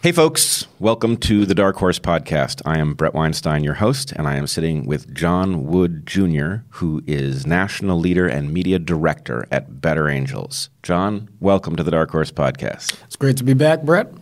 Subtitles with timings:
[0.00, 2.60] Hey, folks, welcome to the Dark Horse Podcast.
[2.64, 7.02] I am Bret Weinstein, your host, and I am sitting with John Wood Jr., who
[7.06, 10.70] is National Leader and Media Director at Better Angels.
[10.82, 12.96] John, welcome to the Dark Horse Podcast.
[13.04, 14.12] It's great to be back, Bret.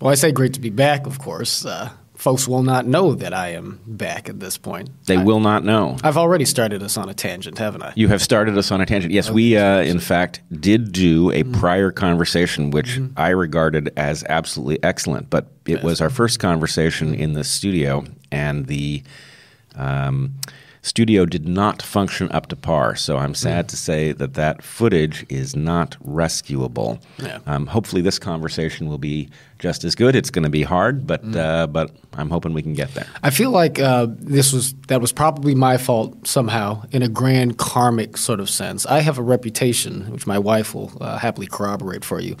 [0.00, 1.64] Well, I say great to be back, of course.
[1.64, 1.90] Uh,
[2.22, 4.88] folks will not know that I am back at this point.
[5.06, 5.96] They I, will not know.
[6.04, 7.92] I've already started us on a tangent, haven't I?
[7.96, 9.12] You have started us on a tangent.
[9.12, 11.52] Yes, we, uh, in fact, did do a mm-hmm.
[11.58, 13.18] prior conversation, which mm-hmm.
[13.18, 15.30] I regarded as absolutely excellent.
[15.30, 15.82] But it yes.
[15.82, 19.02] was our first conversation in the studio, and the.
[19.74, 20.34] Um,
[20.82, 22.96] studio did not function up to par.
[22.96, 23.68] So I'm sad mm.
[23.68, 27.00] to say that that footage is not rescuable.
[27.18, 27.38] Yeah.
[27.46, 29.30] Um, hopefully, this conversation will be
[29.62, 30.16] just as good.
[30.16, 31.36] It's going to be hard, but mm.
[31.36, 33.06] uh, but I'm hoping we can get there.
[33.22, 37.58] I feel like uh, this was that was probably my fault somehow in a grand
[37.58, 38.84] karmic sort of sense.
[38.86, 42.36] I have a reputation, which my wife will uh, happily corroborate for you,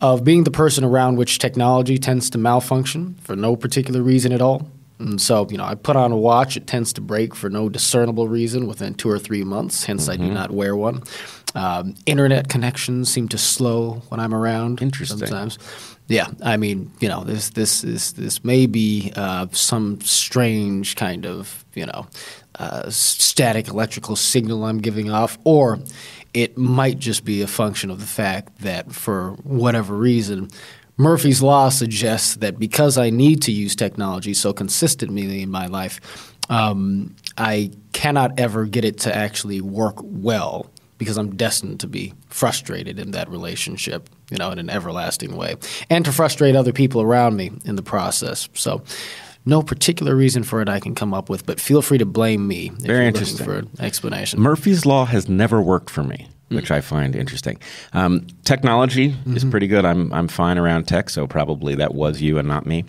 [0.00, 4.40] of being the person around which technology tends to malfunction for no particular reason at
[4.40, 4.70] all.
[5.00, 6.58] And so, you know, I put on a watch.
[6.58, 9.84] It tends to break for no discernible reason within two or three months.
[9.84, 10.12] Hence, mm-hmm.
[10.12, 10.34] I do mm-hmm.
[10.34, 11.02] not wear one.
[11.54, 14.82] Um, internet connections seem to slow when I'm around.
[14.82, 15.18] Interesting.
[15.18, 15.58] Sometimes.
[16.10, 21.24] Yeah, I mean, you know, this this is this may be uh, some strange kind
[21.24, 22.08] of you know
[22.56, 25.78] uh, static electrical signal I'm giving off, or
[26.34, 30.48] it might just be a function of the fact that for whatever reason
[30.96, 36.34] Murphy's Law suggests that because I need to use technology so consistently in my life,
[36.48, 42.12] um, I cannot ever get it to actually work well because I'm destined to be
[42.28, 45.56] frustrated in that relationship, you know, in an everlasting way,
[45.88, 48.50] and to frustrate other people around me in the process.
[48.52, 48.82] So,
[49.46, 52.46] no particular reason for it I can come up with, but feel free to blame
[52.46, 53.46] me if Very you're interesting.
[53.46, 54.38] for an explanation.
[54.38, 57.58] Murphy's Law has never worked for me which I find interesting.
[57.92, 59.36] Um, technology mm-hmm.
[59.36, 59.84] is pretty good.
[59.84, 62.84] I'm I'm fine around tech, so probably that was you and not me.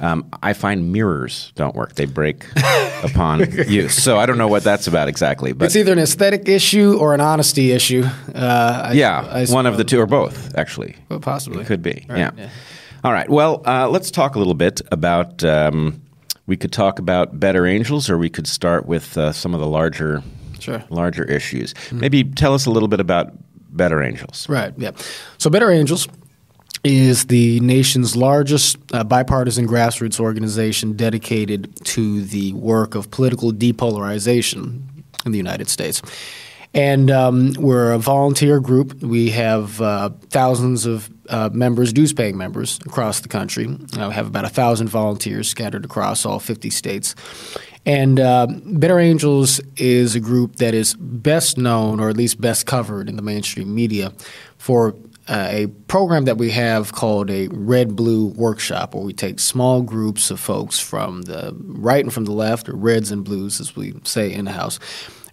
[0.00, 2.46] Um, I find mirrors don't work; they break
[3.04, 4.02] upon use.
[4.02, 5.52] So I don't know what that's about exactly.
[5.52, 8.04] But it's either an aesthetic issue or an honesty issue.
[8.34, 10.96] Uh, I, yeah, I one of the two or both, actually.
[11.08, 12.04] Well, possibly it could be.
[12.08, 12.30] Right, yeah.
[12.36, 12.50] yeah.
[13.04, 13.30] All right.
[13.30, 15.44] Well, uh, let's talk a little bit about.
[15.44, 16.02] Um,
[16.48, 19.66] we could talk about Better Angels, or we could start with uh, some of the
[19.66, 20.22] larger
[20.66, 20.84] sure.
[20.90, 21.74] larger issues.
[21.74, 22.00] Mm-hmm.
[22.00, 23.32] Maybe tell us a little bit about
[23.70, 24.48] Better Angels.
[24.48, 24.72] Right.
[24.76, 24.92] Yeah.
[25.38, 26.08] So Better Angels
[26.84, 34.82] is the nation's largest uh, bipartisan grassroots organization dedicated to the work of political depolarization
[35.24, 36.00] in the United States.
[36.76, 39.02] And um, we're a volunteer group.
[39.02, 43.66] We have uh, thousands of uh, members, dues paying members across the country.
[43.66, 47.14] Uh, we have about a thousand volunteers scattered across all 50 states.
[47.86, 52.66] And uh, Better Angels is a group that is best known, or at least best
[52.66, 54.12] covered in the mainstream media,
[54.58, 54.94] for
[55.28, 59.80] uh, a program that we have called a Red Blue Workshop, where we take small
[59.80, 63.74] groups of folks from the right and from the left, or reds and blues, as
[63.74, 64.78] we say in the house,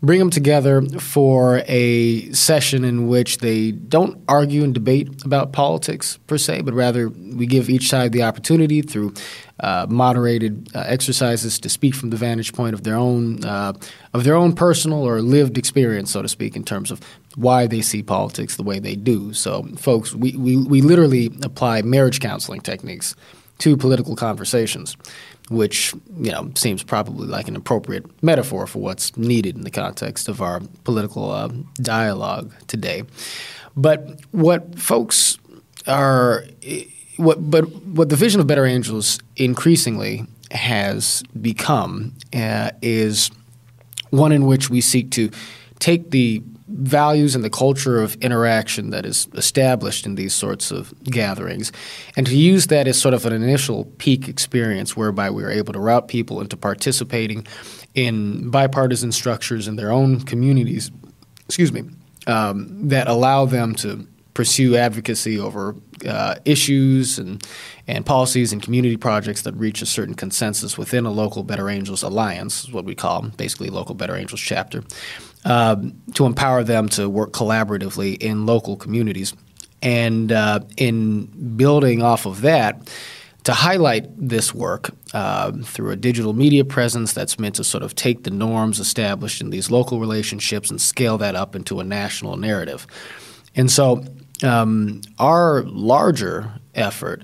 [0.03, 6.19] bring them together for a session in which they don't argue and debate about politics
[6.27, 9.13] per se, but rather we give each side the opportunity through
[9.61, 13.71] uh, moderated uh, exercises to speak from the vantage point of their own uh,
[14.13, 16.99] of their own personal or lived experience, so to speak, in terms of
[17.35, 19.33] why they see politics the way they do.
[19.33, 23.15] So, folks, we, we, we literally apply marriage counseling techniques
[23.59, 24.97] to political conversations
[25.49, 30.27] which you know seems probably like an appropriate metaphor for what's needed in the context
[30.27, 33.03] of our political uh, dialogue today.
[33.75, 35.37] But what folks
[35.87, 36.43] are,
[37.17, 43.31] what but what the vision of Better Angels increasingly has become uh, is
[44.11, 45.31] one in which we seek to
[45.79, 50.93] take the values and the culture of interaction that is established in these sorts of
[51.03, 51.71] gatherings,
[52.15, 55.73] and to use that as sort of an initial peak experience whereby we are able
[55.73, 57.45] to route people into participating
[57.93, 60.91] in bipartisan structures in their own communities,
[61.45, 61.83] excuse me,
[62.27, 65.75] um, that allow them to pursue advocacy over
[66.07, 67.45] uh, issues and,
[67.87, 72.01] and policies and community projects that reach a certain consensus within a local Better Angels
[72.01, 74.83] alliance, what we call basically local Better Angels chapter
[75.45, 79.33] um, to empower them to work collaboratively in local communities.
[79.81, 81.25] And uh, in
[81.57, 82.89] building off of that,
[83.43, 87.93] to highlight this work uh, through a digital media presence that's meant to sort of
[87.93, 92.37] take the norms established in these local relationships and scale that up into a national
[92.37, 92.87] narrative.
[93.55, 94.05] And so,
[94.43, 97.23] um, our larger effort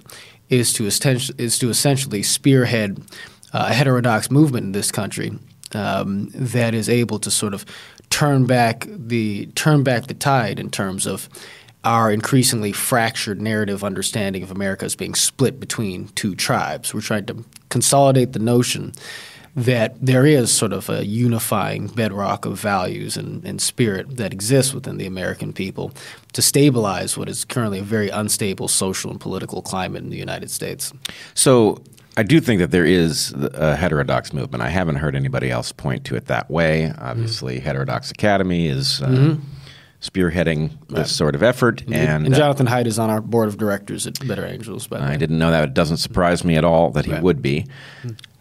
[0.49, 3.01] is to, is to essentially spearhead
[3.53, 5.31] uh, a heterodox movement in this country
[5.73, 7.65] um, that is able to sort of
[8.19, 11.29] turn back the turn back the tide in terms of
[11.85, 16.93] our increasingly fractured narrative understanding of America as being split between two tribes.
[16.93, 18.91] We're trying to consolidate the notion
[19.55, 24.73] that there is sort of a unifying bedrock of values and, and, spirit that exists
[24.73, 25.93] within the American people
[26.33, 30.51] to stabilize what is currently a very unstable social and political climate in the United
[30.51, 30.91] States.
[31.35, 31.81] So
[32.19, 34.61] I do think that there is a heterodox movement.
[34.61, 36.91] I haven't heard anybody else point to it that way.
[36.97, 37.65] Obviously, mm-hmm.
[37.65, 39.01] Heterodox Academy is.
[39.01, 39.43] Uh, mm-hmm
[40.01, 41.81] spearheading this sort of effort.
[41.91, 44.87] And, and Jonathan uh, Haidt is on our board of directors at Better Angels.
[44.91, 45.63] I didn't know that.
[45.65, 47.21] It doesn't surprise me at all that he right.
[47.21, 47.65] would be.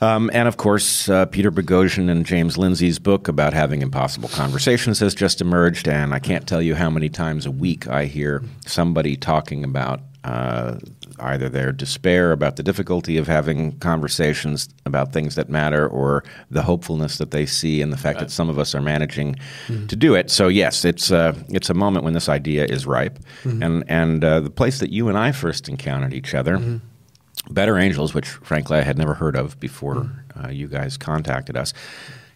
[0.00, 5.00] Um, and of course, uh, Peter Boghossian and James Lindsay's book about having impossible conversations
[5.00, 5.88] has just emerged.
[5.88, 10.00] And I can't tell you how many times a week I hear somebody talking about
[10.22, 10.76] uh,
[11.20, 16.62] either their despair about the difficulty of having conversations about things that matter or the
[16.62, 18.28] hopefulness that they see and the fact right.
[18.28, 19.34] that some of us are managing
[19.66, 19.86] mm-hmm.
[19.86, 20.30] to do it.
[20.30, 23.62] So yes, it's uh, it's a moment when this idea is ripe, mm-hmm.
[23.62, 26.58] and and uh, the place that you and I first encountered each other.
[26.58, 27.54] Mm-hmm.
[27.54, 30.44] Better Angels, which frankly I had never heard of before mm-hmm.
[30.44, 31.72] uh, you guys contacted us,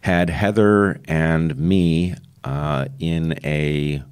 [0.00, 2.14] had Heather and me
[2.44, 4.02] uh, in a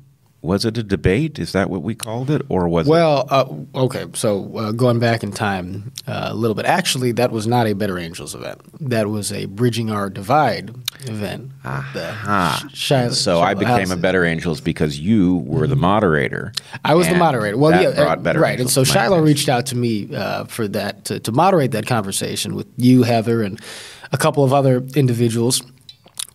[0.42, 1.38] was it a debate?
[1.38, 3.30] Is that what we called it, or was well, it?
[3.30, 4.06] Well, uh, okay.
[4.14, 7.74] So uh, going back in time uh, a little bit, actually, that was not a
[7.74, 8.60] Better Angels event.
[8.88, 11.50] That was a Bridging Our Divide event.
[11.64, 16.52] Ah, Sh- so I became a Better Angels because you were the moderator.
[16.84, 17.58] I was the moderator.
[17.58, 18.52] Well, yeah, uh, right.
[18.52, 21.86] Angels and so Shiloh reached out to me uh, for that to, to moderate that
[21.86, 23.60] conversation with you, Heather, and
[24.12, 25.62] a couple of other individuals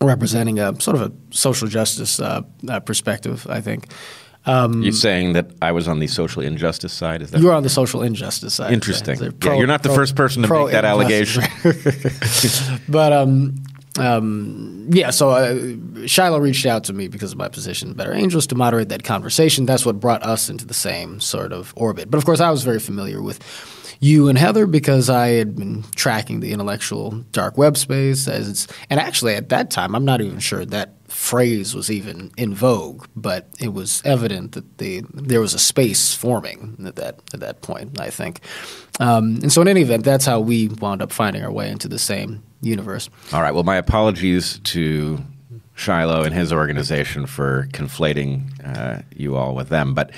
[0.00, 3.46] representing a sort of a social justice uh, uh, perspective.
[3.48, 3.92] I think.
[4.46, 7.20] Um, you're saying that I was on the social injustice side.
[7.20, 8.72] Is that you're on the social injustice side?
[8.72, 9.32] Interesting.
[9.40, 11.42] Pro, yeah, you're not the pro, first person to make that allegation.
[12.88, 13.56] but um,
[13.98, 18.46] um, yeah, so uh, Shiloh reached out to me because of my position Better Angels
[18.48, 19.66] to moderate that conversation.
[19.66, 22.10] That's what brought us into the same sort of orbit.
[22.10, 23.42] But of course, I was very familiar with
[24.00, 28.66] you and Heather because I had been tracking the intellectual dark web space as it's
[28.90, 33.06] and actually at that time I'm not even sure that phrase was even in vogue,
[33.16, 37.62] but it was evident that the there was a space forming at that at that
[37.62, 38.00] point.
[38.00, 38.40] I think,
[39.00, 41.88] um, and so in any event, that's how we wound up finding our way into
[41.88, 43.08] the same universe.
[43.32, 43.52] All right.
[43.52, 45.18] Well, my apologies to
[45.76, 50.10] Shiloh and his organization for conflating uh, you all with them, but.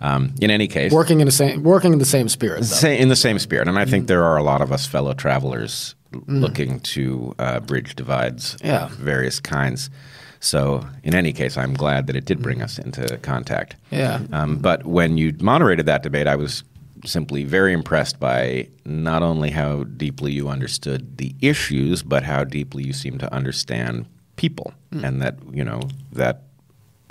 [0.00, 3.16] Um, in any case, working in the same working in the same spirit, in the
[3.16, 4.06] same spirit, and I think mm-hmm.
[4.06, 6.40] there are a lot of us fellow travelers mm.
[6.40, 8.84] looking to uh, bridge divides yeah.
[8.84, 9.90] of various kinds.
[10.38, 13.74] So, in any case, I'm glad that it did bring us into contact.
[13.90, 14.20] Yeah.
[14.32, 16.62] Um, but when you moderated that debate, I was
[17.04, 22.84] simply very impressed by not only how deeply you understood the issues, but how deeply
[22.84, 24.06] you seemed to understand
[24.38, 25.04] people, mm.
[25.04, 25.82] and that you know
[26.12, 26.44] that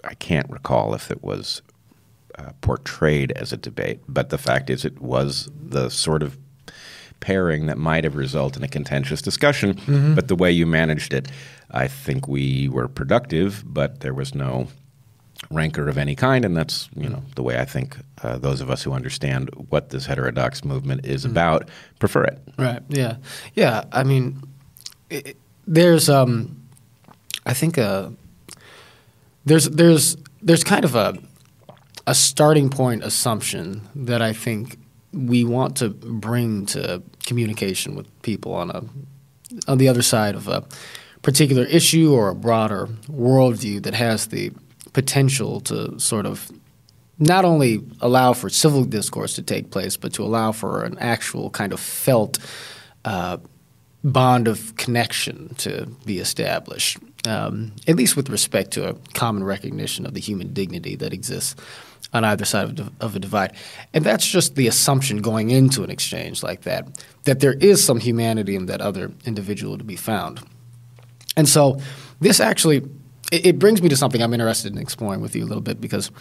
[0.04, 1.62] I can't recall if it was
[2.40, 6.38] uh, portrayed as a debate, but the fact is, it was the sort of
[7.20, 9.74] pairing that might have resulted in a contentious discussion.
[9.74, 10.16] Mm-hmm.
[10.16, 11.30] But the way you managed it,
[11.72, 14.68] I think we were productive, but there was no
[15.52, 18.70] rancor of any kind, and that's you know the way I think uh, those of
[18.70, 21.32] us who understand what this heterodox movement is mm-hmm.
[21.32, 21.70] about
[22.00, 22.40] prefer it.
[22.58, 22.82] Right.
[22.90, 23.18] Yeah.
[23.54, 23.84] Yeah.
[23.92, 24.42] I mean,
[25.10, 25.38] it,
[25.68, 26.57] there's um,
[27.48, 28.10] I think uh,
[29.46, 31.18] there's there's there's kind of a
[32.06, 34.78] a starting point assumption that I think
[35.14, 38.84] we want to bring to communication with people on a
[39.68, 40.66] on the other side of a
[41.22, 44.52] particular issue or a broader worldview that has the
[44.92, 46.52] potential to sort of
[47.18, 51.50] not only allow for civil discourse to take place, but to allow for an actual
[51.50, 52.38] kind of felt
[53.06, 53.38] uh,
[54.04, 60.06] bond of connection to be established, um, at least with respect to a common recognition
[60.06, 61.56] of the human dignity that exists
[62.14, 63.54] on either side of, of a divide.
[63.94, 68.00] And that's just the assumption going into an exchange like that, that there is some
[68.00, 70.42] humanity in that other individual to be found.
[71.36, 71.80] And so
[72.20, 72.84] this actually
[73.32, 75.82] it, it brings me to something I'm interested in exploring with you a little bit
[75.82, 76.12] because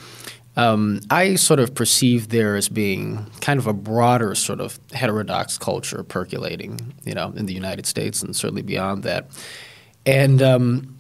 [0.57, 5.59] um, I sort of perceive there as being kind of a broader sort of heterodox
[5.59, 9.29] culture percolating, you know, in the United States and certainly beyond that.
[10.07, 10.97] And um,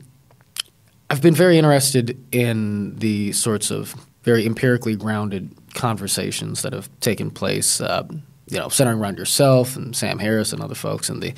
[1.09, 3.95] I've been very interested in the sorts of
[4.25, 8.05] very empirically grounded conversations that have taken place, uh,
[8.49, 11.33] you know, centering around yourself and Sam Harris and other folks in the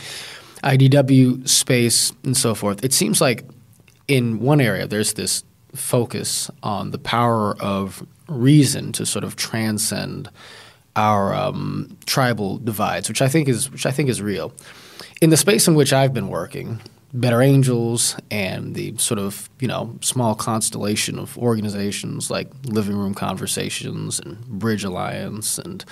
[0.65, 2.83] IDW space and so forth.
[2.83, 3.45] It seems like
[4.09, 5.45] in one area there's this
[5.75, 10.31] focus on the power of reason to sort of transcend
[10.97, 14.53] our um, tribal divides, which I think is which I think is real.
[15.21, 16.81] In the space in which I've been working,
[17.13, 23.15] Better Angels and the sort of you know small constellation of organizations like Living Room
[23.15, 25.85] Conversations and Bridge Alliance and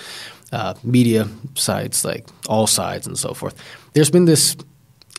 [0.53, 3.55] uh, media sites like All Sides and so forth.
[3.95, 4.57] There's been this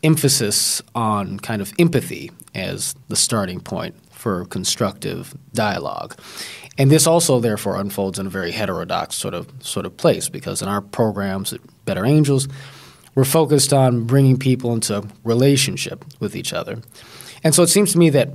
[0.04, 6.20] emphasis on kind of empathy as the starting point for constructive dialogue.
[6.78, 10.62] And this also therefore unfolds in a very heterodox sort of sort of place because
[10.62, 12.48] in our programs at Better Angels,
[13.18, 16.78] we're focused on bringing people into relationship with each other.
[17.44, 18.30] And so it seems to me that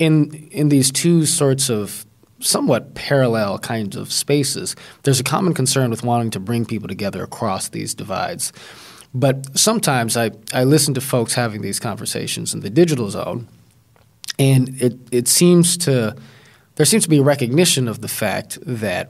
[0.00, 2.04] in in these two sorts of
[2.40, 4.74] somewhat parallel kinds of spaces,
[5.04, 8.52] there's a common concern with wanting to bring people together across these divides.
[9.14, 13.46] But sometimes I, I listen to folks having these conversations in the digital zone,
[14.40, 16.16] and it, it seems to
[16.74, 19.08] there seems to be a recognition of the fact that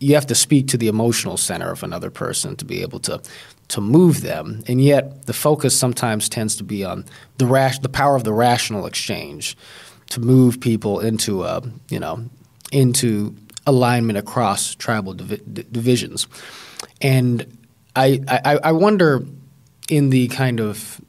[0.00, 3.20] you have to speak to the emotional center of another person to be able to
[3.68, 7.04] to move them, and yet the focus sometimes tends to be on
[7.36, 9.56] the rash, the power of the rational exchange
[10.10, 12.24] to move people into a you know
[12.72, 13.34] into
[13.66, 16.26] alignment across tribal divi- divisions,
[17.02, 17.58] and
[17.94, 19.22] I, I I wonder
[19.90, 21.00] in the kind of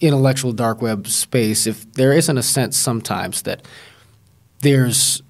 [0.00, 3.66] intellectual dark web space if there isn't a sense sometimes that
[4.60, 5.22] there's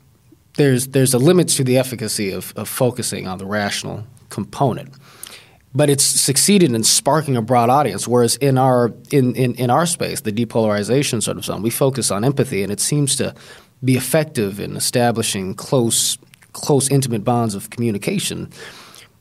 [0.59, 4.93] there's there's a limit to the efficacy of, of focusing on the rational component.
[5.75, 8.09] But it's succeeded in sparking a broad audience.
[8.09, 12.11] Whereas in our in, in, in our space, the depolarization sort of zone, we focus
[12.11, 13.35] on empathy, and it seems to
[13.83, 16.19] be effective in establishing close
[16.53, 18.51] close intimate bonds of communication.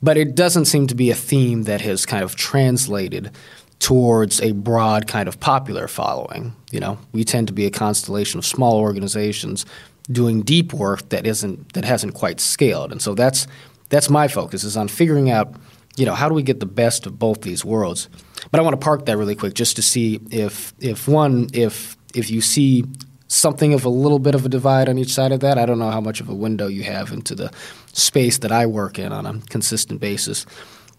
[0.01, 3.31] But it doesn't seem to be a theme that has kind of translated
[3.79, 6.55] towards a broad kind of popular following.
[6.71, 9.65] You know, we tend to be a constellation of small organizations
[10.11, 12.91] doing deep work that isn't that hasn't quite scaled.
[12.91, 13.47] And so that's
[13.89, 15.53] that's my focus is on figuring out,
[15.95, 18.09] you know, how do we get the best of both these worlds.
[18.51, 21.97] But I want to park that really quick just to see if if one if
[22.13, 22.85] if you see
[23.27, 25.57] something of a little bit of a divide on each side of that.
[25.57, 27.51] I don't know how much of a window you have into the
[27.91, 30.45] space that I work in on a consistent basis.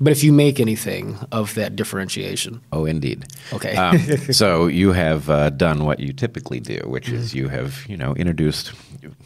[0.00, 2.60] But if you make anything of that differentiation.
[2.72, 3.24] Oh, indeed.
[3.52, 3.76] Okay.
[3.76, 3.98] um,
[4.32, 7.16] so you have uh, done what you typically do, which mm-hmm.
[7.16, 8.68] is you have, you know, introduced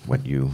[0.06, 0.50] what you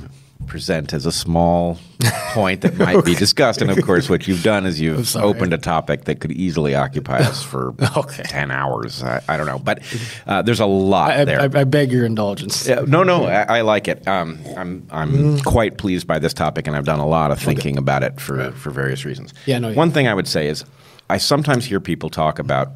[0.46, 1.78] present as a small
[2.32, 3.12] point that might okay.
[3.12, 3.60] be discussed.
[3.60, 7.18] And of course, what you've done is you've opened a topic that could easily occupy
[7.18, 8.22] us for okay.
[8.22, 9.02] 10 hours.
[9.02, 9.58] I, I, don't know.
[9.58, 9.82] But
[10.26, 11.40] uh, there's a lot I, there.
[11.40, 12.66] I, I, beg your indulgence.
[12.66, 14.06] Yeah, no, no, I, like it.
[14.06, 15.44] Um, I'm, I'm mm.
[15.44, 17.78] quite pleased by this topic, and I've done a lot of thinking okay.
[17.78, 19.34] about it for, for various reasons.
[19.46, 20.64] Yeah, no, One thing I would say is
[21.10, 22.70] I sometimes hear people talk about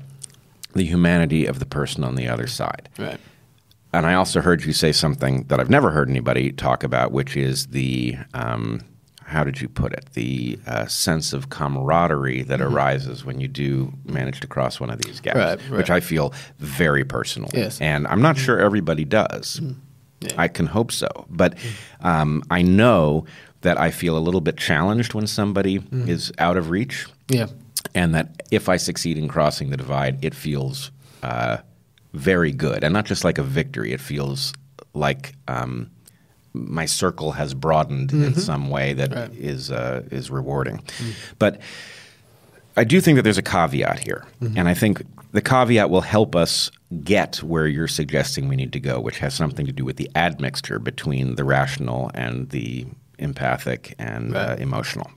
[0.74, 2.88] the humanity of the person on the other side.
[2.98, 3.20] Right.
[3.92, 7.36] And I also heard you say something that I've never heard anybody talk about, which
[7.36, 8.80] is the um,
[9.32, 10.10] how did you put it?
[10.12, 12.74] The uh, sense of camaraderie that mm-hmm.
[12.74, 15.78] arises when you do manage to cross one of these gaps, right, right.
[15.78, 17.50] which I feel very personal.
[17.52, 17.80] Yes.
[17.80, 19.60] And I'm not sure everybody does.
[19.60, 19.78] Mm-hmm.
[20.20, 20.34] Yeah.
[20.38, 21.08] I can hope so.
[21.28, 21.54] But
[22.00, 23.24] um, I know
[23.62, 26.08] that I feel a little bit challenged when somebody mm-hmm.
[26.08, 27.06] is out of reach.
[27.28, 27.46] Yeah.
[27.94, 31.58] And that if I succeed in crossing the divide, it feels uh,
[32.12, 33.92] very good, and not just like a victory.
[33.92, 34.52] It feels
[34.94, 35.90] like um,
[36.52, 38.24] my circle has broadened mm-hmm.
[38.24, 39.32] in some way that right.
[39.32, 40.78] is uh, is rewarding.
[40.78, 41.10] Mm-hmm.
[41.38, 41.60] But
[42.76, 44.58] I do think that there's a caveat here, mm-hmm.
[44.58, 45.02] and I think
[45.32, 46.70] the caveat will help us
[47.02, 50.10] get where you're suggesting we need to go, which has something to do with the
[50.14, 52.86] admixture between the rational and the
[53.18, 54.50] empathic and uh, right.
[54.50, 55.10] uh, emotional.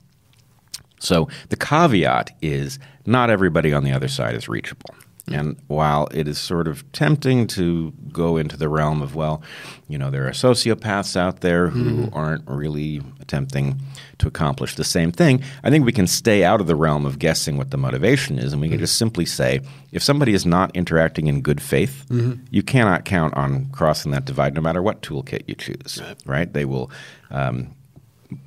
[0.99, 4.95] So the caveat is not everybody on the other side is reachable.
[5.27, 9.41] And while it is sort of tempting to go into the realm of, well,
[9.87, 12.15] you know, there are sociopaths out there who mm.
[12.15, 13.81] aren't really attempting
[14.19, 17.17] to accomplish the same thing, I think we can stay out of the realm of
[17.17, 18.53] guessing what the motivation is.
[18.53, 18.81] And we can mm.
[18.81, 22.43] just simply say if somebody is not interacting in good faith, mm-hmm.
[22.51, 26.17] you cannot count on crossing that divide no matter what toolkit you choose, right?
[26.25, 26.53] right?
[26.53, 26.91] They will.
[27.31, 27.75] Um,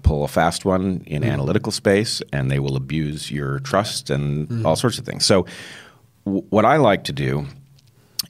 [0.02, 1.30] pull a fast one in mm.
[1.30, 4.64] analytical space and they will abuse your trust and mm.
[4.64, 5.24] all sorts of things.
[5.24, 5.46] So
[6.24, 7.46] what I like to do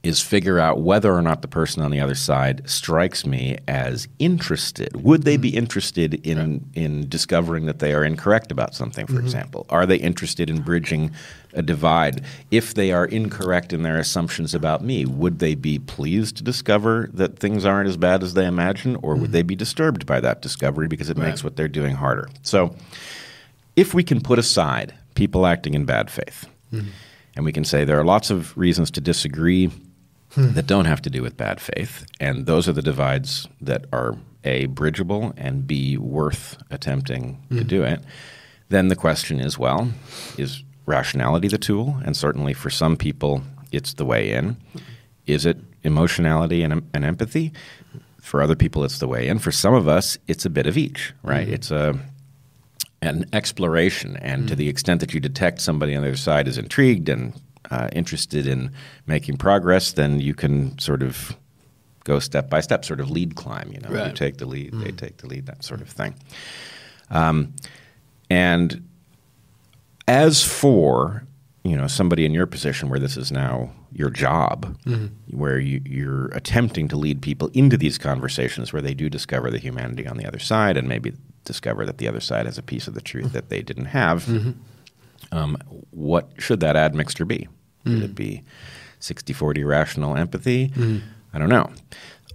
[0.03, 4.07] is figure out whether or not the person on the other side strikes me as
[4.19, 4.95] interested.
[5.03, 6.63] Would they be interested in right.
[6.75, 9.25] in discovering that they are incorrect about something, for mm-hmm.
[9.25, 9.67] example?
[9.71, 11.11] Are they interested in bridging
[11.55, 12.23] a divide?
[12.51, 17.09] If they are incorrect in their assumptions about me, would they be pleased to discover
[17.15, 19.23] that things aren't as bad as they imagine, or mm-hmm.
[19.23, 21.29] would they be disturbed by that discovery because it right.
[21.29, 22.29] makes what they're doing harder?
[22.43, 22.77] So,
[23.75, 26.47] if we can put aside people acting in bad faith.
[26.73, 26.89] Mm-hmm
[27.39, 29.71] and we can say there are lots of reasons to disagree
[30.33, 30.55] hmm.
[30.55, 32.05] that don't have to do with bad faith.
[32.19, 37.59] And those are the divides that are A, bridgeable, and B, worth attempting hmm.
[37.59, 38.03] to do it.
[38.71, 39.89] Then the question is well,
[40.37, 42.01] is rationality the tool?
[42.05, 44.57] And certainly for some people, it's the way in.
[45.27, 47.53] is it emotionality and, and empathy?
[48.21, 49.39] For other people, it's the way in.
[49.39, 51.47] For some of us, it's a bit of each, right?
[51.47, 51.55] Mm-hmm.
[51.55, 52.01] It's a
[53.03, 54.49] an exploration, and mm-hmm.
[54.49, 57.33] to the extent that you detect somebody on the other side is intrigued and
[57.71, 58.73] uh, interested in
[59.07, 61.37] making progress, then you can sort of
[62.05, 63.71] go step by step, sort of lead climb.
[63.73, 64.09] You know, right.
[64.09, 64.83] you take the lead, mm-hmm.
[64.83, 66.15] they take the lead, that sort of thing.
[67.11, 67.55] Um,
[68.31, 68.89] and
[70.07, 71.25] as for
[71.65, 75.07] you know somebody in your position where this is now your job, mm-hmm.
[75.37, 79.59] where you, you're attempting to lead people into these conversations where they do discover the
[79.59, 81.13] humanity on the other side, and maybe
[81.49, 84.25] discover that the other side has a piece of the truth that they didn't have.
[84.27, 84.53] Mm-hmm.
[85.33, 85.57] Um,
[85.91, 87.49] what should that admixture be?
[87.85, 88.05] Should mm-hmm.
[88.05, 88.45] it be
[89.01, 90.69] 60 40 rational empathy?
[90.69, 90.99] Mm-hmm.
[91.33, 91.71] I don't know.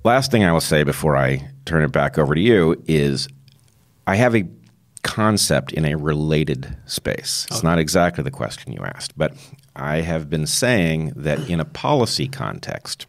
[0.03, 3.29] Last thing I will say before I turn it back over to you is
[4.05, 4.45] I have a
[5.03, 7.45] concept in a related space.
[7.47, 7.67] It's okay.
[7.67, 9.33] not exactly the question you asked, but
[9.75, 13.05] I have been saying that in a policy context,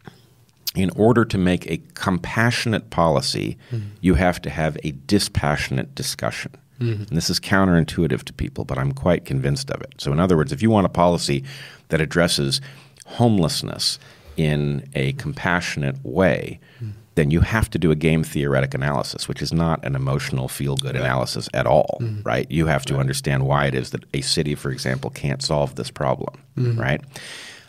[0.75, 3.87] in order to make a compassionate policy, mm-hmm.
[4.01, 6.51] you have to have a dispassionate discussion.
[6.79, 7.03] Mm-hmm.
[7.03, 9.93] And this is counterintuitive to people, but I'm quite convinced of it.
[9.97, 11.43] So, in other words, if you want a policy
[11.87, 12.59] that addresses
[13.05, 13.97] homelessness
[14.35, 19.41] in a compassionate way, mm-hmm then you have to do a game theoretic analysis, which
[19.41, 21.03] is not an emotional feel good right.
[21.03, 22.21] analysis at all, mm-hmm.
[22.23, 22.49] right?
[22.51, 22.99] You have to right.
[22.99, 26.79] understand why it is that a city, for example, can't solve this problem, mm-hmm.
[26.79, 27.01] right?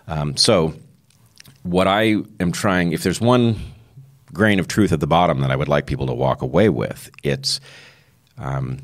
[0.09, 0.75] Um, so,
[1.67, 3.57] what I am trying, if there's one
[4.33, 7.11] grain of truth at the bottom that I would like people to walk away with,
[7.23, 7.61] it's
[8.39, 8.79] um,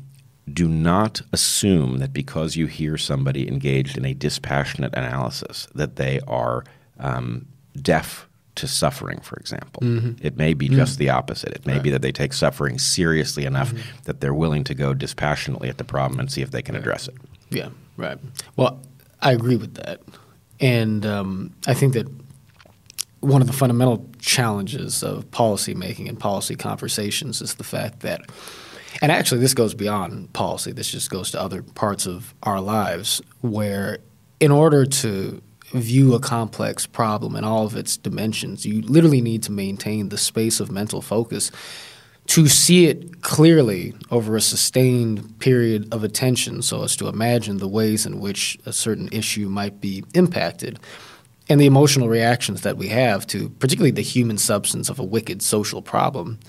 [0.51, 6.19] do not assume that because you hear somebody engaged in a dispassionate analysis that they
[6.27, 6.65] are
[6.99, 7.45] um,
[7.81, 9.81] deaf to suffering, for example.
[9.81, 10.25] Mm-hmm.
[10.25, 10.75] It may be mm-hmm.
[10.75, 11.53] just the opposite.
[11.53, 11.83] It may right.
[11.83, 14.01] be that they take suffering seriously enough mm-hmm.
[14.03, 17.07] that they're willing to go dispassionately at the problem and see if they can address
[17.07, 17.15] it.
[17.49, 18.17] Yeah, right.
[18.55, 18.79] Well,
[19.21, 20.01] I agree with that.
[20.59, 22.07] And um, I think that
[23.23, 28.21] one of the fundamental challenges of policy making and policy conversations is the fact that,
[29.01, 33.21] and actually this goes beyond policy, this just goes to other parts of our lives,
[33.41, 33.99] where
[34.39, 35.41] in order to
[35.73, 38.65] view a complex problem in all of its dimensions.
[38.65, 41.51] You literally need to maintain the space of mental focus
[42.27, 47.67] to see it clearly over a sustained period of attention so as to imagine the
[47.67, 50.79] ways in which a certain issue might be impacted
[51.49, 55.41] and the emotional reactions that we have to particularly the human substance of a wicked
[55.41, 56.39] social problem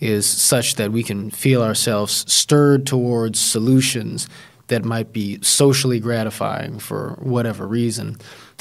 [0.00, 4.28] is such that we can feel ourselves stirred towards solutions
[4.68, 8.16] that might be socially gratifying for whatever reason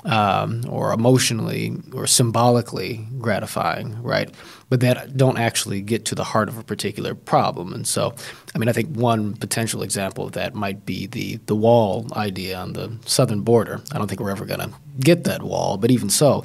[0.05, 4.33] um, or emotionally or symbolically gratifying, right?
[4.69, 7.73] But that don't actually get to the heart of a particular problem.
[7.73, 8.13] And so,
[8.53, 12.57] I mean, I think one potential example of that might be the the wall idea
[12.57, 13.81] on the southern border.
[13.93, 16.43] I don't think we're ever going to get that wall, but even so.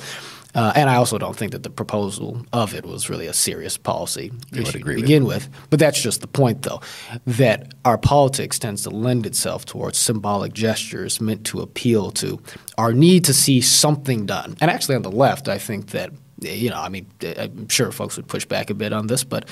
[0.54, 3.76] Uh, and I also don't think that the proposal of it was really a serious
[3.76, 5.70] policy I issue to begin with, with.
[5.70, 6.80] But that's just the point, though,
[7.26, 12.40] that our politics tends to lend itself towards symbolic gestures meant to appeal to
[12.78, 14.56] our need to see something done.
[14.60, 17.06] And actually, on the left, I think that you know, I mean,
[17.36, 19.48] I'm sure folks would push back a bit on this, but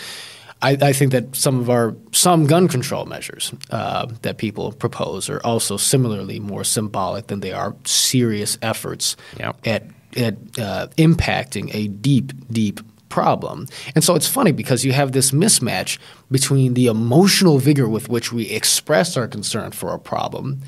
[0.67, 5.31] I, I, think that some of our some gun control measures uh, that people propose
[5.31, 9.57] are also similarly more symbolic than they are serious efforts yep.
[9.65, 9.85] at
[10.17, 13.67] at uh, impacting a deep, deep problem.
[13.95, 15.99] And so it's funny because you have this mismatch
[16.31, 20.61] between the emotional vigor with which we express our concern for a problem,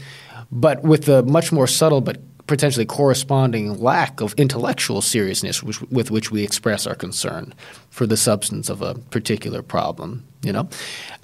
[0.52, 6.10] but with the much more subtle but potentially corresponding lack of intellectual seriousness which, with
[6.10, 7.54] which we express our concern
[7.90, 10.24] for the substance of a particular problem.
[10.42, 10.68] You know,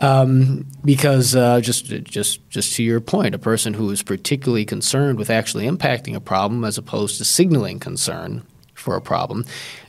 [0.00, 5.18] um, because uh, just just just to your point, a person who is particularly concerned
[5.18, 8.42] with actually impacting a problem, as opposed to signaling concern
[8.74, 9.44] for a problem,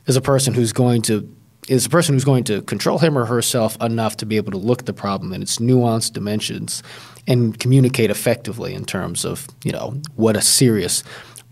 [0.06, 1.35] is a person who's going to
[1.68, 4.58] is a person who's going to control him or herself enough to be able to
[4.58, 6.82] look at the problem in its nuanced dimensions
[7.26, 11.02] and communicate effectively in terms of you know what a serious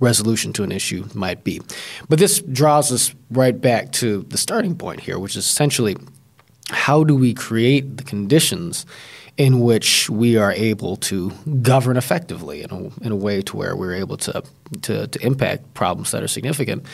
[0.01, 1.61] resolution to an issue might be.
[2.09, 5.97] But this draws us right back to the starting point here, which is essentially
[6.71, 8.87] how do we create the conditions
[9.37, 13.75] in which we are able to govern effectively in a, in a way to where
[13.75, 14.43] we're able to,
[14.83, 16.87] to, to impact problems that are significant.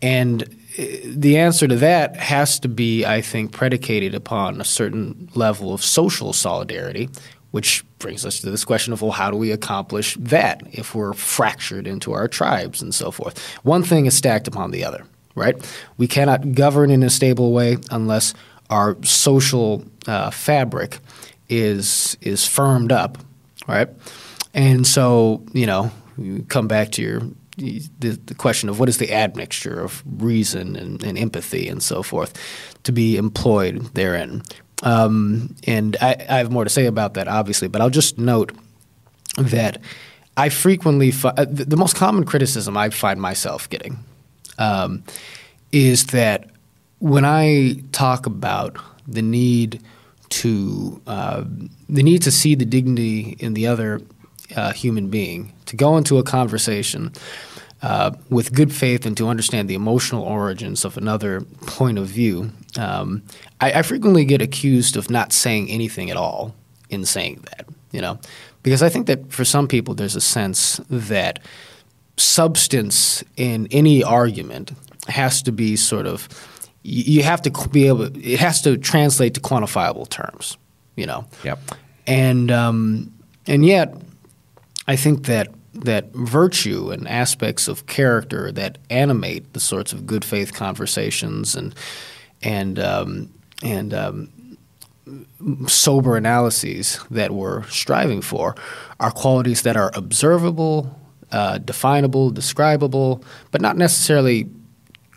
[0.00, 0.44] And
[0.76, 5.84] the answer to that has to be, I think, predicated upon a certain level of
[5.84, 7.08] social solidarity,
[7.52, 11.12] which brings us to this question of well, how do we accomplish that if we're
[11.12, 13.38] fractured into our tribes and so forth?
[13.62, 15.06] One thing is stacked upon the other,
[15.36, 15.56] right?
[15.96, 18.34] We cannot govern in a stable way unless
[18.70, 20.98] our social uh, fabric
[21.48, 23.18] is is firmed up,
[23.68, 23.88] right?
[24.52, 27.20] And so you know, you come back to your
[27.56, 32.02] the, the, question of what is the admixture of reason and, and, empathy and so
[32.02, 32.34] forth
[32.82, 34.42] to be employed therein.
[34.82, 38.52] Um, and I, I, have more to say about that, obviously, but I'll just note
[39.38, 39.80] that
[40.36, 43.98] I frequently fi- uh, the, the, most common criticism I find myself getting
[44.58, 45.04] um,
[45.72, 46.50] is that
[46.98, 49.80] when I talk about the need
[50.30, 51.44] to uh,
[51.88, 54.00] the need to see the dignity in the other
[54.56, 57.12] uh, human being, to go into a conversation
[57.82, 62.50] uh, with good faith and to understand the emotional origins of another point of view,
[62.78, 63.22] um,
[63.60, 66.54] I, I, frequently get accused of not saying anything at all
[66.88, 67.66] in saying that.
[67.92, 68.18] You know,
[68.62, 71.40] because I think that for some people there's a sense that
[72.16, 74.72] substance in any argument
[75.08, 76.28] has to be sort of
[76.82, 80.56] you have to be able it has to translate to quantifiable terms
[80.96, 81.58] you know yep
[82.06, 83.12] and um,
[83.46, 83.94] and yet
[84.86, 90.24] I think that that virtue and aspects of character that animate the sorts of good
[90.24, 91.74] faith conversations and
[92.42, 93.30] and um,
[93.62, 94.28] and um,
[95.66, 98.54] sober analyses that we're striving for
[99.00, 100.98] are qualities that are observable,
[101.32, 104.48] uh, definable, describable, but not necessarily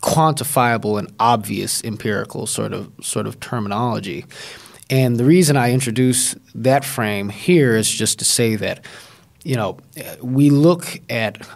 [0.02, 4.24] quantifiable and obvious empirical sort of sort of terminology.
[4.90, 8.84] And the reason I introduce that frame here is just to say that
[9.48, 9.78] you know,
[10.20, 11.48] we look at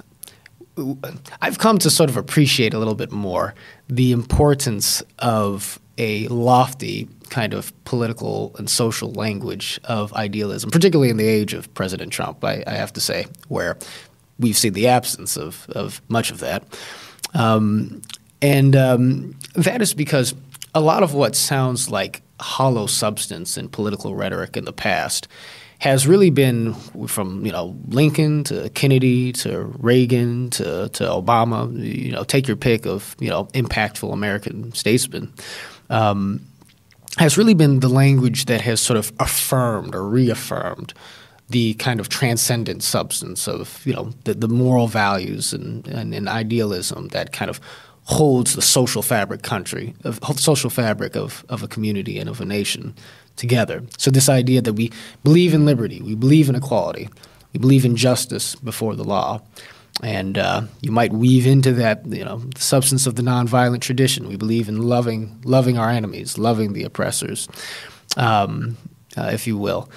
[1.43, 3.55] I've come to sort of appreciate a little bit more
[3.87, 11.19] the importance of a lofty kind of political and social language of idealism, particularly in
[11.19, 13.77] the age of President Trump, I, I have to say, where
[14.39, 16.65] we've seen the absence of, of much of that.
[17.35, 18.01] Um,
[18.41, 20.35] and um, that is because
[20.75, 25.29] a lot of what sounds like hollow substance in political rhetoric in the past
[25.83, 26.75] has really been
[27.09, 31.77] from you know Lincoln to Kennedy to Reagan to, to Obama.
[31.77, 35.33] You know, take your pick of you know impactful American statesmen.
[35.91, 36.47] Um,
[37.19, 40.95] has really been the language that has sort of affirmed or reaffirmed
[41.49, 46.29] the kind of transcendent substance of you know the, the moral values and, and, and,
[46.29, 47.61] idealism that kind of
[48.05, 52.45] holds the social fabric country of social fabric of, of a community and of a
[52.45, 52.95] nation
[53.37, 53.83] together.
[53.99, 54.93] So, this idea that we
[55.25, 57.09] believe in liberty, we believe in equality,
[57.53, 59.41] we believe in justice before the law.
[60.03, 64.27] And uh, you might weave into that, you know, the substance of the nonviolent tradition.
[64.27, 67.47] We believe in loving, loving our enemies, loving the oppressors,
[68.17, 68.79] um,
[69.17, 69.91] uh, if you will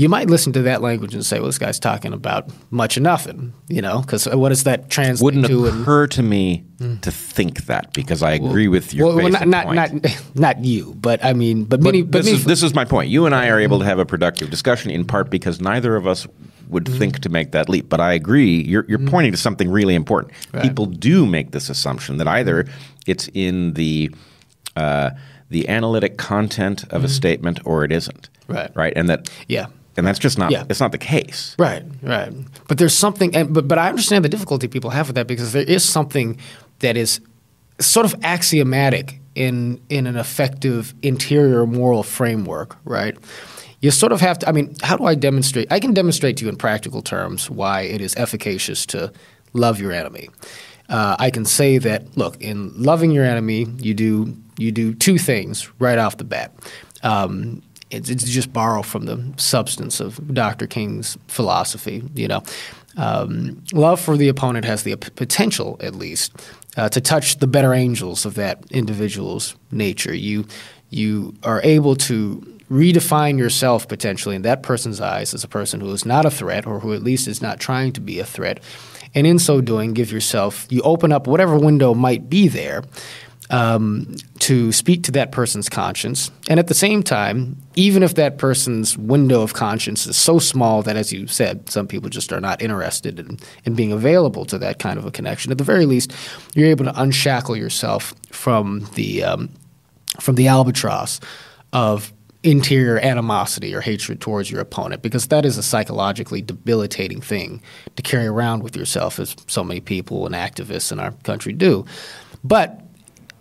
[0.00, 3.04] you might listen to that language and say, "Well, this guy's talking about much and
[3.04, 5.60] nothing," you know, because what does that translate Wouldn't to?
[5.60, 6.98] Wouldn't occur to me mm.
[7.02, 10.02] to think that because I agree well, with your well, well, not, not, point.
[10.02, 12.02] Not, not you, but I mean, but, but many.
[12.02, 13.10] But this, many, is, this is my point.
[13.10, 16.06] You and I are able to have a productive discussion in part because neither of
[16.06, 16.26] us
[16.70, 17.90] would mm think to make that leap.
[17.90, 18.62] But I agree.
[18.62, 20.32] You're, you're mm pointing to something really important.
[20.54, 20.62] Right.
[20.62, 22.64] People do make this assumption that either
[23.06, 24.10] it's in the
[24.76, 25.10] uh,
[25.50, 27.06] the analytic content of a mm-hmm.
[27.08, 28.30] statement or it isn't.
[28.48, 28.70] Right.
[28.74, 28.92] Right.
[28.96, 30.64] And that yeah and that's just not yeah.
[30.68, 31.54] it's not the case.
[31.58, 32.32] Right right.
[32.68, 35.52] But there's something and, but but I understand the difficulty people have with that because
[35.52, 36.38] there is something
[36.80, 37.20] that is
[37.80, 43.16] sort of axiomatic in in an effective interior moral framework right?
[43.80, 46.44] You sort of have to I mean how do I demonstrate I can demonstrate to
[46.44, 49.12] you in practical terms why it is efficacious to
[49.52, 50.30] love your enemy.
[50.88, 55.18] Uh, I can say that look in loving your enemy you do you do two
[55.18, 56.52] things right off the bat.
[57.02, 60.66] Um, it's, it's just borrow from the substance of Dr.
[60.66, 62.02] King's philosophy.
[62.14, 62.42] You know,
[62.96, 66.32] um, love for the opponent has the potential, at least,
[66.76, 70.14] uh, to touch the better angels of that individual's nature.
[70.14, 70.46] You
[70.90, 75.90] you are able to redefine yourself potentially in that person's eyes as a person who
[75.92, 78.60] is not a threat, or who at least is not trying to be a threat.
[79.14, 82.84] And in so doing, give yourself you open up whatever window might be there
[83.50, 86.30] um, to speak to that person's conscience.
[86.48, 90.82] And at the same time, even if that person's window of conscience is so small
[90.82, 94.58] that, as you said, some people just are not interested in, in being available to
[94.58, 96.12] that kind of a connection, at the very least,
[96.54, 99.50] you're able to unshackle yourself from the, um,
[100.20, 101.20] from the albatross
[101.72, 107.60] of interior animosity or hatred towards your opponent because that is a psychologically debilitating thing
[107.96, 111.84] to carry around with yourself as so many people and activists in our country do.
[112.42, 112.80] But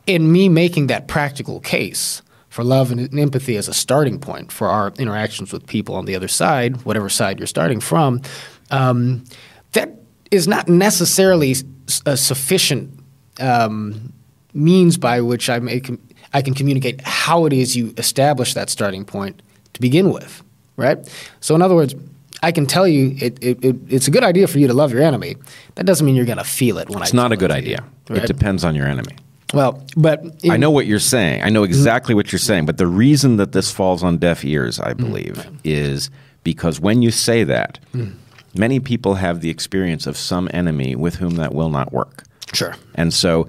[0.09, 4.67] in me making that practical case for love and empathy as a starting point for
[4.67, 8.19] our interactions with people on the other side, whatever side you're starting from,
[8.71, 9.23] um,
[9.73, 9.99] that
[10.31, 11.55] is not necessarily
[12.07, 12.99] a sufficient
[13.39, 14.11] um,
[14.55, 15.91] means by which I, make,
[16.33, 19.43] I can communicate how it is you establish that starting point
[19.73, 20.41] to begin with,
[20.75, 20.97] right?
[21.41, 21.93] So, in other words,
[22.41, 24.91] I can tell you it, it, it, it's a good idea for you to love
[24.91, 25.35] your enemy.
[25.75, 27.51] That doesn't mean you're going to feel it when It's I not tell a good
[27.51, 27.83] idea.
[28.09, 28.23] you, right?
[28.23, 29.15] It depends on your enemy.
[29.53, 31.43] Well, but in- I know what you're saying.
[31.43, 31.65] I know mm.
[31.65, 32.65] exactly what you're saying.
[32.65, 34.97] But the reason that this falls on deaf ears, I mm.
[34.97, 36.09] believe, is
[36.43, 38.13] because when you say that, mm.
[38.55, 42.23] many people have the experience of some enemy with whom that will not work.
[42.53, 42.75] Sure.
[42.95, 43.47] And so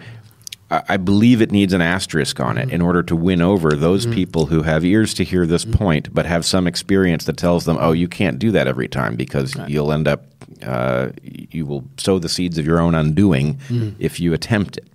[0.70, 4.06] I I believe it needs an asterisk on it in order to win over those
[4.06, 7.76] people who have ears to hear this point, but have some experience that tells them,
[7.80, 10.26] oh, you can't do that every time because you'll end up,
[10.62, 13.58] uh, you will sow the seeds of your own undoing
[13.98, 14.86] if you attempt it.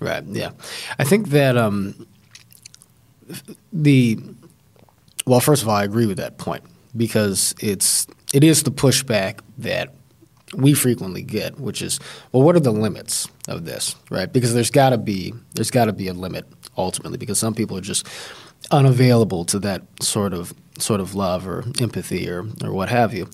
[0.00, 0.24] Right.
[0.24, 0.50] Yeah.
[0.98, 2.06] I think that um,
[3.72, 4.18] the
[5.26, 6.64] well, first of all, I agree with that point
[6.96, 9.94] because it's it is the pushback that
[10.54, 11.98] we frequently get, which is,
[12.32, 14.32] well, what are the limits of this, right?
[14.32, 16.46] Because there's got to be there's got to be a limit
[16.76, 18.06] ultimately, because some people are just
[18.70, 23.28] unavailable to that sort of sort of love or empathy or or what have you.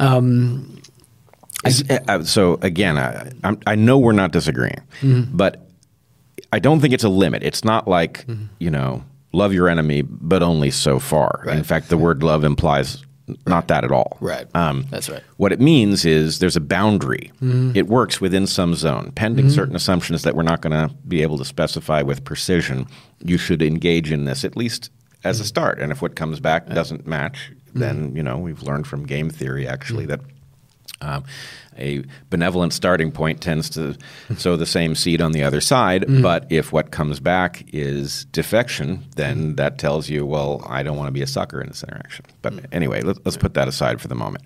[0.00, 0.81] Um,
[1.64, 5.36] Uh, so again, I, I'm, I know we're not disagreeing, Mm-hmm.
[5.36, 5.68] but
[6.52, 7.42] I don't think it's a limit.
[7.42, 8.26] It's not like
[8.58, 11.44] you know, love your enemy, but only so far.
[11.48, 13.02] In fact, the word love implies
[13.46, 14.18] not that at all.
[14.20, 14.46] Right.
[14.54, 15.22] Um, That's right.
[15.36, 17.30] What it means is there's a boundary.
[17.40, 17.72] Mm-hmm.
[17.76, 21.38] It works within some zone, pending certain assumptions that we're not going to be able
[21.38, 22.86] to specify with precision.
[23.24, 24.90] You should engage in this at least
[25.24, 25.42] as Mm-hmm.
[25.42, 25.78] a start.
[25.80, 29.66] And if what comes back doesn't match, then you know we've learned from game theory
[29.68, 30.20] actually Mm-hmm.
[30.22, 30.32] that
[31.02, 31.24] um,
[31.78, 33.96] a benevolent starting point tends to
[34.36, 36.02] sow the same seed on the other side.
[36.02, 36.20] Mm-hmm.
[36.22, 41.08] But if what comes back is defection, then that tells you, well, I don't want
[41.08, 42.24] to be a sucker in this interaction.
[42.42, 42.64] But Mm.
[42.72, 44.44] anyway, let, let's put that aside for the moment.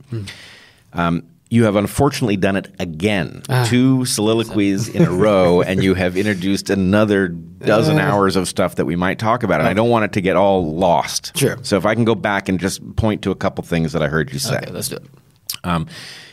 [0.93, 3.43] Um, you have unfortunately done it again.
[3.49, 3.65] Ah.
[3.69, 8.03] Two soliloquies in a row, and you have introduced another dozen Uh.
[8.03, 9.61] hours of stuff that we might talk about.
[9.61, 11.37] And I don't want it to get all lost.
[11.37, 11.57] Sure.
[11.63, 14.09] So if I can go back and just point to a couple things that I
[14.09, 14.57] heard you say.
[14.57, 15.05] okay, let's do it.
[15.65, 15.87] Um,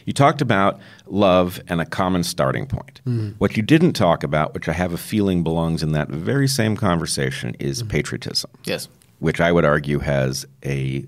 [0.06, 3.02] you talked about love and a common starting point.
[3.04, 3.30] Hmm.
[3.38, 6.76] What you didn't talk about, which I have a feeling belongs in that very same
[6.76, 7.88] conversation, is hmm.
[7.88, 8.88] patriotism, Yes.
[9.19, 11.06] which I would argue has a,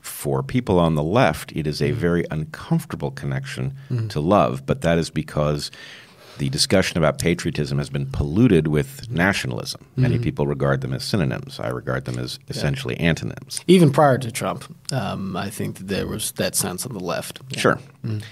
[0.00, 1.98] for people on the left, it is a hmm.
[1.98, 3.74] very uncomfortable connection
[4.08, 5.70] to love, but that is because
[6.38, 9.84] the discussion about patriotism has been polluted with nationalism.
[9.96, 11.60] Many people regard them as synonyms.
[11.60, 13.60] I regard them as essentially antonyms.
[13.66, 17.40] Even prior to Trump, um, I think that there was that sense on the left.
[17.50, 17.60] Yeah.
[17.60, 17.78] Sure.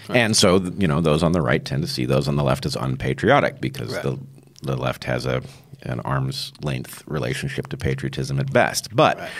[0.08, 2.66] And so, you know, those on the right tend to see those on the left
[2.66, 4.02] as unpatriotic because Right.
[4.02, 4.18] the,
[4.62, 5.42] the left has a
[5.84, 8.94] an arm's length relationship to patriotism at best.
[8.94, 9.30] But Right.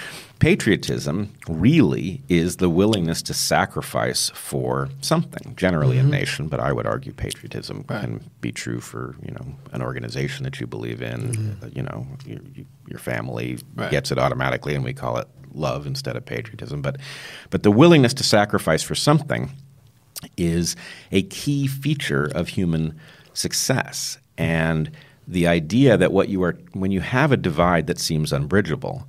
[0.42, 6.86] Patriotism really is the willingness to sacrifice for something, generally a nation, but I would
[6.86, 7.92] argue patriotism Mm-hmm.
[7.92, 8.02] Right.
[8.04, 12.06] can be true for, you know, an organization that you believe in, uh, you know,
[12.26, 12.40] your,
[12.88, 13.80] your family Mm-hmm.
[13.80, 13.90] Right.
[13.90, 16.82] gets it automatically and we call it love instead of patriotism.
[16.82, 16.96] But
[17.50, 19.50] but the willingness to sacrifice for something
[20.36, 20.76] is
[21.12, 22.98] a key feature of human
[23.34, 24.18] success.
[24.38, 24.90] And
[25.28, 29.06] the idea that what you are, when you have a divide that seems unbridgeable,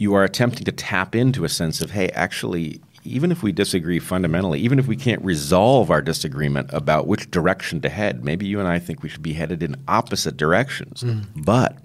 [0.00, 3.98] you are attempting to tap into a sense of, hey, actually, even if we disagree
[3.98, 8.58] fundamentally, even if we can't resolve our disagreement about which direction to head, maybe you
[8.58, 11.20] and I think we should be headed in opposite directions, hmm.
[11.36, 11.76] but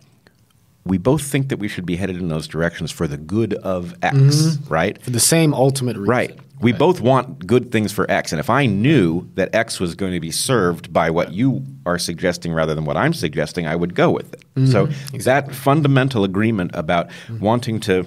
[0.86, 3.93] we both think that we should be headed in those directions for the good of
[4.01, 4.73] X, mm-hmm.
[4.73, 5.01] right?
[5.01, 6.10] For the same ultimate reason.
[6.10, 6.39] Right.
[6.61, 8.31] We both want good things for X.
[8.31, 11.99] And if I knew that X was going to be served by what you are
[11.99, 14.43] suggesting rather than what I'm suggesting, I would go with it.
[14.55, 14.71] Mm-hmm.
[14.71, 14.85] So
[15.25, 18.05] that fundamental agreement about wanting to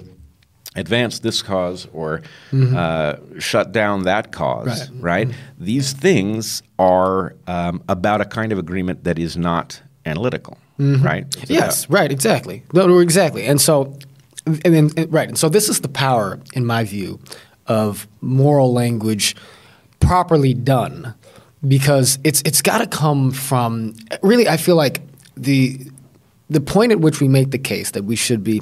[0.75, 2.21] advance this cause or
[2.53, 5.01] uh, shut down that cause, Mm-hmm.
[5.01, 5.27] Right.
[5.27, 5.35] right?
[5.59, 11.25] These things are um, about a kind of agreement that is not analytical, right?
[11.27, 11.53] It's Mm-hmm.
[11.53, 12.63] Yes, about- right, exactly.
[12.73, 13.45] No, no, exactly.
[13.45, 13.97] And so,
[14.45, 15.27] and then, and- right.
[15.27, 17.19] And so, this is the power, in my view,
[17.69, 19.35] of moral language
[20.01, 21.13] properly done,
[21.67, 23.95] because it's it's got to come from.
[24.21, 25.01] Really, I feel like
[25.37, 25.79] the
[26.49, 28.61] the point at which we make the case that we should be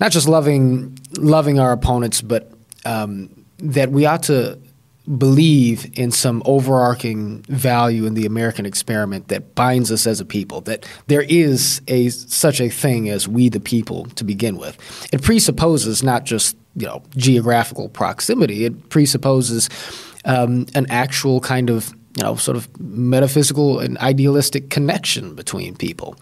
[0.00, 2.50] not just loving loving our opponents, but
[2.84, 4.58] um, that we ought to
[5.18, 10.62] believe in some overarching value in the American experiment that binds us as a people.
[10.62, 14.78] That there is a such a thing as we the people to begin with.
[15.12, 18.64] It presupposes not just you know geographical proximity.
[18.64, 19.68] It presupposes
[20.24, 26.14] um, an actual kind of you know, sort of metaphysical and idealistic connection between people,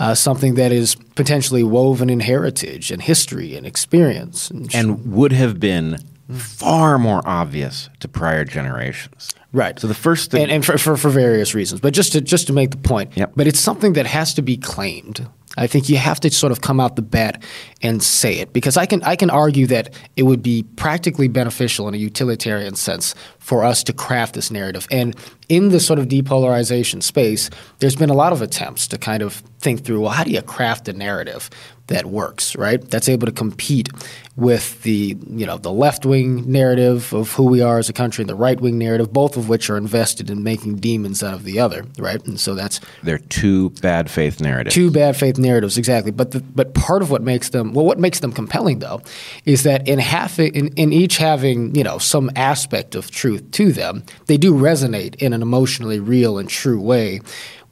[0.00, 4.50] uh, something that is potentially woven in heritage and history and experience.
[4.50, 5.98] And, and would have been
[6.36, 9.30] far more obvious to prior generations.
[9.52, 9.78] right.
[9.78, 12.48] So the first thing, and, and for, for, for various reasons, but just to just
[12.48, 13.32] to make the point, Yep.
[13.36, 15.26] but it's something that has to be claimed.
[15.58, 17.42] I think you have to sort of come out the bat
[17.82, 21.88] and say it because I can I can argue that it would be practically beneficial
[21.88, 23.14] in a utilitarian sense
[23.48, 24.86] for us to craft this narrative.
[24.90, 25.16] And
[25.48, 29.42] in the sort of depolarization space, there's been a lot of attempts to kind of
[29.58, 31.48] think through well, how do you craft a narrative
[31.88, 32.82] that works, right?
[32.90, 33.88] That's able to compete
[34.36, 38.22] with the you know the left wing narrative of who we are as a country
[38.22, 41.44] and the right wing narrative, both of which are invested in making demons out of
[41.44, 42.24] the other, right?
[42.26, 44.74] And so that's they're two bad faith narratives.
[44.74, 46.12] Two bad faith narratives, exactly.
[46.12, 49.02] But the, but part of what makes them well, what makes them compelling though,
[49.44, 53.72] is that in half in, in each having you know some aspect of truth to
[53.72, 57.20] them, they do resonate in an emotionally real and true way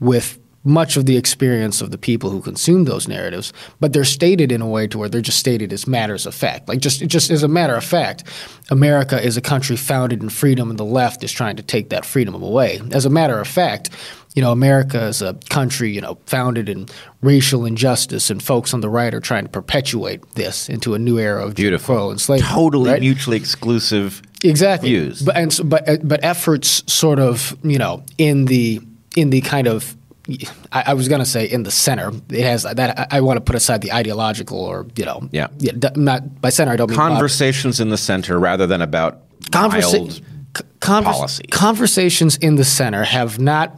[0.00, 4.50] with much of the experience of the people who consume those narratives, but they're stated
[4.50, 6.68] in a way to where they're just stated as matters of fact.
[6.68, 8.24] Like just just as a matter of fact,
[8.68, 12.04] America is a country founded in freedom, and the left is trying to take that
[12.04, 12.80] freedom away.
[12.90, 13.90] As a matter of fact,
[14.36, 16.86] you know, America is a country, you know, founded in
[17.22, 21.18] racial injustice, and folks on the right are trying to perpetuate this into a new
[21.18, 22.46] era of beautiful Jim Crow and slavery.
[22.46, 23.00] Totally right?
[23.00, 24.90] mutually exclusive exactly.
[24.90, 25.22] views.
[25.22, 28.82] But and but uh, but efforts sort of you know in the
[29.16, 29.96] in the kind of
[30.70, 32.12] I, I was going to say in the center.
[32.28, 32.98] It has that.
[32.98, 35.72] I, I, want to put aside the ideological or you know, yeah, yeah.
[35.94, 36.72] Not by center.
[36.72, 40.22] I don't mean conversations in the center rather than about Conversa- mild
[40.80, 41.44] convers- policy.
[41.44, 43.74] Conversations in the center have not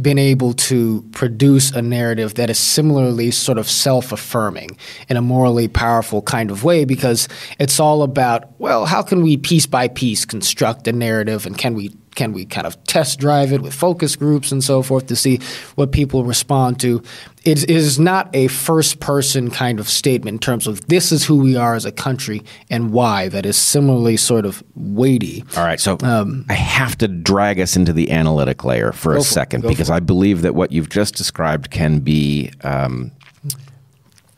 [0.00, 4.70] been able to produce a narrative that is similarly sort of self-affirming
[5.08, 7.28] in a morally powerful kind of way because
[7.58, 11.74] it's all about well how can we piece by piece construct a narrative and can
[11.74, 15.16] we can we kind of test drive it with focus groups and so forth to
[15.16, 15.40] see
[15.74, 17.02] what people respond to?
[17.44, 21.36] It is not a first person kind of statement in terms of this is who
[21.36, 25.44] we are as a country and why that is similarly sort of weighty.
[25.56, 29.22] All right, so um, I have to drag us into the analytic layer for a
[29.22, 33.10] second because I believe that what you've just described can be um,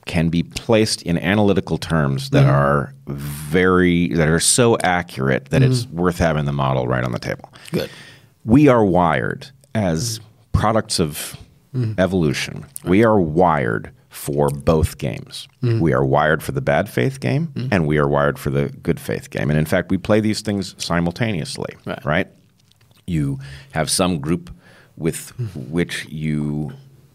[0.06, 2.50] can be placed in analytical terms that mm-hmm.
[2.50, 5.72] are very that are so accurate that mm-hmm.
[5.72, 7.52] it's worth having the model right on the table.
[7.72, 7.90] Good.
[8.44, 10.58] We are wired as mm-hmm.
[10.58, 11.36] products of
[11.74, 11.98] mm-hmm.
[11.98, 12.66] evolution.
[12.84, 15.48] We are wired for both games.
[15.62, 15.80] Mm-hmm.
[15.80, 17.68] We are wired for the bad faith game mm-hmm.
[17.72, 19.50] and we are wired for the good faith game.
[19.50, 22.04] And in fact, we play these things simultaneously, right?
[22.04, 22.28] right?
[23.06, 23.40] You
[23.72, 24.54] have some group
[24.96, 26.72] with which you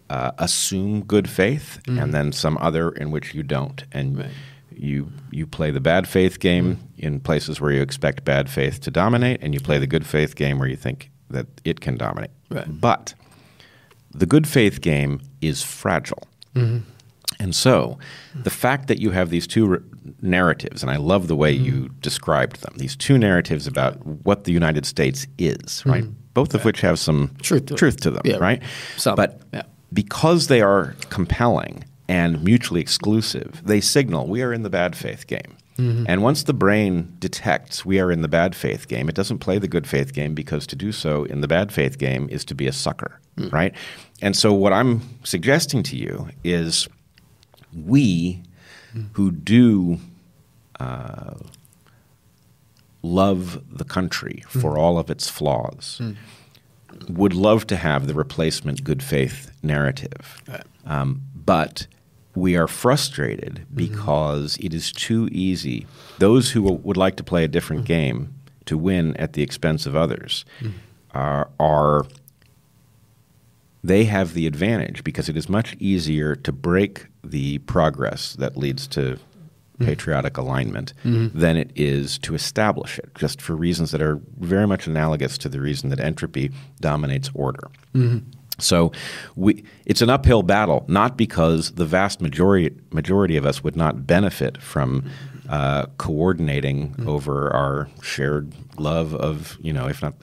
[0.09, 1.99] uh, assume good faith, mm-hmm.
[1.99, 4.29] and then some other in which you don't, and right.
[4.71, 7.05] you you play the bad faith game mm-hmm.
[7.05, 10.35] in places where you expect bad faith to dominate, and you play the good faith
[10.35, 12.31] game where you think that it can dominate.
[12.49, 12.65] Right.
[12.67, 13.13] But
[14.11, 16.27] the good faith game is fragile.
[16.55, 16.89] Mm-hmm.
[17.41, 17.97] And so,
[18.35, 19.83] the fact that you have these two r-
[20.21, 21.65] narratives, and I love the way mm-hmm.
[21.65, 26.03] you described them, these two narratives about what the United States is, right?
[26.03, 26.13] Mm-hmm.
[26.33, 28.37] Both of which have some truth to, truth to them, yeah.
[28.37, 28.61] right?
[28.97, 34.63] Some, but yeah because they are compelling and mutually exclusive, they signal we are in
[34.63, 35.55] the bad faith game.
[35.77, 36.05] Mm-hmm.
[36.07, 39.59] And once the brain detects we are in the bad faith game, it doesn't play
[39.59, 42.55] the good faith game because to do so in the bad faith game is to
[42.55, 43.55] be a sucker, mm-hmm.
[43.55, 43.73] right?
[44.21, 46.89] And so what I'm suggesting to you is
[47.73, 48.41] we
[48.93, 49.03] mm-hmm.
[49.13, 49.99] who do
[50.81, 51.35] uh,
[53.01, 54.79] love the country for mm-hmm.
[54.79, 56.15] all of its flaws mm
[57.07, 60.41] would love to have the replacement good faith narrative.
[60.85, 61.87] Um, but
[62.35, 63.75] we are frustrated mm-hmm.
[63.75, 64.67] because mm-hmm.
[64.67, 65.87] it is too easy.
[66.17, 67.87] Those who would like to play a different mm-hmm.
[67.87, 68.33] game
[68.65, 70.77] to win at the expense of others mm-hmm.
[71.11, 72.05] are, are
[73.83, 78.87] they have the advantage because it is much easier to break the progress that leads
[78.87, 79.17] to.
[79.79, 81.37] Patriotic alignment mm-hmm.
[81.37, 85.49] than it is to establish it, just for reasons that are very much analogous to
[85.49, 87.69] the reason that entropy dominates order.
[87.95, 88.29] Mm-hmm.
[88.59, 88.91] So
[89.35, 94.05] we, it's an uphill battle, not because the vast majority majority of us would not
[94.05, 95.09] benefit from
[95.49, 97.09] uh, coordinating mm-hmm.
[97.09, 100.13] over our shared love of, you know, if not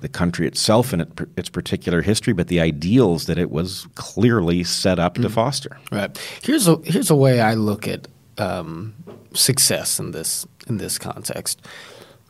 [0.00, 4.62] the country itself and it, its particular history, but the ideals that it was clearly
[4.62, 5.32] set up to mm-hmm.
[5.32, 5.78] foster.
[5.90, 6.16] Right.
[6.42, 8.94] Here's a here's a way I look at um,
[9.34, 11.62] success in this in this context,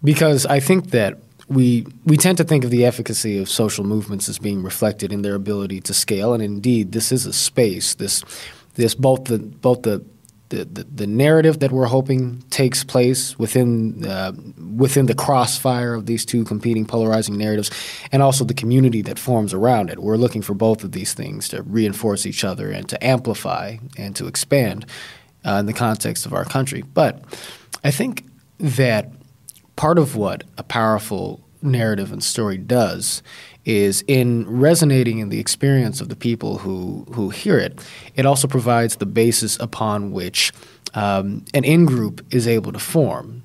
[0.02, 4.28] because I think that we we tend to think of the efficacy of social movements
[4.28, 7.94] as being reflected in their ability to scale, and indeed, this is a space.
[7.94, 8.24] This
[8.74, 10.04] this both the both the
[10.48, 14.32] the, the, the narrative that we're hoping takes place within uh,
[14.76, 17.70] within the crossfire of these two competing polarizing narratives,
[18.12, 19.98] and also the community that forms around it.
[19.98, 24.14] We're looking for both of these things to reinforce each other and to amplify and
[24.16, 24.86] to expand
[25.46, 26.82] uh, in the context of our country.
[26.82, 27.22] But
[27.84, 28.24] I think
[28.58, 29.12] that
[29.76, 33.22] part of what a powerful narrative and story does
[33.64, 37.80] is in resonating in the experience of the people who, who hear it,
[38.14, 40.52] it also provides the basis upon which
[40.94, 43.42] um, an in group is able to form.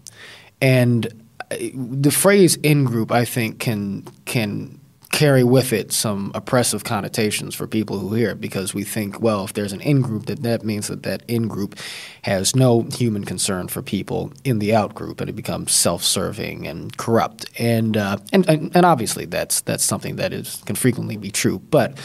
[0.61, 1.07] And
[1.49, 4.79] uh, the phrase in group, I think, can, can
[5.11, 9.43] carry with it some oppressive connotations for people who hear it because we think, well,
[9.43, 11.77] if there's an in group, that that means that that in group
[12.23, 16.97] has no human concern for people in the out group, and it becomes self-serving and
[16.97, 17.45] corrupt.
[17.59, 21.59] And uh, and, and obviously that's that's something that is can frequently be true.
[21.59, 21.97] But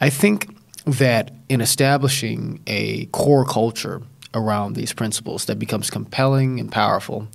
[0.00, 4.02] I think that in establishing a core culture
[4.32, 7.26] around these principles that becomes compelling and powerful,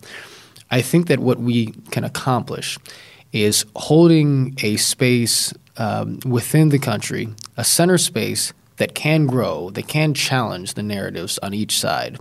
[0.71, 2.77] I think that what we can accomplish
[3.31, 9.87] is holding a space um, within the country, a center space that can grow, that
[9.87, 12.17] can challenge the narratives on each side,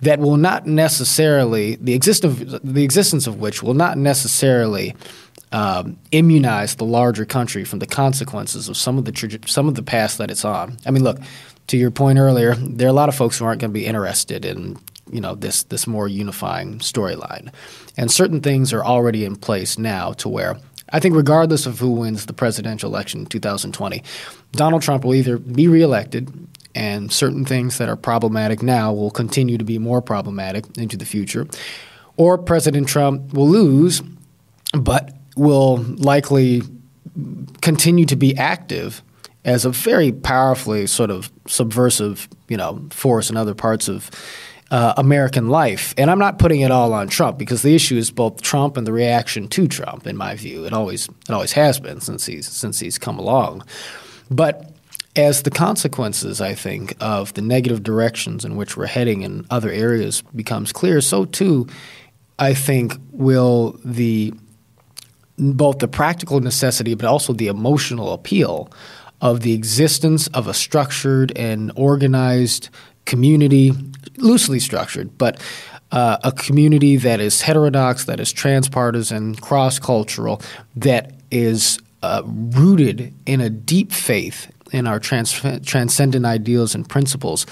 [0.00, 4.94] that will not necessarily the existence the existence of which will not necessarily
[5.50, 9.82] um, immunize the larger country from the consequences of some of the some of the
[9.82, 10.76] past that it's on.
[10.86, 11.18] I mean, look
[11.68, 13.86] to your point earlier, there are a lot of folks who aren't going to be
[13.86, 14.78] interested in
[15.12, 17.52] you know this this more unifying storyline.
[17.96, 20.56] And certain things are already in place now to where
[20.90, 24.02] I think regardless of who wins the presidential election in 2020,
[24.52, 26.32] Donald Trump will either be reelected
[26.74, 31.04] and certain things that are problematic now will continue to be more problematic into the
[31.04, 31.46] future,
[32.16, 34.02] or President Trump will lose
[34.72, 36.62] but will likely
[37.62, 39.02] continue to be active
[39.44, 44.10] as a very powerfully sort of subversive, you know, force in other parts of
[44.70, 45.94] uh, American life.
[45.96, 48.86] And I'm not putting it all on Trump because the issue is both Trump and
[48.86, 50.06] the reaction to Trump.
[50.06, 53.64] In my view, it always it always has been since he's since he's come along.
[54.30, 54.70] But
[55.16, 59.70] as the consequences, I think, of the negative directions in which we're heading in other
[59.70, 61.66] areas becomes clear, so too,
[62.38, 64.34] I think, will the
[65.38, 68.70] both the practical necessity but also the emotional appeal
[69.20, 72.68] of the existence of a structured and organized
[73.04, 73.72] community,
[74.20, 75.40] loosely structured, but
[75.90, 80.42] uh, a community that is heterodox, that is transpartisan, cross cultural,
[80.76, 87.46] that is uh, rooted in a deep faith in our trans- transcendent ideals and principles.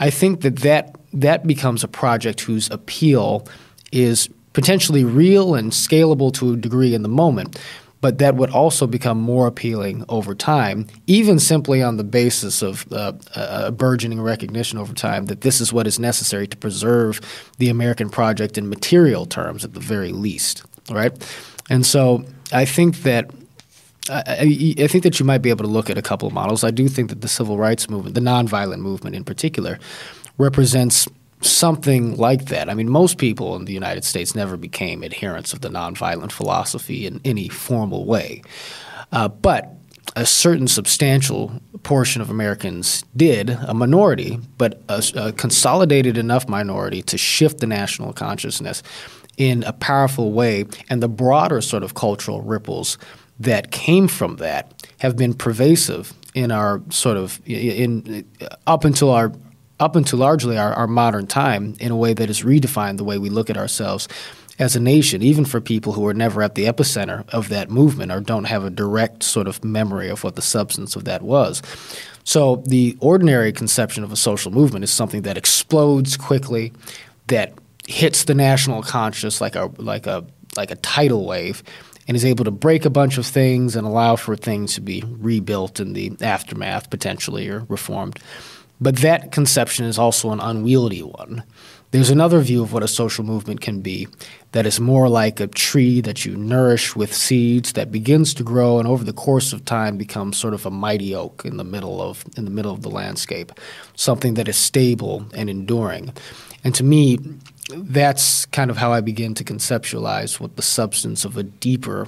[0.00, 3.46] I think that, that that becomes a project whose appeal
[3.90, 7.58] is potentially real and scalable to a degree in the moment,
[8.00, 12.90] but that would also become more appealing over time, even simply on the basis of
[12.92, 17.20] uh, a burgeoning recognition over time that this is what is necessary to preserve
[17.58, 21.12] the American project in material terms at the very least, right?
[21.70, 23.30] And so I think that
[24.10, 26.64] I, I, think that you might be able to look at a couple of models.
[26.64, 29.78] I do think that the civil rights movement, the nonviolent movement in particular,
[30.38, 31.06] represents
[31.40, 32.68] something like that.
[32.68, 37.06] I mean, most people in the United States never became adherents of the nonviolent philosophy
[37.06, 38.42] in any formal way.
[39.12, 39.74] Uh, but
[40.16, 47.02] a certain substantial portion of Americans did, a minority, but a, a, consolidated enough minority
[47.02, 48.82] to shift the national consciousness
[49.36, 50.64] in a powerful way.
[50.90, 52.98] And the broader sort of cultural ripples
[53.38, 58.24] that came from that have been pervasive in our sort of in
[58.66, 59.32] up until our
[59.80, 63.18] up until largely our, our modern time in a way that has redefined the way
[63.18, 64.08] we look at ourselves
[64.58, 68.10] as a nation, even for people who are never at the epicenter of that movement
[68.10, 71.62] or don't have a direct sort of memory of what the substance of that was.
[72.24, 76.72] So the ordinary conception of a social movement is something that explodes quickly,
[77.28, 77.54] that
[77.86, 80.26] hits the national conscious like a like a
[80.56, 81.62] like a tidal wave,
[82.06, 85.04] and is able to break a bunch of things and allow for things to be
[85.06, 88.18] rebuilt in the aftermath potentially or reformed.
[88.80, 91.42] But that conception is also an unwieldy one.
[91.90, 94.08] There's another view of what a social movement can be
[94.52, 98.78] that is more like a tree that you nourish with seeds that begins to grow
[98.78, 102.02] and over the course of time becomes sort of a mighty oak in the middle
[102.02, 103.52] of in the middle of the landscape,
[103.96, 106.12] something that is stable and enduring.
[106.62, 107.18] And to me,
[107.70, 112.06] that's kind of how I begin to conceptualize what the substance of a deeper,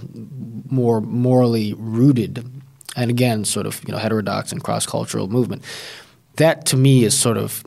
[0.68, 2.44] more morally rooted,
[2.96, 5.64] and again, sort of you know heterodox and cross cultural movement
[6.36, 7.64] that to me is sort of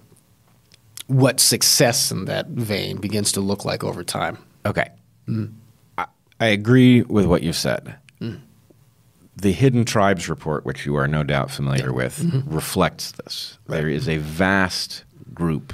[1.07, 4.37] what success in that vein begins to look like over time.
[4.65, 4.89] Okay.
[5.27, 5.53] Mm.
[5.97, 6.05] I,
[6.39, 7.95] I, agree with what you've said.
[8.21, 8.39] Mm.
[9.35, 11.91] The Hidden Tribes report, which you are no doubt familiar yeah.
[11.91, 12.53] with, mm-hmm.
[12.53, 13.57] reflects this.
[13.67, 13.77] Right.
[13.77, 15.03] There is a vast
[15.33, 15.73] group.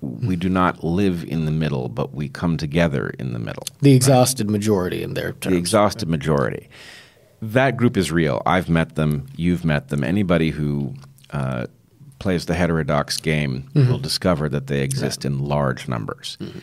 [0.00, 3.62] We do not live in the middle, but we come together in the middle.
[3.80, 4.52] The exhausted right?
[4.52, 5.52] majority in their terms.
[5.52, 6.18] The exhausted right?
[6.18, 6.68] majority.
[7.40, 8.42] That group is real.
[8.44, 9.26] I've met them.
[9.36, 10.02] You've met them.
[10.02, 10.94] Anybody who
[11.30, 11.66] uh,
[12.22, 13.90] plays the heterodox game mm-hmm.
[13.90, 15.30] will discover that they exist yeah.
[15.30, 16.38] in large numbers.
[16.40, 16.60] Mm-hmm.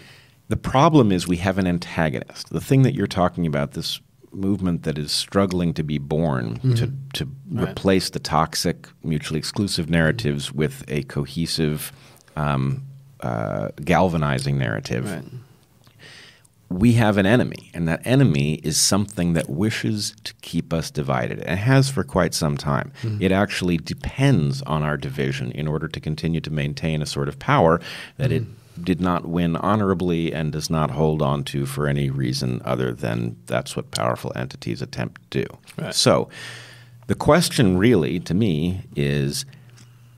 [0.47, 2.49] The problem is we have an antagonist.
[2.49, 3.99] The thing that you're talking about, this
[4.32, 6.74] movement that is struggling to be born Mm-hmm.
[6.76, 11.91] to, to replace the toxic, mutually exclusive narratives with a cohesive,
[12.36, 12.84] um,
[13.20, 15.12] uh, galvanizing narrative.
[15.12, 15.26] Right.
[16.70, 21.39] We have an enemy, and that enemy is something that wishes to keep us divided
[21.39, 22.91] and has for quite some time.
[23.01, 23.24] Mm-hmm.
[23.24, 27.39] It actually depends on our division in order to continue to maintain a sort of
[27.39, 27.82] power
[28.17, 28.84] that it mm-hmm.
[28.84, 33.38] did not win honorably and does not hold on to for any reason other than
[33.47, 35.57] that's what powerful entities attempt to do.
[35.76, 35.95] Right.
[35.95, 36.30] So
[37.07, 39.43] the question really to me is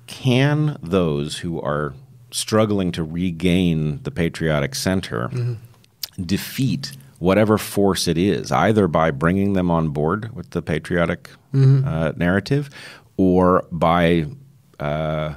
[0.07, 1.93] can those who are
[2.31, 5.53] struggling to regain the patriotic center mm-hmm.
[6.19, 12.13] Defeat whatever force it is, either by bringing them on board with the patriotic uh,
[12.15, 12.69] narrative
[13.17, 14.25] or by
[14.79, 15.35] uh,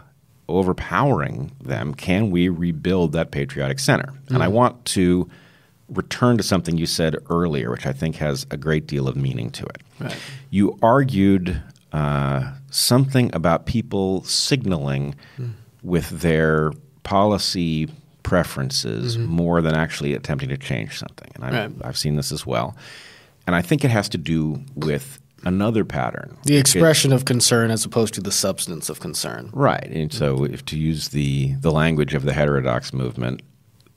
[0.49, 1.95] overpowering them?
[1.95, 4.15] Can we rebuild that patriotic center?
[4.29, 5.29] And I want to
[5.91, 9.51] return to something you said earlier, which I think has a great deal of meaning
[9.51, 9.83] to it.
[10.01, 10.17] Right.
[10.51, 11.63] You argued
[11.93, 15.15] uh, something about people signaling
[15.83, 16.73] with their
[17.03, 17.89] policy
[18.25, 21.31] preferences more than actually attempting to change something.
[21.37, 21.87] And I've, Right.
[21.87, 22.77] I've seen this as well.
[23.47, 26.37] And I think it has to do with another pattern.
[26.45, 29.51] The expression of concern as opposed to the substance of concern.
[29.53, 29.87] Right.
[29.91, 33.43] And so, if to use the, the language of the heterodox movement,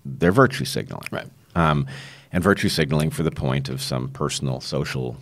[0.06, 1.08] they're virtue signaling.
[1.12, 1.28] Right.
[1.56, 1.88] Um,
[2.32, 5.18] and virtue signaling for the point of some personal social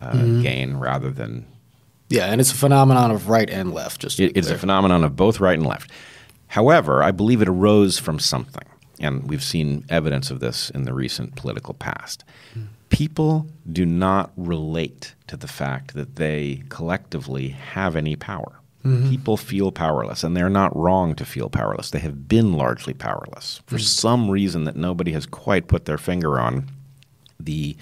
[0.00, 0.42] uh, Mm-hmm.
[0.42, 1.46] gain rather than.
[2.08, 4.00] Yeah, and it's a phenomenon of right and left.
[4.00, 5.90] Just It, it's a phenomenon of both right and left.
[6.48, 8.66] However, I believe it arose from something.
[8.98, 12.24] And we've seen evidence of this in the recent political past.
[12.88, 18.60] People do not relate to the fact that they collectively have any power.
[18.84, 19.10] Mm-hmm.
[19.10, 21.90] People feel powerless, and they're not wrong to feel powerless.
[21.90, 23.60] They have been largely powerless.
[23.66, 23.80] For mm.
[23.80, 26.70] some reason that nobody has quite put their finger on,
[27.40, 27.76] the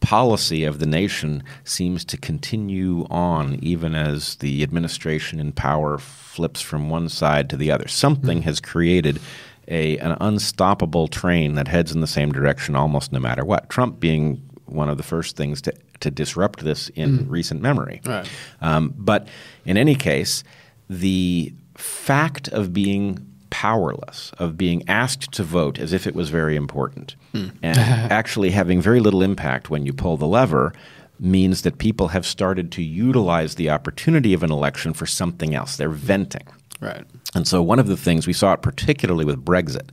[0.00, 6.60] policy of the nation seems to continue on even as the administration in power flips
[6.60, 7.86] from one side to the other.
[7.86, 9.20] Something has created
[9.68, 13.68] a, an unstoppable train that heads in the same direction almost no matter what.
[13.68, 18.00] Trump being one of the first things to, to disrupt this in recent memory.
[18.04, 18.28] Right.
[18.60, 19.28] Um, but
[19.64, 20.44] in any case,
[20.88, 26.56] the fact of being powerless, of being asked to vote as if it was very
[26.56, 27.16] important,
[27.62, 30.72] and actually having very little impact when you pull the lever,
[31.18, 35.76] means that people have started to utilize the opportunity of an election for something else.
[35.76, 36.46] They're venting.
[36.80, 37.04] Right.
[37.34, 39.90] And so, one of the things we saw it particularly with Brexit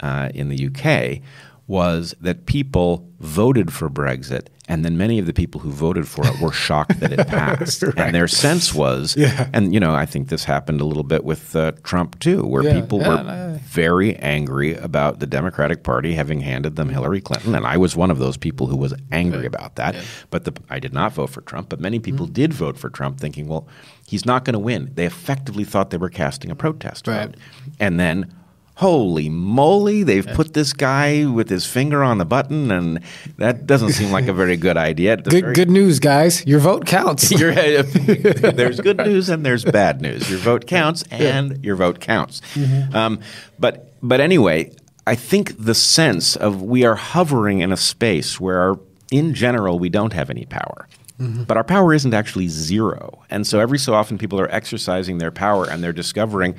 [0.00, 1.22] uh, in the UK
[1.68, 6.26] was that people voted for Brexit, and then many of the people who voted for
[6.26, 7.82] it were shocked that it passed.
[7.82, 9.16] And their sense was,
[9.52, 12.62] and you know, I think this happened a little bit with uh, Trump too, where
[12.64, 17.20] Yeah, people yeah, were no, very angry about the Democratic Party having handed them Hillary
[17.20, 19.94] Clinton, and I was one of those people who was angry about that.
[20.30, 23.20] But the, I did not vote for Trump, but many people did vote for Trump,
[23.20, 23.68] thinking, well,
[24.06, 24.90] he's not going to win.
[24.94, 27.26] They effectively thought they were casting a protest Right.
[27.26, 27.36] vote,
[27.78, 28.32] and then.
[28.78, 33.00] Holy moly, they've put this guy with his finger on the button, and
[33.36, 35.16] that doesn't seem like a very good idea.
[35.16, 36.46] Good, very- good news, guys.
[36.46, 37.28] Your vote counts.
[37.40, 37.82] your, uh,
[38.52, 40.30] there's good news and there's bad news.
[40.30, 42.40] Your vote counts and your vote counts.
[42.54, 42.94] Mm-hmm.
[42.94, 43.20] Um,
[43.58, 44.72] but but anyway,
[45.08, 48.76] I think the sense of we are hovering in a space where,
[49.10, 50.86] in general, we don't have any power.
[51.18, 51.42] Mm-hmm.
[51.42, 53.24] But our power isn't actually zero.
[53.28, 56.54] And so every so often people are exercising their power and they're discovering,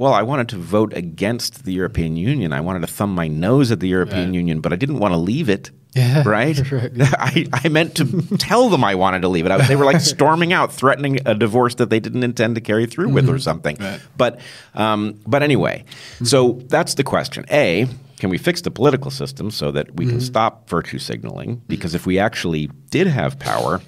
[0.00, 2.54] well, I wanted to vote against the European Union.
[2.54, 5.18] I wanted to thumb my nose at the European Union, but I didn't want to
[5.18, 5.70] leave it.
[5.92, 6.22] Yeah.
[6.26, 6.58] Right?
[6.72, 6.90] Right.
[7.18, 9.52] I, I meant to tell them I wanted to leave it.
[9.52, 12.86] I, they were like storming out, threatening a divorce that they didn't intend to carry
[12.86, 13.76] through with or something.
[13.78, 14.00] Right.
[14.16, 14.40] But,
[14.72, 15.84] um, but anyway,
[16.24, 17.44] so that's the question.
[17.50, 17.86] A,
[18.18, 21.60] can we fix the political system so that we can stop virtue signaling?
[21.68, 23.82] Because if we actually did have power,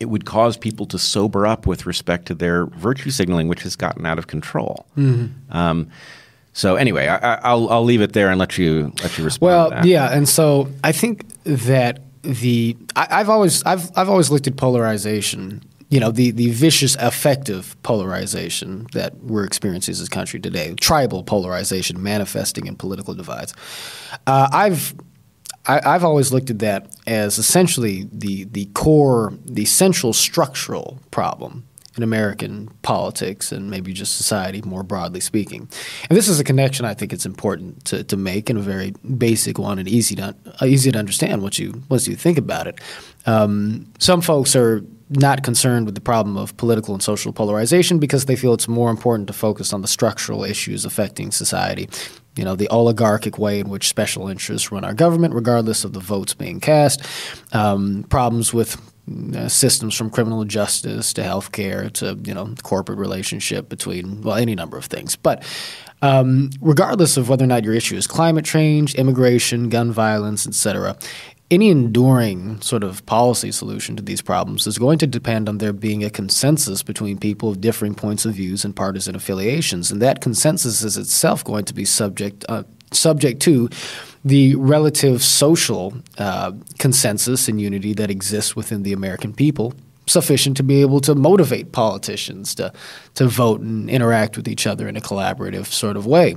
[0.00, 3.76] it would cause people to sober up with respect to their virtue signaling, which has
[3.76, 4.86] gotten out of control.
[5.50, 5.88] Um,
[6.52, 9.46] so anyway, I, I- I'll, I'll leave it there and let you let you respond.
[9.46, 9.84] Well, to that.
[9.84, 14.56] yeah, and so I think that the I, I've always I've I've always looked at
[14.56, 15.62] polarization.
[15.88, 21.22] You know, the the vicious, effective polarization that we're experiencing as a country today, tribal
[21.22, 23.54] polarization manifesting in political divides.
[24.26, 24.94] Uh, I've
[25.66, 31.66] I, I've always looked at that as essentially the the core, the central structural problem
[31.96, 35.68] in American politics and maybe just society more broadly speaking.
[36.08, 38.92] And this is a connection I think it's important to, to make and a very
[39.16, 42.66] basic one and easy to uh, easy to understand once you once you think about
[42.66, 42.80] it.
[43.24, 48.26] Um, some folks are not concerned with the problem of political and social polarization because
[48.26, 51.88] they feel it's more important to focus on the structural issues affecting society.
[52.36, 56.00] You know, the oligarchic way in which special interests run our government, regardless of the
[56.00, 57.02] votes being cast,
[57.52, 58.80] um, problems with
[59.36, 64.54] uh, systems from criminal justice to healthcare to you know corporate relationship between well any
[64.54, 65.14] number of things.
[65.14, 65.44] But
[66.02, 70.96] um, regardless of whether or not your issue is climate change, immigration, gun violence, etc.,
[71.50, 75.72] any enduring sort of policy solution to these problems is going to depend on there
[75.72, 80.20] being a consensus between people of differing points of views and partisan affiliations, and that
[80.20, 83.68] consensus is itself going to be subject uh, subject to
[84.24, 89.72] the relative social uh, consensus and unity that exists within the American people
[90.08, 92.72] sufficient to be able to motivate politicians to
[93.14, 96.36] to vote and interact with each other in a collaborative sort of way.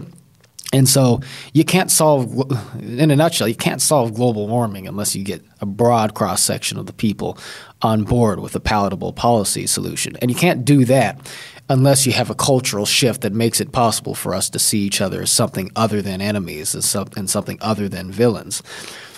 [0.71, 1.21] And so
[1.53, 2.31] you can't solve,
[2.79, 6.77] in a nutshell, you can't solve global warming unless you get a broad cross section
[6.77, 7.39] of the people
[7.81, 10.15] on board with a palatable policy solution.
[10.17, 11.19] And you can't do that
[11.69, 15.01] unless you have a cultural shift that makes it possible for us to see each
[15.01, 18.61] other as something other than enemies and something other than villains.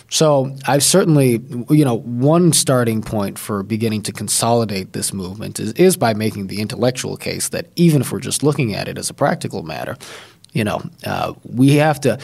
[0.09, 5.71] So I've certainly, you know, one starting point for beginning to consolidate this movement is,
[5.73, 9.09] is by making the intellectual case that even if we're just looking at it as
[9.09, 9.97] a practical matter,
[10.51, 12.19] you know, uh, we have to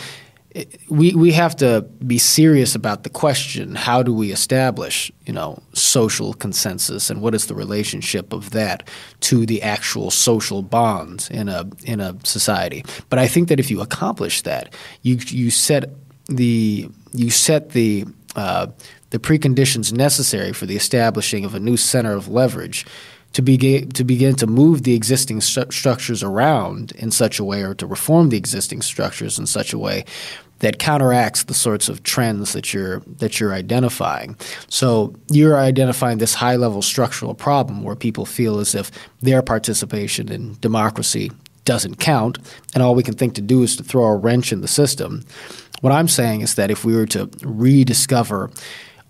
[0.89, 5.61] we we have to be serious about the question: How do we establish, you know,
[5.73, 8.87] social consensus, and what is the relationship of that
[9.21, 12.83] to the actual social bonds in a in a society?
[13.09, 15.91] But I think that if you accomplish that, you you set
[16.27, 18.05] the you set the
[18.35, 18.67] uh,
[19.11, 22.85] the preconditions necessary for the establishing of a new center of leverage
[23.37, 27.61] to begin to begin to move the existing st- structures around in such a way,
[27.61, 30.03] or to reform the existing structures in such a way
[30.57, 34.35] that counteracts the sorts of trends that you're that you're identifying.
[34.69, 38.89] So you're identifying this high level structural problem where people feel as if
[39.21, 41.31] their participation in democracy
[41.63, 42.39] doesn't count,
[42.73, 45.23] and all we can think to do is to throw a wrench in the system.
[45.81, 48.49] What I'm saying is that if we were to rediscover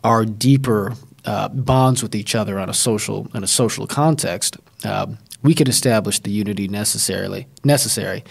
[0.04, 0.96] our deeper
[1.28, 5.08] uh, bonds with each other on a social in a social context, uh,
[5.44, 8.24] we could establish the unity necessarily necessary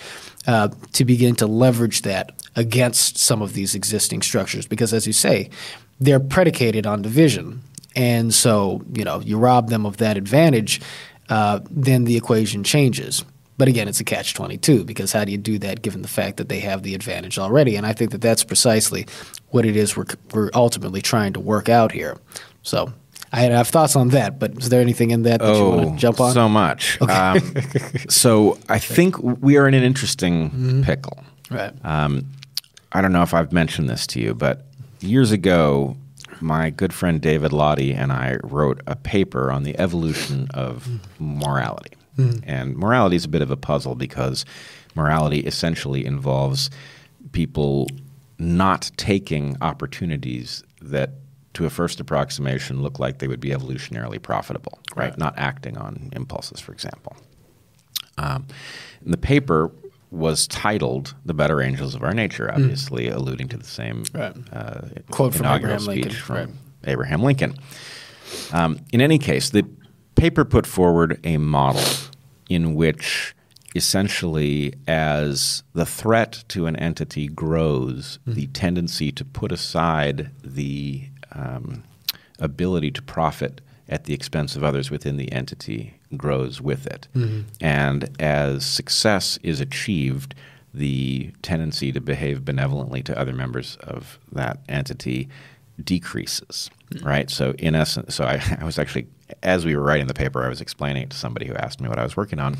[0.47, 4.67] uh, to begin to leverage that against some of these existing structures.
[4.67, 5.51] Because, as you say,
[6.01, 7.63] they're predicated on division,
[7.95, 10.81] and so you know you rob them of that advantage,
[11.29, 13.25] uh, then the equation changes.
[13.59, 16.37] But again, it's a catch 22 because how do you do that given the fact
[16.37, 17.77] that they have the advantage already?
[17.77, 19.07] And I think that that's precisely
[19.49, 22.19] what it is we're, we're ultimately trying to work out here.
[22.67, 22.93] So
[23.33, 25.97] I have thoughts on that, but is there anything in that that oh, you want
[25.97, 26.33] to jump on?
[26.35, 27.01] So much.
[27.01, 27.12] Okay.
[27.12, 27.55] Um,
[28.09, 30.83] so I think we are in an interesting mm-hmm.
[30.83, 31.23] pickle.
[31.49, 31.73] Right.
[31.85, 32.27] Um,
[32.91, 34.67] I don't know if I've mentioned this to you, but
[35.01, 35.97] years ago,
[36.41, 40.89] my good friend David Lahti and I wrote a paper on the evolution of
[41.21, 41.93] morality.
[42.19, 42.43] Mm.
[42.45, 44.45] And morality is a bit of a puzzle because
[44.97, 46.69] morality essentially involves
[47.31, 47.89] people
[48.39, 51.11] not taking opportunities that
[51.57, 55.09] to a first approximation look like they would be evolutionarily profitable, right?
[55.11, 55.19] right.
[55.19, 57.17] Not acting on impulses, for example.
[58.19, 58.47] Um,
[59.01, 59.73] the paper
[60.11, 62.61] was titled "The Better Angels of Our Nature," hmm.
[62.61, 63.15] obviously mm.
[63.15, 64.37] alluding to the same right.
[64.53, 66.13] uh, quote from Abraham Lincoln.
[66.13, 66.49] From right.
[66.85, 67.57] Abraham Lincoln.
[68.53, 69.67] Um, in any case, the
[70.15, 71.85] paper put forward a model
[72.51, 73.35] in which
[73.75, 78.35] essentially as the threat to an entity grows, mm.
[78.35, 81.82] the tendency to put aside the um,
[82.39, 87.07] ability to profit at the expense of others within the entity grows with it.
[87.14, 87.43] Mm-hmm.
[87.61, 90.34] And as success is achieved,
[90.74, 95.28] the tendency to behave benevolently to other members of that entity
[95.82, 97.07] decreases, mm-hmm.
[97.07, 97.30] right?
[97.30, 99.07] So, in essence, so I, I, was actually,
[99.43, 101.89] as we were writing the paper, I was explaining it to somebody who asked me
[101.89, 102.57] what I was working on,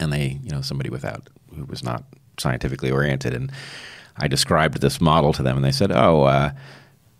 [0.00, 2.04] and they, you know, somebody without who was not
[2.38, 3.52] scientifically oriented, and
[4.16, 6.50] I described this model to them, and they said, "Oh, uh,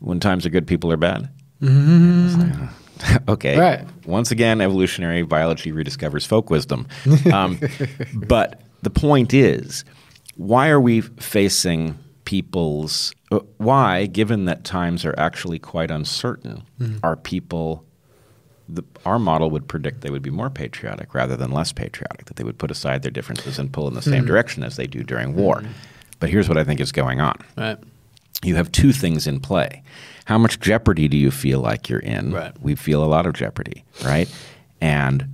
[0.01, 1.29] when times are good, people are bad.
[1.63, 2.67] Mm-hmm.
[3.29, 3.59] okay.
[3.59, 4.07] Right.
[4.07, 6.87] Once again, evolutionary biology rediscovers folk wisdom.
[7.33, 7.61] Um,
[8.15, 9.85] but the point is,
[10.37, 16.99] why are we facing people's uh, why, given that times are actually quite uncertain, mm-hmm.
[17.03, 17.85] are people
[18.71, 22.37] the, our model would predict they would be more patriotic rather than less patriotic, that
[22.37, 24.27] they would put aside their differences and pull in the same mm-hmm.
[24.27, 25.61] direction as they do during war.
[25.61, 25.73] Mm-hmm.
[26.21, 27.37] But here's what I think is going on.
[27.57, 27.79] Right
[28.45, 29.83] you have two things in play.
[30.27, 32.33] How much jeopardy do you feel like you're in?
[32.33, 32.53] Right.
[32.61, 34.33] We feel a lot of jeopardy, right?
[34.81, 35.27] And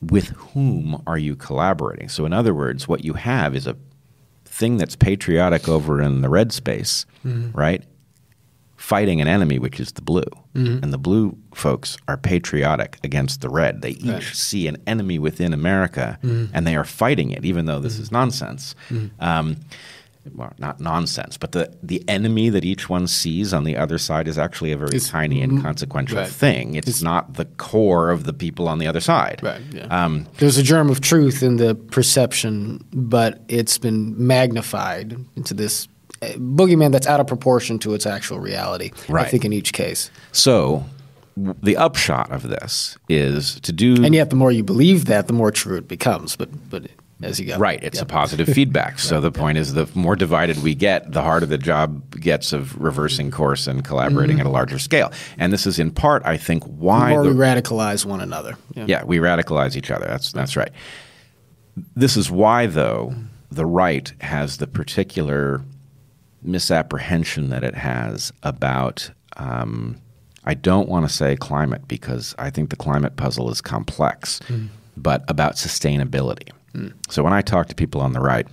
[0.00, 2.08] with whom are you collaborating?
[2.08, 3.76] So, in other words, what you have is a
[4.44, 7.56] thing that's patriotic over in the red space, mm-hmm.
[7.58, 7.82] right?
[8.76, 10.22] Fighting an enemy, which is the blue.
[10.54, 10.82] Mm-hmm.
[10.82, 13.82] And the blue folks are patriotic against the red.
[13.82, 14.22] They each right.
[14.22, 16.54] see an enemy within America mm-hmm.
[16.54, 18.02] and they are fighting it, even though this mm-hmm.
[18.02, 18.74] is nonsense.
[18.88, 19.22] Mm-hmm.
[19.22, 19.56] Um,
[20.34, 24.28] well, not nonsense, but the, the enemy that each one sees on the other side
[24.28, 26.28] is actually a very It's- tiny and consequential right.
[26.28, 26.74] thing.
[26.74, 29.40] It's, not the core of the people on the other side.
[29.42, 29.62] Right.
[29.72, 29.86] Yeah.
[29.86, 35.88] Um, There's a germ of truth in the perception, but it's been magnified into this
[36.20, 38.90] uh, boogeyman that's out of proportion to its actual reality.
[39.08, 40.84] I think in each case, so
[41.36, 45.32] the upshot of this is to do and yet the more you believe that, the
[45.32, 46.36] more true it becomes.
[46.36, 46.90] But but
[47.22, 48.02] as you go, Right, it's Yeah.
[48.02, 48.98] a positive feedback.
[48.98, 52.80] So the point is, the more divided we get, the harder the job gets of
[52.80, 53.36] reversing mm-hmm.
[53.36, 54.54] course and collaborating at a mm-hmm.
[54.54, 55.12] larger scale.
[55.38, 58.56] And this is in part, I think, The why more the, we radicalize one another.
[58.74, 58.84] Yeah.
[58.86, 60.06] yeah, we radicalize each other.
[60.06, 60.70] That's that's right.
[61.94, 63.26] This is why, though, mm.
[63.50, 65.62] the right has the particular
[66.42, 69.10] misapprehension that it has about.
[69.36, 70.00] Um,
[70.44, 74.68] I don't want to say climate because I think the climate puzzle is complex, mm.
[74.96, 76.50] but about sustainability.
[77.08, 78.46] So when I talk to people on the right,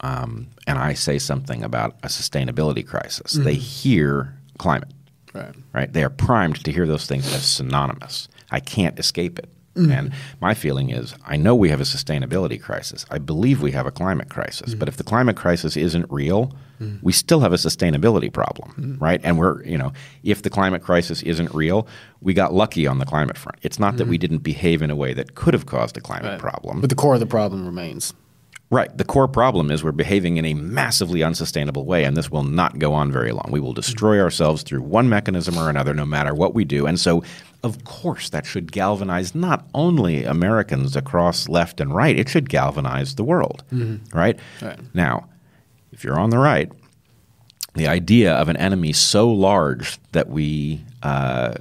[0.00, 4.90] um, and I say something about a sustainability crisis, they hear climate
[5.32, 5.54] Right.
[5.74, 5.92] right?
[5.92, 8.28] They are primed to hear those things as synonymous.
[8.50, 9.48] I can't escape it.
[9.76, 9.98] Mm.
[9.98, 13.04] And my feeling is I know we have a sustainability crisis.
[13.10, 14.74] I believe we have a climate crisis.
[14.74, 16.98] But if the climate crisis isn't real, mm.
[17.02, 19.00] we still have a sustainability problem, mm.
[19.00, 19.20] right?
[19.22, 19.92] And we're, you know,
[20.24, 21.86] if the climate crisis isn't real,
[22.20, 23.58] we got lucky on the climate front.
[23.62, 26.26] It's not that we didn't behave in a way that could have caused a climate
[26.26, 26.38] Right.
[26.40, 26.80] problem.
[26.80, 28.12] But the core of the problem remains.
[28.68, 28.96] Right.
[28.96, 32.80] The core problem is we're behaving in a massively unsustainable way, and this will not
[32.80, 33.46] go on very long.
[33.50, 36.84] We will destroy ourselves through one mechanism or another, no matter what we do.
[36.84, 37.22] And so,
[37.66, 43.16] of course, that should galvanize not only Americans across left and right, it should galvanize
[43.16, 43.62] the world.
[44.14, 44.38] Right?
[44.62, 44.78] Right.
[44.94, 45.28] Now,
[45.92, 46.72] if you're on the right,
[47.74, 51.54] the idea of an enemy so large that we uh,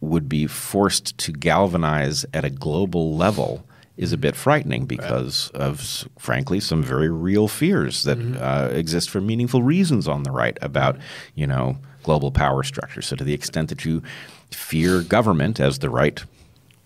[0.00, 6.06] would be forced to galvanize at a global level is a bit frightening because of,
[6.18, 10.98] frankly, some very real fears that uh, exist for meaningful reasons on the right about,
[11.34, 13.00] you know, global power structure.
[13.00, 14.02] So, to the extent that you
[14.50, 16.22] fear government, as the right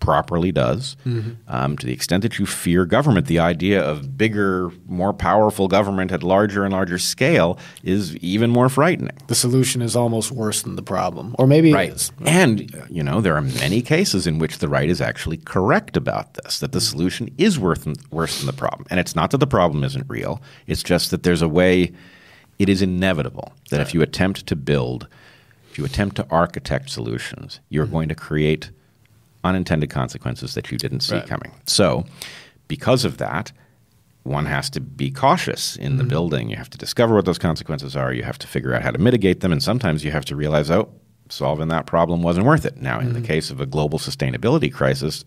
[0.01, 0.97] properly does,
[1.47, 6.11] um, to the extent that you fear government, the idea of bigger, more powerful government
[6.11, 9.17] at larger and larger scale is even more frightening.
[9.27, 12.13] The solution is almost worse than the problem, or maybe it is.
[12.25, 16.33] And, you know, there are many cases in which the right is actually correct about
[16.33, 18.87] this, that the solution is worth, worse than the problem.
[18.89, 21.93] And it's not that the problem isn't real, it's just that there's a way,
[22.59, 25.09] it is inevitable that if you attempt to build,
[25.81, 27.95] you attempt to architect solutions, you're mm-hmm.
[27.95, 28.71] going to create
[29.43, 31.27] unintended consequences that you didn't see Right.
[31.27, 31.53] coming.
[31.67, 32.05] So,
[32.69, 33.53] because of that,
[34.23, 36.11] one has to be cautious in the mm-hmm.
[36.11, 36.51] building.
[36.51, 38.13] You have to discover what those consequences are.
[38.13, 39.51] You have to figure out how to mitigate them.
[39.51, 40.91] And sometimes you have to realize, oh,
[41.31, 42.77] solving that problem wasn't worth it.
[42.77, 43.27] Now, in the mm-hmm.
[43.27, 45.25] case of a global sustainability crisis,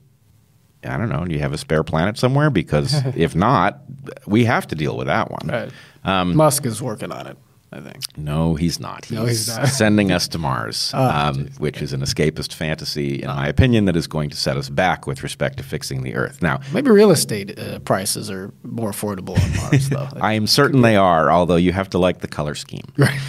[0.84, 2.52] I don't know, do you have a spare planet somewhere?
[2.52, 3.82] Because if not,
[4.28, 5.48] we have to deal with that one.
[5.48, 5.72] Right.
[6.04, 7.38] Um, Musk is working on it.
[7.74, 8.18] I think.
[8.18, 9.06] No, he's not.
[9.06, 9.68] He's, No, he's not.
[9.84, 13.96] sending us to Mars, Ah, um, which is an escapist fantasy, in my opinion, that
[13.96, 16.42] is going to set us back with respect to fixing the Earth.
[16.42, 20.08] Now, Maybe real estate uh, prices are more affordable on Mars, though.
[20.22, 22.86] I am certain they are, although you have to like the color scheme.
[22.98, 23.20] right.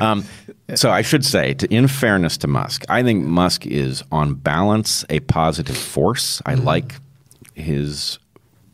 [0.00, 0.24] Um,
[0.74, 5.04] so I should say, to, in fairness to Musk, I think Musk is on balance
[5.08, 6.42] a positive force.
[6.46, 6.94] I like
[7.54, 8.18] his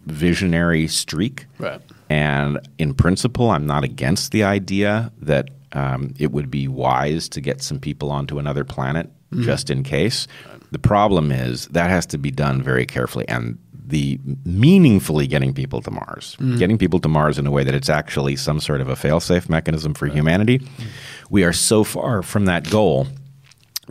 [0.07, 1.47] visionary streak.
[1.59, 1.81] Right.
[2.11, 7.41] And in principle, I'm not against the idea that um, it would be wise to
[7.41, 9.45] get some people onto another planet mm-hmm.
[9.45, 10.27] just in case.
[10.73, 13.27] The problem is that has to be done very carefully.
[13.29, 16.59] And the meaningfully getting people to Mars, mm.
[16.59, 19.49] getting people to Mars in a way that it's actually some sort of a fail-safe
[19.49, 20.87] mechanism for humanity, mm.
[21.29, 23.07] we are so far from that goal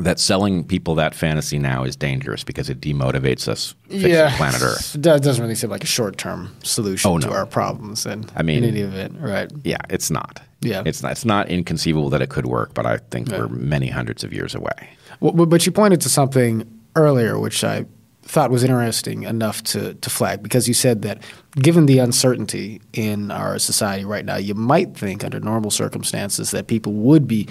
[0.04, 4.96] that selling people that fantasy now is dangerous because it demotivates us fixing planet Earth.
[4.96, 8.06] It does- doesn't really seem like a short-term solution Oh, to our problems.
[8.06, 9.52] And I mean- in any event, right?
[9.64, 10.42] Yeah, it's not.
[10.62, 10.84] Yeah.
[10.86, 11.12] it's not.
[11.14, 14.56] It's not inconceivable that it could work, but I think we're many hundreds of years
[14.56, 14.90] away.
[15.20, 16.64] Well, but- but you pointed to something
[16.96, 17.86] earlier, which I
[18.24, 21.24] thought was interesting enough to, to flag, because you said that
[21.56, 26.68] given the uncertainty in our society right now, you might think under normal circumstances that
[26.68, 27.48] people would be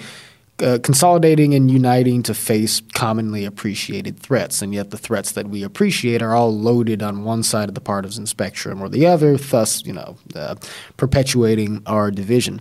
[0.61, 5.63] uh, consolidating and uniting to face commonly appreciated threats, and yet the threats that we
[5.63, 9.85] appreciate are all loaded on one side of the partisan spectrum or the other, thus,
[9.85, 10.55] you know, uh,
[10.97, 12.59] perpetuating our division.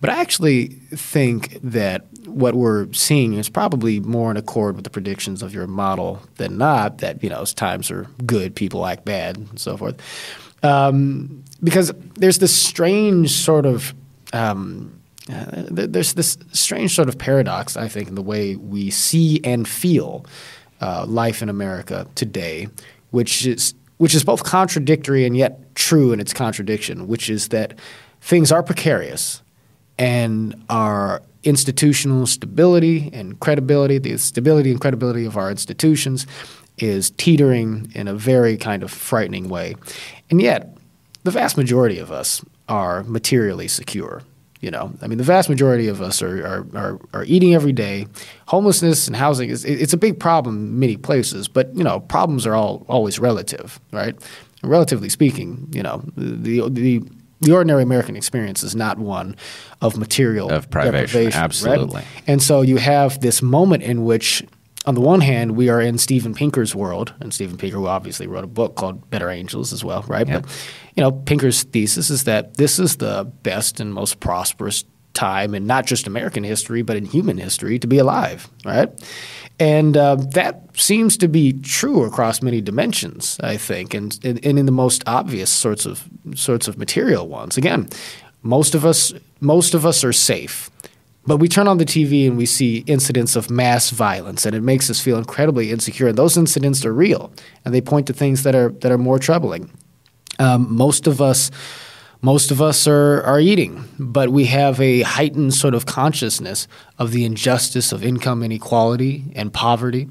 [0.00, 4.90] But I actually think that what we're seeing is probably more in accord with the
[4.90, 6.98] predictions of your model than not.
[6.98, 10.00] That you know, as times are good, people act bad, and so forth.
[10.62, 13.94] Um, because there's this strange sort of
[14.32, 15.00] um,
[15.30, 19.40] uh, th- there's this strange sort of paradox, I think, in the way we see
[19.42, 20.26] and feel
[20.80, 22.68] uh, life in America today,
[23.10, 27.06] which is which is both contradictory and yet true in its contradiction.
[27.06, 27.78] Which is that
[28.20, 29.42] things are precarious,
[29.98, 36.26] and our institutional stability and credibility, the stability and credibility of our institutions,
[36.78, 39.76] is teetering in a very kind of frightening way.
[40.30, 40.76] And yet,
[41.22, 44.22] the vast majority of us are materially secure.
[44.64, 47.72] You know, I mean, the vast majority of us are, are, are, are eating every
[47.72, 48.06] day.
[48.46, 52.46] Homelessness and housing is it's a big problem in many places, but you know, problems
[52.46, 54.14] are all always relative, right?
[54.62, 57.02] Relatively speaking, you know, the the
[57.42, 59.36] the ordinary American experience is not one
[59.82, 61.44] of material Of privation, deprivation, right?
[61.44, 62.02] absolutely.
[62.26, 64.42] And so you have this moment in which,
[64.86, 68.26] on the one hand, we are in Steven Pinker's world, and Steven Pinker, who obviously
[68.26, 70.26] wrote a book called Better Angels as well, right?
[70.26, 70.46] But
[70.96, 74.84] you know, Pinker's thesis is that this is the best and most prosperous
[75.14, 78.90] time in not just American history, but in human history to be alive, right?
[79.58, 84.58] And uh, that seems to be true across many dimensions, I think, and, and and
[84.58, 87.56] in the most obvious sorts of sorts of material ones.
[87.56, 87.88] Again,
[88.42, 90.70] most of us most of us are safe.
[91.26, 94.60] But we turn on the TV and we see incidents of mass violence, and it
[94.60, 96.08] makes us feel incredibly insecure.
[96.08, 97.32] And those incidents are real,
[97.64, 99.70] and they point to things that are that are more troubling.
[100.38, 101.50] Um, most of us,
[102.22, 106.66] most of us are are eating, but we have a heightened sort of consciousness
[106.98, 110.08] of the injustice of income inequality and poverty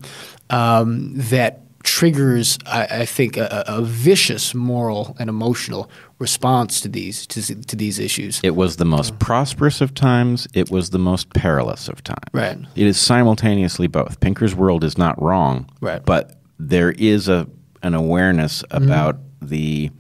[0.50, 7.28] um, that triggers, I, I think, a, a vicious moral and emotional response to these
[7.28, 8.40] to, to these issues.
[8.44, 10.48] It was the most prosperous of times.
[10.54, 12.24] It was the most perilous of times.
[12.32, 12.58] Right.
[12.76, 14.22] It is simultaneously both.
[14.22, 15.70] Pinker's world is not wrong.
[15.82, 16.04] Right.
[16.06, 17.48] But there is a
[17.82, 18.86] an awareness Mm-hmm.
[18.86, 19.92] about the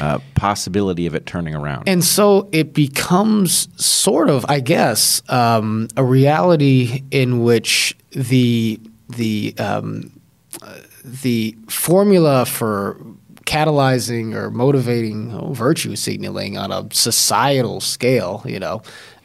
[0.00, 1.88] uh, possibility of it turning around.
[1.88, 9.54] And so it becomes sort of, I guess, um, a reality in which the the
[9.58, 10.20] um,
[10.62, 12.98] uh, the formula for
[13.44, 18.82] catalyzing or motivating oh, virtue signaling on a societal scale, you know,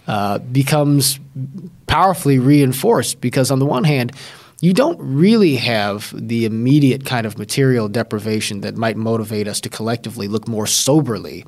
[0.08, 1.20] uh, becomes
[1.88, 4.12] powerfully reinforced because on the one hand,
[4.62, 9.70] you don't really have the immediate kind of material deprivation that might motivate us to
[9.70, 11.46] collectively look more soberly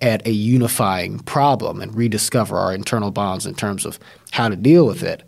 [0.00, 3.98] at a unifying problem and rediscover our internal bonds in terms of
[4.30, 5.22] how to deal with it.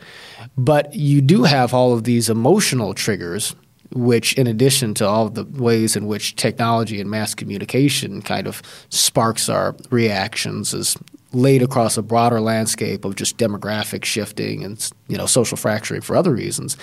[0.56, 3.54] But you do have all of these emotional triggers,
[3.94, 8.62] which, in addition to all the ways in which technology and mass communication kind of
[8.88, 10.96] sparks our reactions, is
[11.32, 16.16] laid across a broader landscape of just demographic shifting and you know social fracturing for
[16.16, 16.76] other reasons.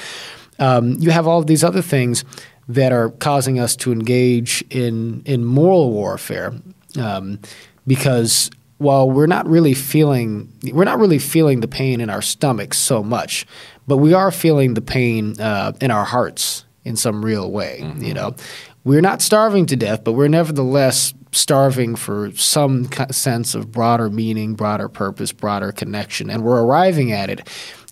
[0.60, 2.26] Um, you have all of these other things
[2.68, 6.54] that are causing us to engage in in moral warfare
[6.98, 7.40] um,
[7.88, 12.78] because while we're not really feeling we're not really feeling the pain in our stomachs
[12.78, 13.46] so much,
[13.88, 17.84] but we are feeling the pain uh, in our hearts in some real way.
[17.98, 18.36] You know,
[18.84, 24.56] we're not starving to death, but we're nevertheless starving for some sense of broader meaning,
[24.56, 27.48] broader purpose, broader connection, and we're arriving at it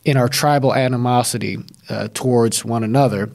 [0.06, 1.58] in our tribal animosity
[1.90, 3.30] uh, towards one another.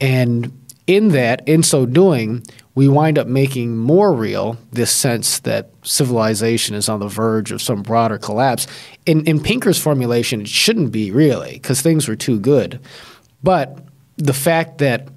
[0.00, 2.44] And in that, in so doing,
[2.74, 7.60] we wind up making more real this sense that civilization is on the verge of
[7.60, 8.66] some broader collapse.
[9.06, 12.80] In, in Pinker's formulation, it shouldn't be really, because things were too good.
[13.42, 13.78] But
[14.16, 15.08] the fact that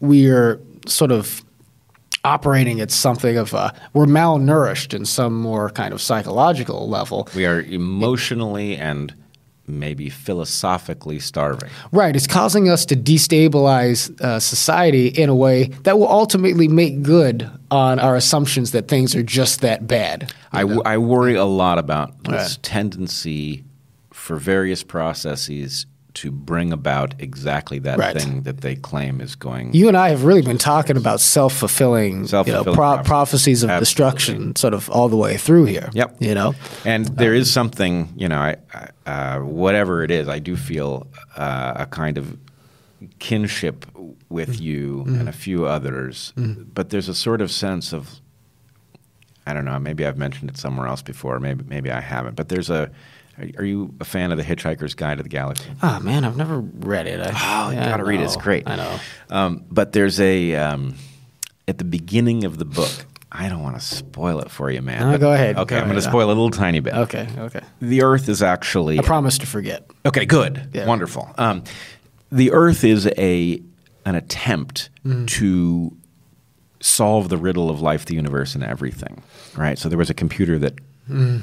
[0.00, 1.42] we're sort of
[2.24, 7.28] operating at something of a, we're malnourished in some more kind of psychological level.
[7.34, 9.14] we are emotionally and
[9.66, 11.70] maybe philosophically starving.
[11.92, 12.16] Right.
[12.16, 17.48] It's causing us to destabilize uh, society in a way that will ultimately make good
[17.70, 20.32] on our assumptions that things are just that bad.
[20.52, 22.58] I, w- I worry a lot about this Right.
[22.62, 23.62] tendency
[24.12, 28.16] for various processes to bring about exactly that Right.
[28.20, 29.72] thing that they claim is going.
[29.74, 33.80] You and I have really been talking about self-fulfilling, you know, pro- prophecies of Absolutely.
[33.82, 35.88] destruction, sort of all the way through here.
[35.92, 36.16] Yep.
[36.20, 36.54] You know,
[36.84, 38.56] And there is something, you know, I,
[39.06, 41.06] I, uh, whatever it is, I do feel
[41.36, 42.36] uh, a kind of
[43.18, 43.86] kinship
[44.28, 46.32] with you and a few others.
[46.36, 48.20] But there's a sort of sense of,
[49.46, 52.36] I don't know, maybe I've mentioned it somewhere else before, maybe maybe I haven't.
[52.36, 52.90] But there's a,
[53.58, 55.70] are you a fan of the Hitchhiker's Guide to the Galaxy?
[55.82, 57.20] oh man, I've never read it.
[57.20, 57.30] I,
[57.66, 58.24] Oh, you yeah, I gotta read it.
[58.24, 58.68] It's great.
[58.68, 58.98] I know.
[59.30, 60.94] Um, but there's a um,
[61.68, 62.90] at the beginning of the book.
[63.32, 65.02] I don't want to spoil it for you, man.
[65.02, 65.56] No, but- go ahead.
[65.56, 66.94] Okay, Go I'm going to spoil a little tiny bit.
[66.94, 67.28] Okay.
[67.38, 67.60] Okay.
[67.80, 69.88] The Earth is actually I promise to forget.
[70.04, 70.86] Okay, good, Yeah.
[70.86, 71.32] wonderful.
[71.38, 71.62] Um,
[72.32, 73.62] the Earth is a
[74.04, 75.26] an attempt Mm-hmm.
[75.26, 75.96] to
[76.80, 79.22] solve the riddle of life, the universe, and everything.
[79.56, 79.78] Right.
[79.78, 80.74] So there was a computer that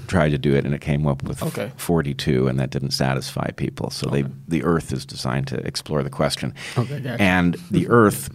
[0.08, 1.48] tried to do it, and it came up with Mm.
[1.48, 1.72] Okay.
[1.78, 3.90] 42, and that didn't satisfy people.
[3.90, 6.54] So they the Earth is designed to explore the question.
[6.78, 7.22] Okay, gotcha.
[7.22, 8.30] And the Earth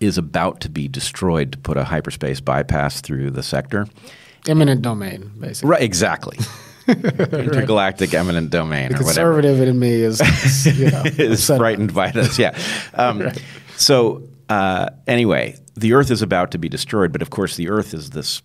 [0.00, 3.86] is about to be destroyed to put a hyperspace bypass through the sector.
[4.46, 5.70] Eminent domain, basically.
[5.70, 6.38] Right, exactly.
[6.88, 9.32] Intergalactic eminent domain The or whatever.
[9.40, 12.38] conservative in me is, is, you know, is frightened by this.
[12.38, 12.56] Yeah.
[12.94, 13.30] Um,
[13.76, 17.94] So uh, anyway, the Earth is about to be destroyed, but of course, the Earth
[17.94, 18.42] is this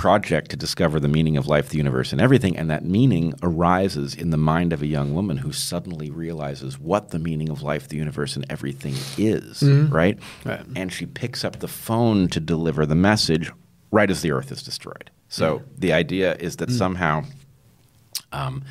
[0.00, 2.56] project to discover the meaning of life, the universe, and everything.
[2.56, 7.10] And that meaning arises in the mind of a young woman who suddenly realizes what
[7.10, 9.60] the meaning of life, the universe, and everything is.
[9.60, 9.94] Mm-hmm.
[9.94, 10.18] Right?
[10.46, 10.64] Right.
[10.74, 13.52] And she picks up the phone to deliver the message
[13.90, 15.10] right as the Earth is destroyed.
[15.28, 16.78] So the idea is that mm.
[16.78, 17.24] somehow
[18.32, 18.64] um,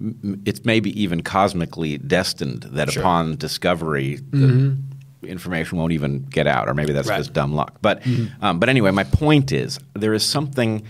[0.00, 3.02] m- it's maybe even cosmically destined that Sure.
[3.02, 4.82] upon discovery, the mm-hmm.
[5.22, 7.18] Information won't even get out, or maybe that's Right.
[7.18, 7.76] just dumb luck.
[7.82, 8.02] But,
[8.40, 10.82] um, but anyway, my point is there is something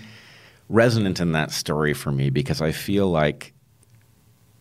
[0.68, 3.52] resonant in that story for me because I feel like,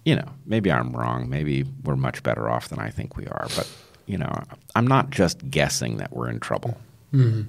[0.05, 1.29] you know, maybe I'm wrong.
[1.29, 3.47] Maybe we're much better off than I think we are.
[3.55, 3.69] But,
[4.05, 4.31] you know,
[4.75, 6.77] I'm not just guessing that we're in trouble.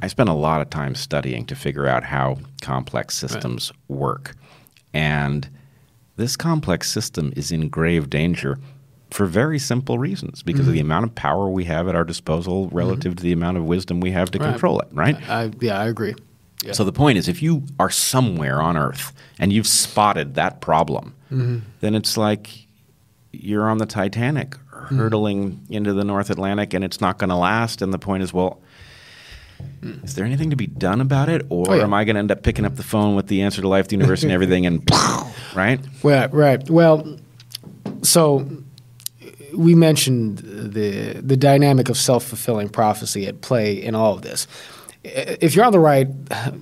[0.00, 4.34] I spent a lot of time studying to figure out how complex systems work.
[4.94, 5.46] And
[6.16, 8.58] this complex system is in grave danger
[9.10, 10.86] for very simple reasons because of the mm-hmm.
[10.86, 14.10] amount of power we have at our disposal relative to the amount of wisdom we
[14.10, 14.50] have to Right.
[14.50, 15.16] control it, right?
[15.28, 16.14] I, yeah, I agree.
[16.62, 16.72] Yeah.
[16.72, 21.14] So the point is, if you are somewhere on Earth and you've spotted that problem,
[21.32, 21.58] Mm-hmm.
[21.80, 22.48] then it's like
[23.32, 24.98] you're on the Titanic mm-hmm.
[24.98, 27.82] hurtling into the North Atlantic and it's not going to last.
[27.82, 28.60] And the point is, well,
[29.82, 30.02] mm.
[30.04, 31.82] is there anything to be done about it, or Oh, yeah.
[31.82, 33.88] am I going to end up picking up the phone with the answer to life,
[33.88, 34.88] the universe, and everything, and
[35.54, 35.80] right?
[36.02, 36.70] Right, right.
[36.70, 37.18] Well,
[38.02, 38.46] so
[39.58, 44.46] we mentioned the the dynamic of self fulfilling prophecy at play in all of this.
[45.04, 46.08] If you're on the right,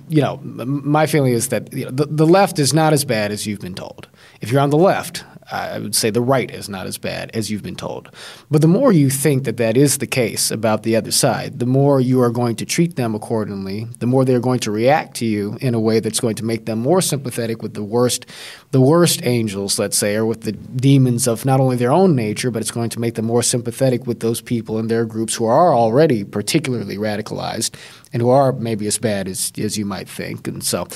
[0.09, 3.31] you know, my feeling is that you know, the, the left is not as bad
[3.31, 4.07] as you've been told.
[4.41, 7.49] If you're on the left, I would say the right is not as bad as
[7.49, 8.09] you've been told.
[8.51, 11.65] But the more you think that that is the case about the other side, the
[11.65, 15.25] more you are going to treat them accordingly, the more they're going to react to
[15.25, 18.25] you in a way that's going to make them more sympathetic with the worst,
[18.71, 22.51] the worst angels, let's say, or with the demons of not only their own nature,
[22.51, 25.45] but it's going to make them more sympathetic with those people in their groups who
[25.45, 27.73] are already particularly radicalized
[28.11, 30.47] and who are maybe as bad as, as you might think.
[30.47, 30.87] And so,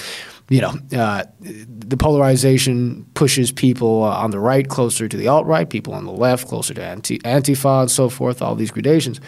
[0.51, 5.69] you know, uh, the polarization pushes people on the right closer to the alt right,
[5.69, 8.41] people on the left closer to anti- Antifa and so forth.
[8.41, 9.21] All these gradations,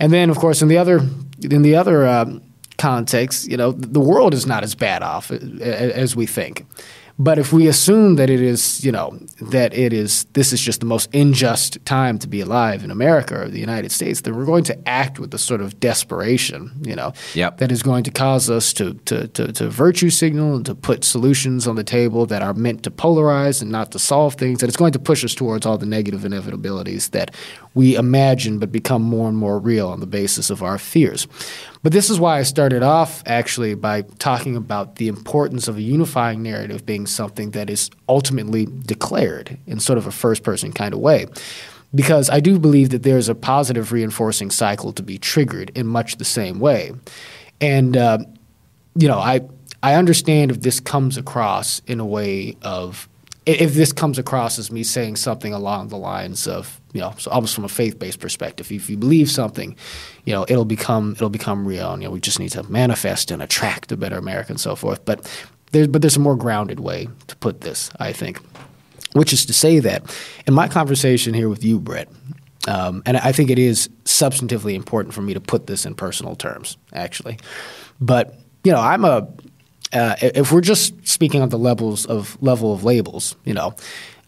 [0.00, 1.00] and then of course in the other
[1.42, 2.42] in the other um,
[2.78, 6.64] context, you know, the world is not as bad off as we think.
[7.18, 10.80] But if we assume that it is, you know, that it is, this is just
[10.80, 14.44] the most unjust time to be alive in America or the United States, then we're
[14.44, 17.58] going to act with the sort of desperation, you know, Yep.
[17.58, 21.04] that is going to cause us to, to, to, to virtue signal and to put
[21.04, 24.62] solutions on the table that are meant to polarize and not to solve things.
[24.62, 27.34] And it's going to push us towards all the negative inevitabilities that
[27.72, 31.26] we imagine but become more and more real on the basis of our fears.
[31.86, 35.80] But this is why I started off actually by talking about the importance of a
[35.80, 40.92] unifying narrative being something that is ultimately declared in sort of a first person kind
[40.92, 41.26] of way
[41.94, 46.16] because I do believe that there's a positive reinforcing cycle to be triggered in much
[46.16, 46.90] the same way.
[47.60, 48.18] And, uh,
[48.96, 49.42] you know, I,
[49.80, 53.08] I understand if this comes across in a way of,
[53.46, 57.30] if this comes across as me saying something along the lines of, you know, so
[57.30, 59.76] almost from a faith-based perspective, if you believe something,
[60.24, 63.30] you know, it'll become it'll become real, and you know, we just need to manifest
[63.30, 65.04] and attract a better America and so forth.
[65.04, 65.30] But
[65.72, 68.40] there's but there's a more grounded way to put this, I think
[69.16, 70.02] which is to say that
[70.46, 72.08] in my conversation here with you, Bret,
[72.68, 76.36] um, and I think it is substantively important for me to put this in personal
[76.36, 77.38] terms, actually.
[78.00, 79.26] But you know, I'm a
[79.92, 83.74] uh, if we're just speaking on the levels of level of labels, you know,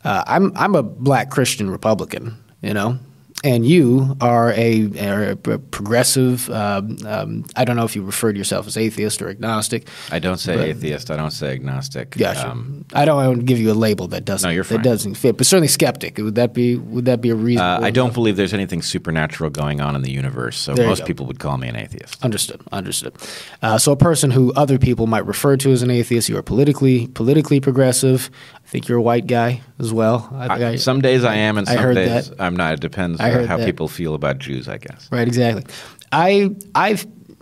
[0.05, 2.99] uh, I'm I'm a black Christian Republican, you know,
[3.45, 6.51] and you are a, are a progressive.
[6.51, 9.87] Um, um, I don't know if you refer to yourself as atheist or agnostic.
[10.11, 11.09] I don't say atheist.
[11.11, 12.11] I don't say agnostic.
[12.19, 12.51] Gotcha.
[12.51, 14.79] Um, I don't want to give you a label that doesn't No, you're fine.
[14.79, 16.19] that doesn't fit, but certainly skeptic.
[16.19, 17.65] Would that be would that be a reason?
[17.65, 21.05] uh, I don't believe there's anything supernatural going on in the universe, so There most
[21.07, 22.23] people would call me an atheist.
[22.25, 22.61] Understood.
[22.73, 23.15] Understood.
[23.63, 26.43] Uh, so a person who other people might refer to as an atheist, you are
[26.43, 28.31] politically politically progressive.
[28.69, 30.29] I think you're a white guy as well.
[30.31, 32.39] I, think I, some days I am, and I some days that.
[32.39, 32.75] I'm not.
[32.75, 33.65] It depends uh, how that.
[33.65, 35.09] people feel about Jews, I guess.
[35.11, 35.65] Right, exactly.
[36.13, 36.97] I, I,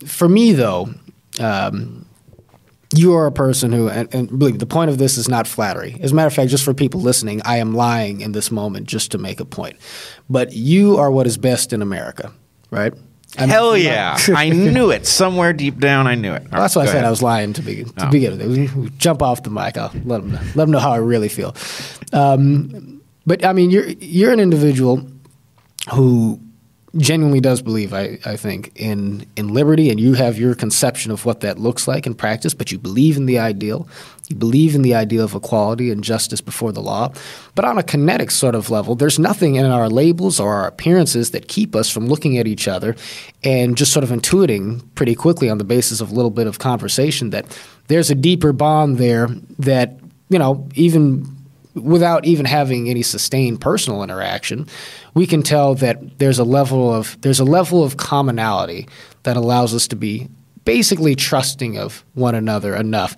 [0.04, 0.88] for me though,
[1.40, 2.06] um,
[2.94, 5.48] you are a person who, and, and believe me, the point of this is not
[5.48, 5.98] flattery.
[6.00, 8.86] As a matter of fact, just for people listening, I am lying in this moment
[8.86, 9.78] just to make a point.
[10.30, 12.32] But you are what is best in America,
[12.70, 12.94] right?
[13.38, 14.16] I'm- Hell yeah!
[14.34, 15.06] I knew it.
[15.06, 16.42] Somewhere deep down, I knew it.
[16.52, 17.04] All that's right, why I said ahead.
[17.04, 18.10] I was lying to begin to Oh.
[18.10, 18.98] begin with.
[18.98, 19.76] Jump off the mic.
[19.76, 21.54] I'll let them know, let them know how I really feel.
[22.12, 25.06] Um, but I mean, you're you're an individual
[25.92, 26.40] who
[26.98, 31.24] genuinely does believe, I, I think, in in liberty, and you have your conception of
[31.24, 33.88] what that looks like in practice, but you believe in the ideal.
[34.28, 37.12] You believe in the idea of equality and justice before the law.
[37.54, 41.30] But on a kinetic sort of level, there's nothing in our labels or our appearances
[41.30, 42.96] that keep us from looking at each other
[43.44, 46.58] and just sort of intuiting pretty quickly on the basis of a little bit of
[46.58, 47.46] conversation that
[47.86, 49.28] there's a deeper bond there
[49.60, 51.35] that, you know, even
[51.76, 54.66] without even having any sustained personal interaction,
[55.14, 58.88] we can tell that there's a level of there's a level of commonality
[59.22, 60.28] that allows us to be
[60.64, 63.16] basically trusting of one another enough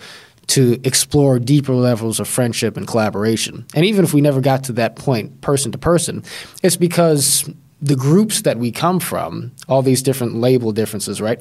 [0.49, 3.67] to explore deeper levels of friendship and collaboration.
[3.75, 6.25] And even if we never got to that point person to person,
[6.63, 7.49] it's because
[7.81, 11.39] the groups that we come from, all these different label differences, right?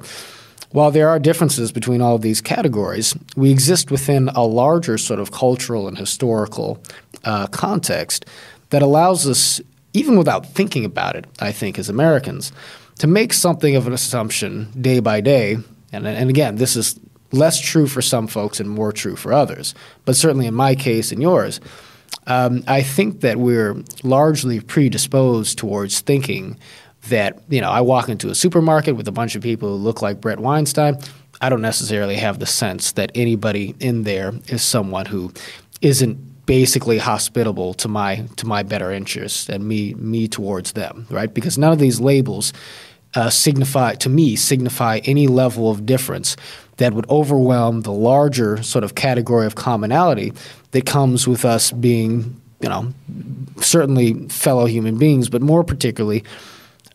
[0.72, 5.20] While there are differences between all of these categories, we exist within a larger sort
[5.20, 6.82] of cultural and historical
[7.24, 8.26] uh, context
[8.70, 9.62] that allows us,
[9.94, 12.52] even without thinking about it, I think, as Americans,
[13.00, 15.58] to make something of an assumption day by day.
[15.94, 17.00] And, and again, this is
[17.32, 19.74] less true for some folks and more true for others.
[20.06, 21.62] But certainly in my case and yours,
[22.26, 26.58] um, I think that we're largely predisposed towards thinking
[27.10, 30.02] that, you know, I walk into a supermarket with a bunch of people who look
[30.02, 30.98] like Bret Weinstein.
[31.42, 35.32] I don't necessarily have the sense that anybody in there is someone who
[35.82, 41.34] isn't basically hospitable to my to my better interests and me me towards them, right?
[41.34, 42.54] Because none of these labels
[43.16, 46.36] uh, signify to me signify any level of difference
[46.78, 50.32] that would overwhelm the larger sort of category of commonality
[50.72, 52.94] that comes with us being, you know,
[53.60, 56.24] certainly fellow human beings, but more particularly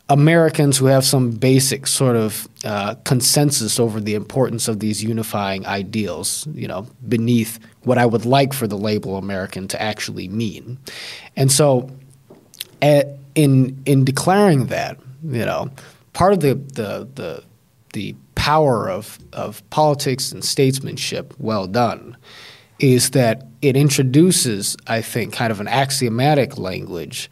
[0.09, 5.65] Americans who have some basic sort of uh, consensus over the importance of these unifying
[5.67, 10.79] ideals, you know, beneath what I would like for the label American to actually mean.
[11.37, 11.91] And so,
[12.83, 15.71] at, in in declaring that, you know,
[16.13, 17.45] part of the the the,
[17.93, 22.17] the power of of politics and statesmanship, well done,
[22.81, 27.31] is that it introduces, I think, kind of an axiomatic language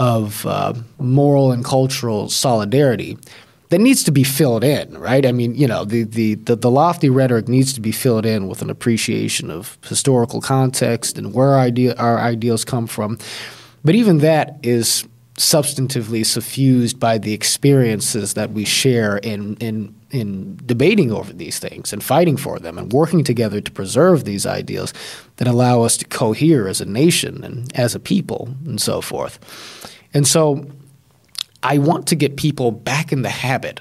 [0.00, 3.18] of uh, moral and cultural solidarity
[3.68, 5.24] that needs to be filled in, right?
[5.24, 8.48] I mean, you know, the, the, the, the, lofty rhetoric needs to be filled in
[8.48, 13.18] with an appreciation of historical context and where our, idea, our ideals come from.
[13.84, 20.58] But even that is substantively suffused by the experiences that we share in, in, in
[20.66, 24.92] debating over these things and fighting for them and working together to preserve these ideals
[25.36, 29.38] that allow us to cohere as a nation and as a people and so forth.
[30.14, 30.66] And so
[31.62, 33.80] I want to get people back in the habit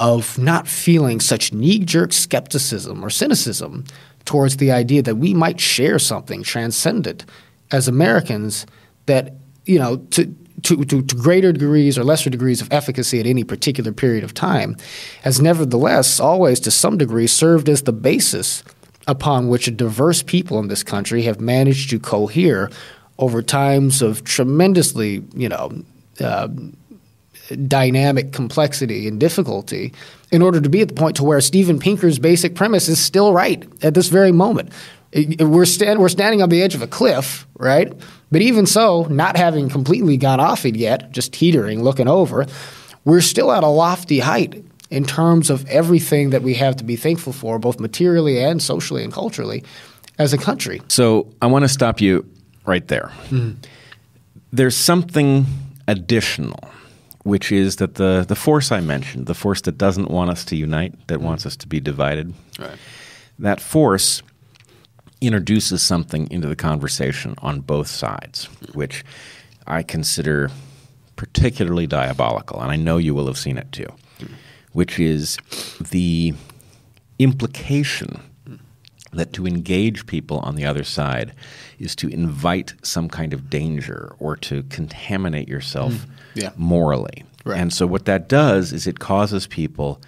[0.00, 3.84] of not feeling such knee jerk skepticism or cynicism
[4.24, 7.24] towards the idea that we might share something transcendent
[7.72, 8.66] as Americans
[9.06, 10.26] that, you know, to,
[10.62, 14.34] to, to, to, greater degrees or lesser degrees of efficacy at any particular period of
[14.34, 14.76] time,
[15.22, 18.62] has nevertheless always to some degree served as the basis
[19.06, 22.70] upon which diverse people in this country have managed to cohere
[23.18, 25.72] over times of tremendously, you know,
[26.20, 26.48] uh,
[27.66, 29.92] dynamic complexity and difficulty
[30.30, 33.32] in order to be at the point to where Steven Pinker's basic premise is still
[33.32, 34.72] right at this very moment.
[35.40, 37.90] We're, stand, we're standing on the edge of a cliff, right?
[38.30, 42.46] But even so, not having completely gone off it yet, just teetering, looking over,
[43.06, 46.96] we're still at a lofty height in terms of everything that we have to be
[46.96, 49.64] thankful for, both materially and socially and culturally,
[50.18, 50.82] as a country.
[50.88, 52.28] So I want to stop you
[52.68, 53.10] right there.
[53.30, 53.56] Mm.
[54.52, 55.46] There's something
[55.88, 56.60] additional,
[57.24, 60.56] which is that the, the force I mentioned, the force that doesn't want us to
[60.56, 61.22] unite, that mm.
[61.22, 62.78] wants us to be divided, right.
[63.38, 64.22] that force
[65.20, 68.44] introduces something into the conversation on both sides,
[68.74, 69.04] which
[69.66, 70.50] I consider
[71.16, 73.92] particularly diabolical, and I know you will have seen it too,
[74.72, 75.36] which is
[75.80, 76.34] the
[77.18, 78.20] implication
[79.12, 81.32] that to engage people on the other side
[81.78, 86.50] is to invite some kind of danger or to contaminate yourself mm, yeah.
[86.56, 87.24] morally.
[87.44, 87.58] Right.
[87.58, 90.00] And so what that does is it causes people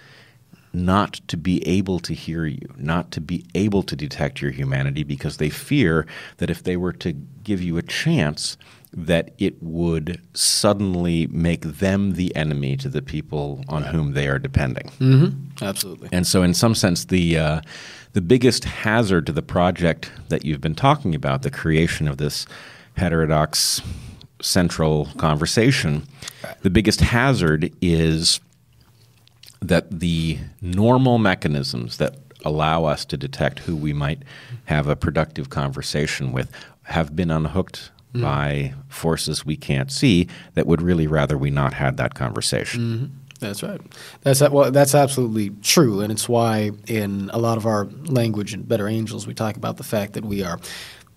[0.73, 5.03] not to be able to hear you, not to be able to detect your humanity
[5.03, 6.05] because they fear
[6.37, 7.13] that if they were to
[7.43, 8.57] give you a chance,
[8.93, 13.91] that it would suddenly make them the enemy to the people on right.
[13.91, 14.89] whom they are depending.
[14.99, 15.63] Mm-hmm.
[15.63, 16.09] Absolutely.
[16.11, 17.61] And so, in some sense, the uh,
[18.13, 22.45] the biggest hazard to the project that you've been talking about, the creation of this
[22.97, 23.81] heterodox
[24.41, 26.03] central conversation,
[26.61, 28.41] the biggest hazard is
[29.61, 34.23] that the normal mechanisms that allow us to detect who we might
[34.65, 36.51] have a productive conversation with
[36.83, 38.21] have been unhooked mm-hmm.
[38.21, 42.81] by forces we can't see that would really rather we not had that conversation.
[42.81, 43.05] Mm-hmm.
[43.39, 43.81] That's right.
[44.21, 44.69] That's that well.
[44.69, 49.25] That's absolutely true, and it's why in a lot of our language and Better Angels
[49.25, 50.59] we talk about the fact that we are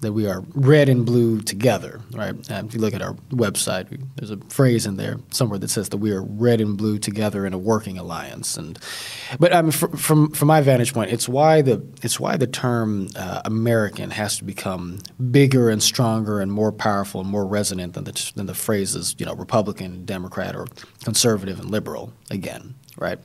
[0.05, 2.35] that we are red and blue together, right?
[2.51, 5.89] And if you look at our website, there's a phrase in there somewhere that says
[5.91, 8.57] that we are red and blue together in a working alliance.
[8.57, 8.79] And
[9.39, 13.09] but I mean, from from my vantage point, it's why the it's why the term
[13.17, 15.01] uh, American has to become
[15.31, 19.27] bigger and stronger and more powerful and more resonant than the than the phrases you
[19.27, 20.67] know Republican, Democrat, or
[21.03, 22.13] conservative and liberal.
[22.31, 23.19] Again, right?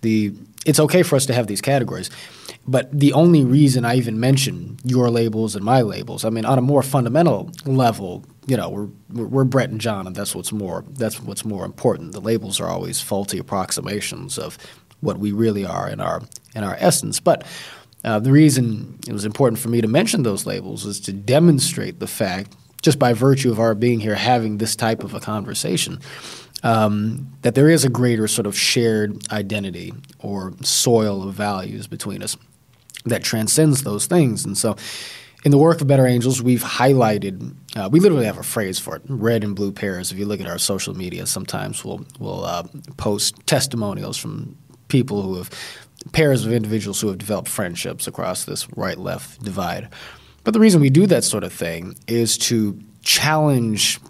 [0.00, 0.32] The
[0.66, 2.10] it's okay for us to have these categories
[2.70, 6.56] but the only reason I even mention your labels and my labels, I mean, on
[6.56, 8.88] a more fundamental level, you know, we're
[9.26, 12.12] we're Bret and John, and that's what's more that's what's more important.
[12.12, 14.56] The labels are always faulty approximations of
[15.00, 16.22] what we really are in our
[16.54, 17.18] in our essence.
[17.18, 17.44] But
[18.04, 21.98] uh, the reason it was important for me to mention those labels is to demonstrate
[21.98, 25.98] the fact, just by virtue of our being here, having this type of a conversation,
[26.62, 32.22] um, that there is a greater sort of shared identity or soil of values between
[32.22, 32.36] us
[33.04, 34.44] that transcends those things.
[34.44, 34.76] And so,
[35.44, 37.54] in the work of Better Angels, we've highlighted.
[37.74, 40.12] Uh, we literally have a phrase for it: red and blue pairs.
[40.12, 42.64] If you look at our social media, sometimes we'll we'll uh,
[42.96, 44.56] post testimonials from
[44.88, 45.50] people who have
[46.12, 49.88] pairs of individuals who have developed friendships across this right-left divide.
[50.44, 54.00] But the reason we do that sort of thing is to challenge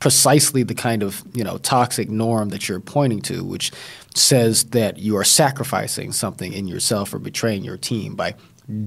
[0.00, 3.72] precisely the kind of you know toxic norm that you're pointing to, which
[4.14, 8.34] says that you are sacrificing something in yourself or betraying your team by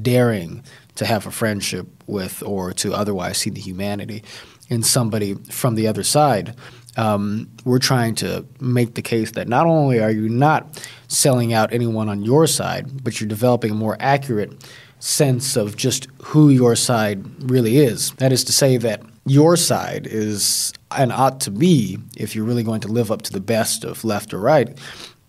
[0.02, 0.64] daring
[0.96, 4.24] to have a friendship with or to otherwise see the humanity
[4.70, 6.56] in somebody from the other side.
[6.98, 11.74] Um, we're trying to make the case that not only are you not selling out
[11.74, 14.54] anyone on your side, but you're developing a more accurate
[15.00, 18.12] sense of just who your side really is.
[18.14, 22.64] That is to say, that your side is and ought to be, if you're really
[22.64, 24.78] going to live up to the best of left or right,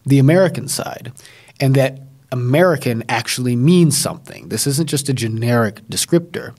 [0.05, 1.13] the American side,
[1.61, 2.01] and that
[2.33, 4.49] American actually means something.
[4.49, 6.57] This isn't just a generic descriptor,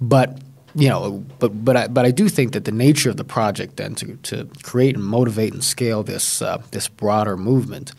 [0.00, 0.38] but
[0.74, 3.76] you know, but but I, but I do think that the nature of the project
[3.76, 7.92] then to, to create and motivate and scale this uh, this broader movement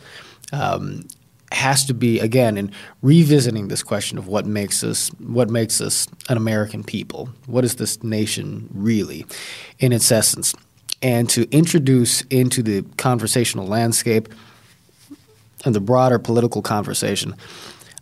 [0.53, 1.07] um,
[1.51, 2.71] has to be again in
[3.01, 7.29] revisiting this question of what makes us what makes us an American people.
[7.45, 9.25] What is this nation really,
[9.79, 10.53] in its essence,
[11.01, 14.29] and to introduce into the conversational landscape
[15.65, 17.35] and the broader political conversation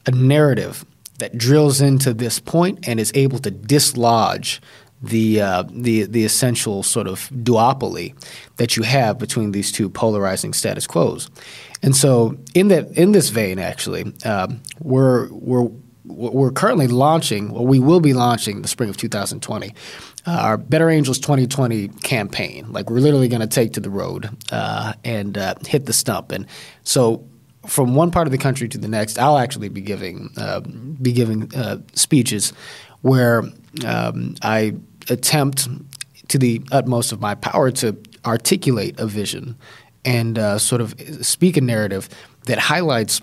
[0.05, 0.85] a narrative
[1.17, 4.61] that drills into this point and is able to dislodge
[5.01, 8.15] the uh, the the essential sort of duopoly
[8.57, 11.29] that you have between these two polarizing status quos.
[11.85, 15.69] And so, in that in this vein, actually, um, we're we're
[16.03, 19.73] we're currently launching, well, we will be launching the spring of 2020,
[20.25, 22.71] uh, our Better Angels 2020 campaign.
[22.71, 26.31] Like we're literally going to take to the road uh, and uh, hit the stump.
[26.31, 26.47] And
[26.83, 27.23] so
[27.67, 31.13] from one part of the country to the next, I'll actually be giving uh, be
[31.13, 32.51] giving uh, speeches
[33.01, 33.43] where
[33.85, 34.73] um, I
[35.07, 35.67] attempt
[36.29, 37.95] to the utmost of my power to
[38.25, 39.55] articulate a vision
[40.05, 42.07] and uh, sort of speak a narrative
[42.45, 43.21] that highlights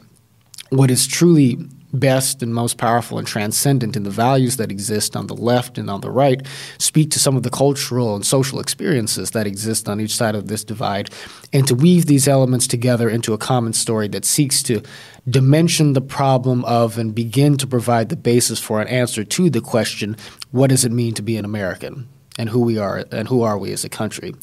[0.70, 1.58] what is truly
[1.92, 5.90] best and most powerful and transcendent in the values that exist on the left and
[5.90, 6.46] on the right,
[6.78, 10.48] speak to some of the cultural and social experiences that exist on each side of
[10.48, 11.10] this divide,
[11.52, 14.82] and to weave these elements together into a common story that seeks to
[15.28, 19.60] dimension the problem of and begin to provide the basis for an answer to the
[19.60, 20.16] question
[20.50, 22.08] what does it mean to be an American?
[22.38, 24.34] And who we are, and who are we as a country?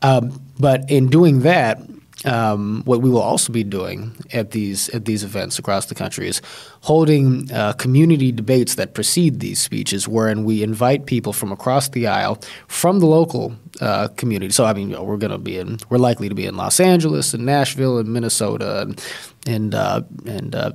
[0.00, 1.80] Um, but in doing that,
[2.24, 6.28] um, what we will also be doing at these at these events across the country
[6.28, 6.40] is
[6.80, 12.06] holding uh, community debates that precede these speeches, wherein we invite people from across the
[12.06, 14.52] aisle from the local uh, community.
[14.52, 16.56] So I mean, you know, we're going to be in we're likely to be in
[16.56, 19.02] Los Angeles and Nashville and Minnesota and
[19.46, 20.72] and uh, and uh,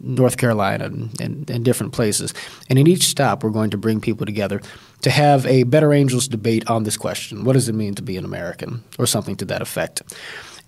[0.00, 2.34] North Carolina and, and, and different places.
[2.68, 4.60] And in each stop, we're going to bring people together
[5.02, 8.16] to have a Better Angels debate on this question: What does it mean to be
[8.16, 10.02] an American, or something to that effect?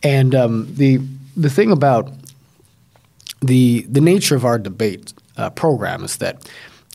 [0.03, 1.01] And um, the
[1.37, 2.11] the thing about
[3.41, 6.49] the the nature of our debate uh, program is that.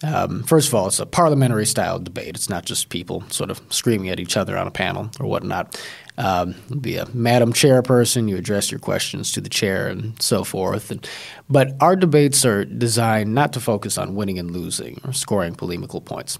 [0.03, 2.35] Um, first of all, it's a parliamentary style debate.
[2.35, 5.81] It's not just people sort of screaming at each other on a panel or whatnot.
[6.17, 10.91] Um, be a madam chairperson, you address your questions to the chair and so forth.
[10.91, 11.09] And,
[11.49, 16.01] but our debates are designed not to focus on winning and losing or scoring polemical
[16.01, 16.37] points.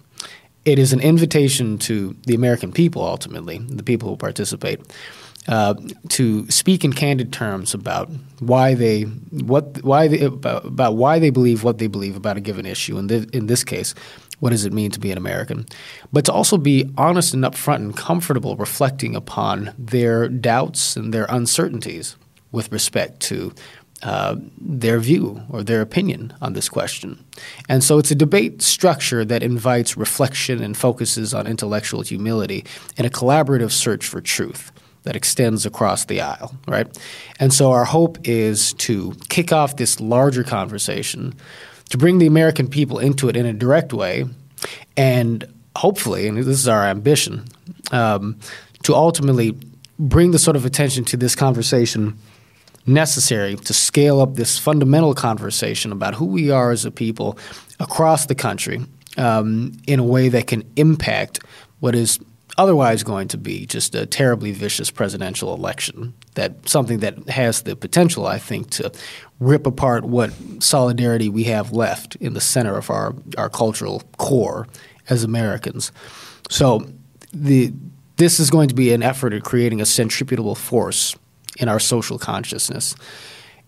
[0.66, 4.80] It is an invitation to the American people, ultimately, the people who participate,
[5.48, 5.74] uh,
[6.10, 8.10] to speak in candid terms about
[8.40, 12.42] why they what why they, about, about, why they believe what they believe about a
[12.42, 12.98] given issue.
[12.98, 13.94] In, in this case,
[14.40, 15.66] what does it mean to be an American,
[16.12, 21.26] but to also be honest and upfront and comfortable reflecting upon their doubts and their
[21.30, 22.16] uncertainties
[22.52, 23.54] with respect to
[24.04, 27.24] uh, their view or their opinion on this question.
[27.70, 32.66] And so it's a debate structure that invites reflection and focuses on intellectual humility
[32.98, 34.73] in a collaborative search for truth
[35.04, 36.88] that extends across the aisle, right?
[37.40, 41.34] And so our hope is to kick off this larger conversation,
[41.90, 44.26] to bring the American people into it in a direct way,
[44.98, 47.46] and hopefully, and this is our ambition,
[47.92, 48.40] um,
[48.84, 49.58] to ultimately
[50.00, 52.18] bring the sort of attention to this conversation
[52.86, 57.38] necessary to scale up this fundamental conversation about who we are as a people
[57.80, 58.82] across the country
[59.18, 61.40] um, in a way that can impact
[61.80, 62.20] what is
[62.58, 66.14] otherwise going to be just a terribly vicious presidential election.
[66.36, 68.92] That something that has the potential, I think, to
[69.40, 74.68] rip apart what solidarity we have left in the center of our, our cultural core
[75.10, 75.92] as Americans.
[76.50, 76.88] So
[77.34, 77.74] the
[78.18, 81.16] this is going to be an effort at creating a centripetal force
[81.58, 82.96] in our social consciousness,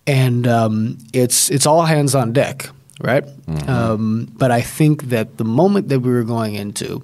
[0.06, 2.68] and um, it's it's all hands on deck,
[3.00, 3.24] right?
[3.24, 3.68] Mm-hmm.
[3.68, 7.02] Um, but I think that the moment that we were going into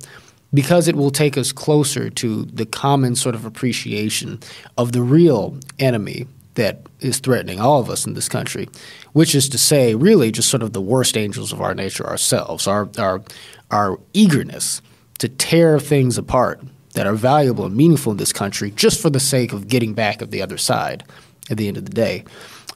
[0.55, 4.39] because it will take us closer to the common sort of appreciation
[4.77, 8.69] of the real enemy that is threatening all of us in this country,
[9.13, 12.67] which is to say, really, just sort of the worst angels of our nature ourselves,
[12.67, 13.23] our our
[13.71, 14.83] our eagerness
[15.19, 16.61] to tear things apart
[16.95, 20.21] that are valuable and meaningful in this country just for the sake of getting back
[20.21, 21.05] of the other side
[21.51, 22.25] at the end of the day.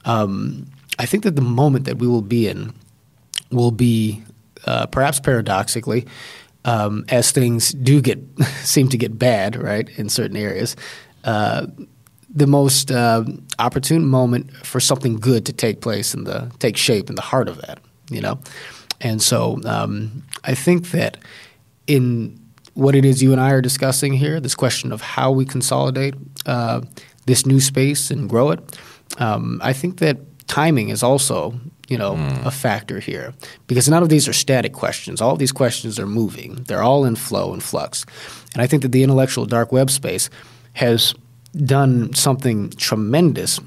[0.05, 0.65] Um,
[0.97, 2.73] I think that the moment that we will be in
[3.51, 4.23] will be,
[4.65, 6.07] uh, perhaps paradoxically,
[6.67, 8.19] um, as things do get
[8.63, 10.75] seem to get bad, right, in certain areas,
[11.23, 11.65] uh,
[12.29, 13.23] the most uh,
[13.57, 17.47] opportune moment for something good to take place and the take shape in the heart
[17.47, 17.79] of that,
[18.11, 18.37] you know.
[18.99, 21.17] And so um, I think that
[21.87, 22.39] in
[22.73, 26.15] what it is you and I are discussing here, this question of how we consolidate
[26.45, 26.81] uh,
[27.25, 28.77] this new space and grow it,
[29.19, 30.17] um, I think that
[30.47, 32.45] timing is also you know mm.
[32.45, 33.33] a factor here
[33.67, 35.21] because none of these are static questions.
[35.21, 36.55] All of these questions are moving.
[36.67, 38.05] They're all in flow and flux,
[38.53, 40.29] and I think that the intellectual dark web space
[40.73, 41.13] has
[41.65, 43.59] done something tremendous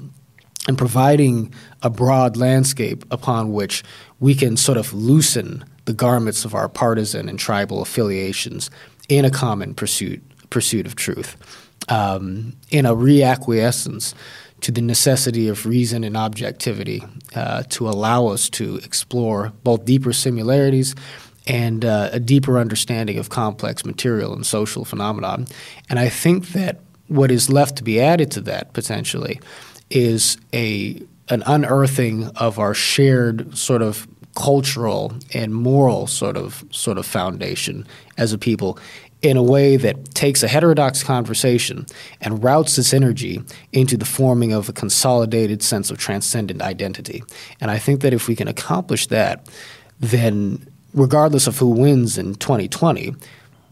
[0.67, 3.83] in providing a broad landscape upon which
[4.19, 8.69] we can sort of loosen the garments of our partisan and tribal affiliations
[9.09, 11.37] in a common pursuit pursuit of truth,
[11.89, 14.13] um, in a reacquiescence
[14.61, 17.03] to the necessity of reason and objectivity
[17.35, 20.95] uh, to allow us to explore both deeper similarities
[21.47, 25.47] and uh, a deeper understanding of complex material and social phenomenon.
[25.89, 29.39] And I think that what is left to be added to that potentially
[29.89, 36.97] is a an unearthing of our shared sort of cultural and moral sort of sort
[36.97, 37.85] of foundation
[38.17, 38.77] as a people
[39.21, 41.85] in a way that takes a heterodox conversation
[42.21, 43.41] and routes its energy
[43.71, 47.23] into the forming of a consolidated sense of transcendent identity.
[47.59, 49.47] And I think that if we can accomplish that,
[49.99, 53.15] then regardless of who wins in 2020,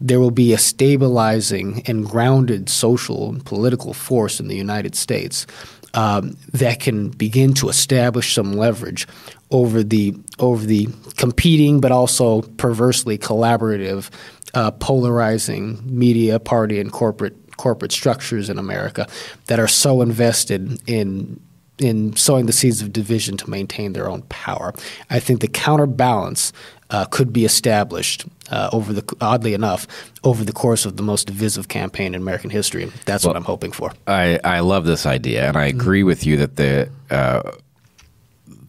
[0.00, 5.46] there will be a stabilizing and grounded social and political force in the United States
[5.94, 9.06] um, that can begin to establish some leverage
[9.50, 14.08] over the over the competing but also perversely collaborative
[14.54, 19.06] uh, polarizing media, party, and corporate corporate structures in America
[19.46, 21.38] that are so invested in
[21.78, 24.72] in sowing the seeds of division to maintain their own power.
[25.08, 26.52] I think the counterbalance
[26.90, 29.86] uh, could be established uh, over the oddly enough
[30.24, 32.90] over the course of the most divisive campaign in American history.
[33.06, 33.92] That's well, what I'm hoping for.
[34.06, 36.06] I, I love this idea, and I agree mm-hmm.
[36.08, 37.52] with you that the uh,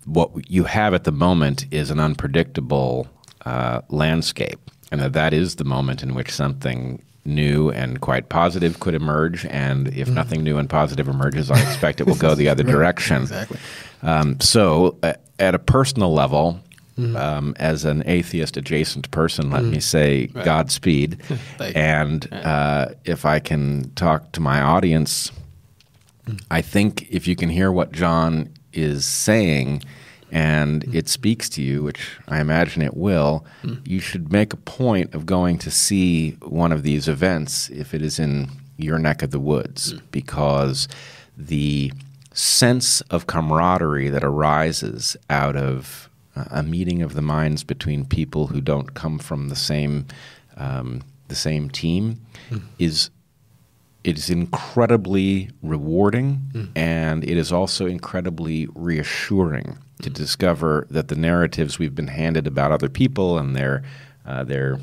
[0.06, 3.08] what you have at the moment is an unpredictable
[3.45, 4.60] uh, landscape
[4.91, 9.45] and that that is the moment in which something new and quite positive could emerge.
[9.45, 12.63] And if mm nothing new and positive emerges, I expect it will go the other
[12.63, 12.72] right.
[12.72, 13.23] direction.
[13.23, 13.57] Exactly.
[14.03, 16.59] Um, so, uh, at a personal level,
[16.97, 20.45] mm um, as an atheist adjacent person, let mm me say right.
[20.45, 21.22] Godspeed.
[21.59, 25.31] and uh, if I can talk to my audience,
[26.27, 26.41] mm.
[26.51, 29.84] I think if you can hear what John is saying,
[30.32, 33.86] and it speaks to you, which I imagine it will, mm.
[33.86, 38.02] you should make a point of going to see one of these events if it
[38.02, 40.02] is in your neck of the woods, mm.
[40.12, 40.88] because
[41.38, 41.91] the
[42.34, 48.62] sense of camaraderie that arises out of a meeting of the minds between people who
[48.62, 50.06] don't come from the same
[50.56, 52.62] um, the same team mm.
[52.80, 53.10] is
[54.03, 56.70] it is incredibly rewarding mm.
[56.76, 62.72] and it is also incredibly reassuring to discover that the narratives we've been handed about
[62.72, 63.84] other people and their
[64.26, 64.80] uh, their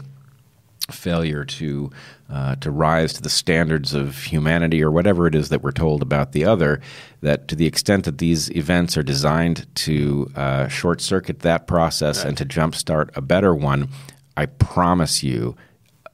[0.90, 1.90] failure to
[2.30, 6.02] uh, to rise to the standards of humanity or whatever it is that we're told
[6.02, 6.80] about the other.
[7.20, 12.18] That to the extent that these events are designed to uh, short circuit that process
[12.18, 12.28] right.
[12.28, 13.88] and to jumpstart a better one,
[14.36, 15.56] I promise you.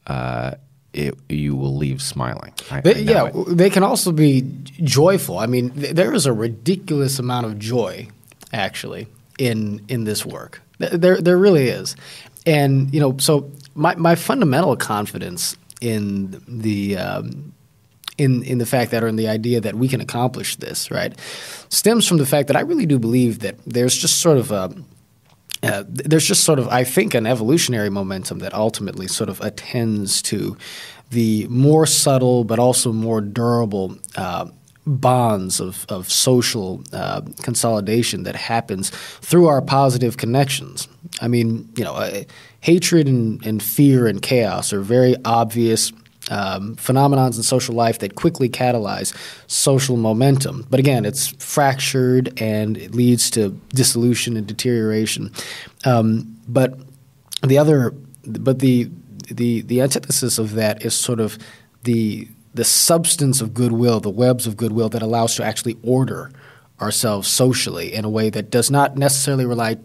[0.06, 0.54] Uh,
[0.92, 2.52] it, you will leave smiling.
[2.70, 3.56] I, they, I yeah, it.
[3.56, 4.42] they can also be
[4.82, 5.38] joyful.
[5.38, 8.08] I mean, th- there is a ridiculous amount of joy,
[8.54, 9.08] actually,
[9.38, 10.62] in in this work.
[10.78, 11.96] There, there really is,
[12.46, 17.52] and you know, so my my fundamental confidence in the um,
[18.18, 21.18] in in the fact that or in the idea that we can accomplish this right
[21.68, 24.72] stems from the fact that I really do believe that there's just sort of a
[25.64, 30.20] uh, there's just sort of, I think, an evolutionary momentum that ultimately sort of attends
[30.22, 30.58] to
[31.10, 34.46] the more subtle but also more durable uh,
[34.86, 40.88] bonds of, of social uh, consolidation that happens through our positive connections.
[41.20, 42.24] I mean, you know, uh,
[42.60, 45.92] hatred and, and fear and chaos are very obvious
[46.30, 49.14] um, phenomenons in social life that quickly catalyze
[49.46, 50.66] social momentum.
[50.70, 55.32] But again, it's fractured and it leads to dissolution and deterioration.
[55.84, 56.78] Um, but
[57.42, 57.94] the other,
[58.26, 58.90] but the
[59.30, 61.38] the the antithesis of that is sort of
[61.84, 66.30] the the substance of goodwill, the webs of goodwill that allows to actually order
[66.80, 69.76] ourselves socially in a way that does not necessarily rely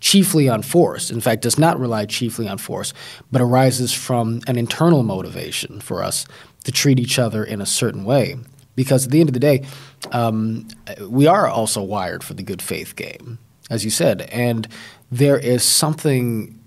[0.00, 1.10] chiefly on force.
[1.10, 2.92] In fact, does not rely chiefly on force,
[3.30, 6.26] but arises from an internal motivation for us
[6.64, 8.36] to treat each other in a certain way.
[8.76, 9.64] Because at the end of the day,
[10.10, 10.66] um,
[11.08, 13.38] we are also wired for the good faith game,
[13.70, 14.66] as you said, and
[15.10, 16.58] there is something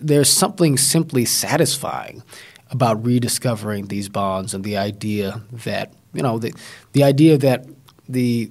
[0.00, 2.22] there's something simply satisfying
[2.70, 6.52] about rediscovering these bonds and the idea that you know the
[6.92, 7.66] the idea that
[8.08, 8.50] the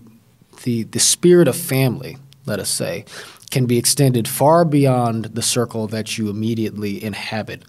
[0.63, 3.05] the the spirit of family, let us say,
[3.51, 7.63] can be extended far beyond the circle that you immediately inhabit.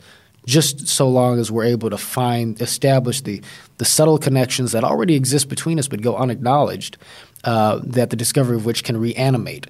[0.47, 3.43] Just so long as we're able to find, establish the,
[3.77, 6.97] the subtle connections that already exist between us but go unacknowledged,
[7.45, 9.67] uh, that the discovery of which can reanimate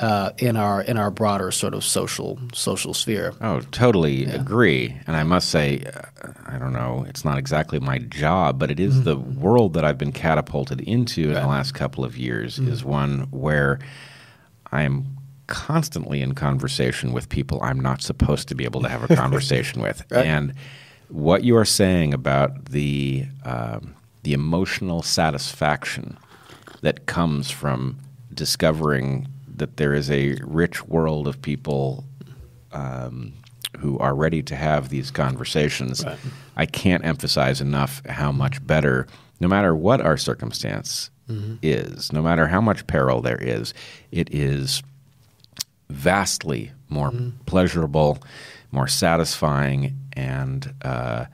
[0.00, 3.34] uh, in our in our broader sort of social social sphere.
[3.40, 4.34] Oh, totally yeah.
[4.34, 4.96] agree.
[5.06, 8.80] And I must say, uh, I don't know, it's not exactly my job, but it
[8.80, 9.04] is mm-hmm.
[9.04, 11.36] the world that I've been catapulted into right.
[11.36, 12.72] in the last couple of years mm-hmm.
[12.72, 13.78] is one where
[14.72, 15.16] I'm
[15.46, 19.82] constantly in conversation with people I'm not supposed to be able to have a conversation
[19.82, 20.26] with, right.
[20.26, 20.54] and
[21.08, 26.18] what you are saying about the um, the emotional satisfaction
[26.82, 27.98] that comes from
[28.32, 29.26] discovering
[29.58, 32.04] that there is a rich world of people
[32.72, 33.32] um,
[33.78, 36.04] who are ready to have these conversations.
[36.04, 36.18] Right.
[36.56, 39.06] I can't emphasize enough how much better,
[39.40, 41.56] no matter what our circumstance mm-hmm.
[41.62, 43.74] is, no matter how much peril there is,
[44.10, 44.82] it is
[45.90, 47.30] vastly more mm-hmm.
[47.46, 48.18] pleasurable,
[48.72, 51.26] more satisfying, and uh,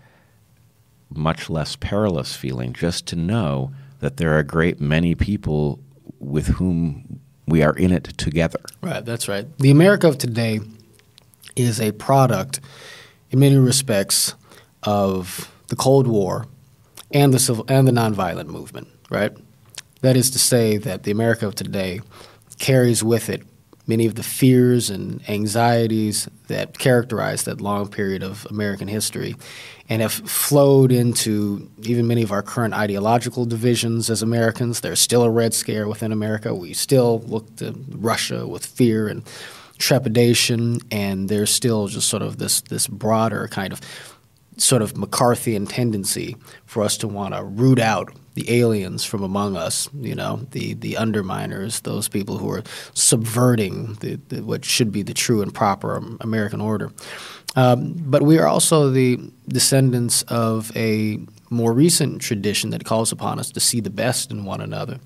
[1.09, 5.81] much less perilous feeling just to know that there are a great many people
[6.19, 7.14] with whom
[7.47, 8.61] we are in it together.
[8.83, 9.47] Right, that's right.
[9.59, 10.61] The America of today
[11.57, 12.61] is a product,
[13.31, 14.35] in many respects,
[14.83, 16.47] of the Cold War
[17.11, 18.89] and the civil and the nonviolent movement.
[19.11, 19.33] Right.
[20.01, 22.01] That is to say that the America of today
[22.59, 23.43] carries with it
[23.87, 29.37] many of the fears and anxieties that characterize that long period of American history
[29.89, 34.81] and have flowed into even many of our current ideological divisions as Americans.
[34.81, 36.55] There's still a Red Scare within America.
[36.55, 39.23] We still look to Russia with fear and
[39.79, 43.81] trepidation, and there's still just sort of this this broader kind of
[44.57, 49.57] sort of McCarthyian tendency for us to want to root out the aliens from among
[49.57, 52.63] us, you know, the, the underminers, those people who are
[52.93, 56.91] subverting the, the, what should be the true and proper American order.
[57.57, 61.21] Um, but we are also the descendants of a
[61.51, 64.99] more recent tradition that calls upon us to see the best in one another,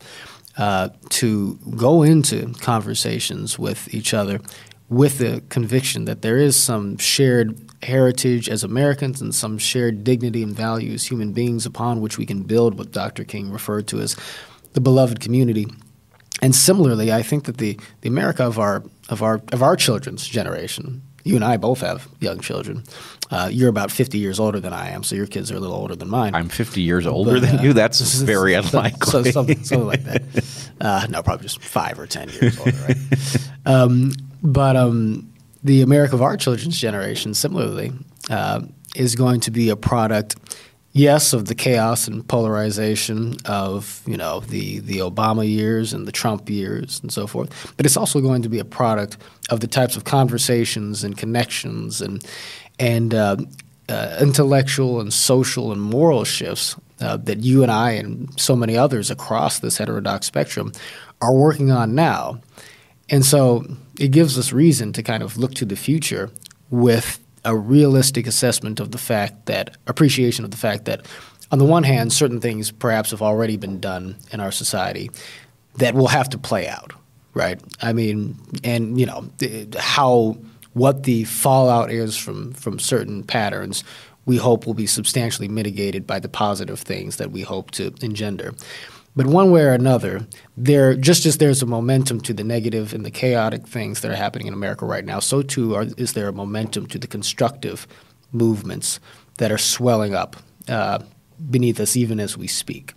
[0.56, 4.40] uh, to go into conversations with each other
[4.88, 10.42] with the conviction that there is some shared heritage as Americans and some shared dignity
[10.42, 13.24] and value as human beings upon which we can build what Dr.
[13.24, 14.16] King referred to as
[14.72, 15.66] the beloved community.
[16.40, 20.26] And similarly, I think that the, the America of our of our of our children's
[20.26, 22.84] generation you and I both have young children.
[23.30, 25.76] Uh, you're about 50 years older than I am, so your kids are a little
[25.76, 26.34] older than mine.
[26.34, 27.72] I'm 50 years older but, than uh, you.
[27.74, 29.10] That's very unlikely.
[29.10, 30.22] So, something, something, like that.
[30.80, 32.96] Uh, no, probably just five or 10 years older, right?
[33.66, 34.12] um,
[34.44, 35.27] but um,
[35.62, 37.92] the America of our children's generation, similarly,
[38.30, 38.62] uh,
[38.94, 40.36] is going to be a product–
[40.98, 46.12] yes, of the chaos and polarization of you know the the Obama years and the
[46.12, 49.16] Trump years and so forth, but it's also going to be a product
[49.50, 52.24] of the types of conversations and connections and
[52.78, 53.36] and uh,
[53.88, 58.76] uh, intellectual and social and moral shifts uh, that you and I and so many
[58.76, 60.72] others across this heterodox spectrum
[61.20, 62.40] are working on now.
[63.10, 63.64] And so
[63.98, 66.30] it gives us reason to kind of look to the future
[66.70, 71.06] with a realistic assessment of the fact that appreciation of the fact that
[71.50, 75.10] on the one hand certain things perhaps have already been done in our society
[75.76, 76.92] that will have to play out
[77.34, 77.60] right?
[77.80, 79.30] I mean and you know
[79.78, 80.36] how
[80.74, 83.84] what the fallout is from from certain patterns
[84.26, 88.52] we hope will be substantially mitigated by the positive things that we hope to engender
[89.18, 93.04] but one way or another, there just as there's a momentum to the negative and
[93.04, 96.28] the chaotic things that are happening in America right now, so too are, is there
[96.28, 97.88] a momentum to the constructive
[98.30, 99.00] movements
[99.38, 100.36] that are swelling up
[100.68, 101.00] uh,
[101.50, 102.94] beneath us even as we speak.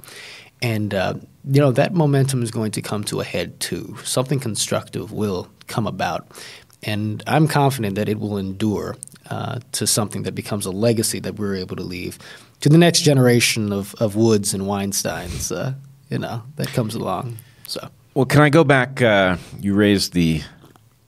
[0.62, 3.98] And uh, you know that momentum is going to come to a head too.
[4.04, 6.28] Something constructive will come about,
[6.84, 8.96] and I'm confident that it will endure
[9.32, 12.20] uh, to something that becomes a legacy that we're able to leave
[12.60, 15.52] to the next generation of, of Woods and Weinsteins.
[16.12, 17.38] You know that comes along.
[17.66, 19.02] So well, can I go back?
[19.02, 20.42] Uh, you raised the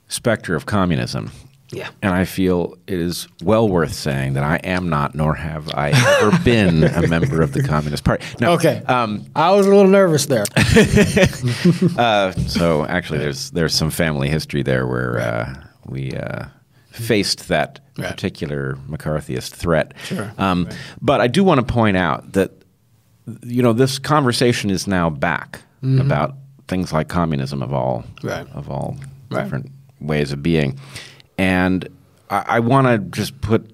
[0.08, 1.30] specter of communism.
[1.70, 1.90] Yeah.
[2.02, 5.90] And I feel it is well worth saying that I am not, nor have I
[5.90, 8.24] ever been a member of the Communist Party.
[8.40, 8.82] Okay.
[8.86, 10.44] Um, I was a little nervous there.
[11.98, 16.46] uh, so actually, there's there's some family history there where uh, we uh,
[16.92, 18.08] faced that right.
[18.08, 19.92] particular McCarthyist threat.
[20.04, 20.32] Sure.
[20.38, 20.76] Um, right.
[21.02, 22.63] But I do want to point out that
[23.42, 26.00] you know, this conversation is now back mm-hmm.
[26.00, 26.34] about
[26.68, 28.46] things like communism of all right.
[28.52, 28.96] of all
[29.30, 29.70] different
[30.00, 30.78] ways of being,
[31.38, 31.88] and
[32.30, 33.70] I, I want to just put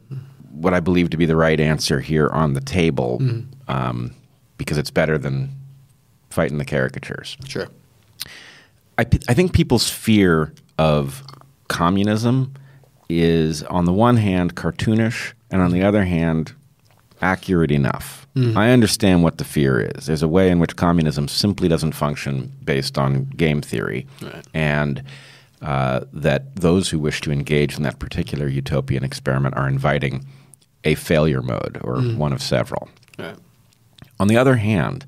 [0.50, 3.70] what I believe to be the right answer here on the table mm-hmm.
[3.70, 4.14] um,
[4.58, 5.50] because it's better than
[6.30, 7.36] fighting the caricatures.
[7.46, 7.68] Sure.
[8.98, 11.22] I, I think people's fear of
[11.68, 12.52] communism
[13.08, 16.54] is, on the one hand, cartoonish, and on the other hand,
[17.22, 18.26] accurate enough.
[18.34, 18.56] Mm.
[18.56, 20.06] I understand what the fear is.
[20.06, 24.46] There's a way in which communism simply doesn't function based on game theory, right.
[24.54, 25.02] and
[25.62, 30.24] uh, that those who wish to engage in that particular utopian experiment are inviting
[30.84, 32.16] a failure mode or mm.
[32.16, 32.88] one of several.
[33.18, 33.36] Right.
[34.18, 35.04] On the other hand,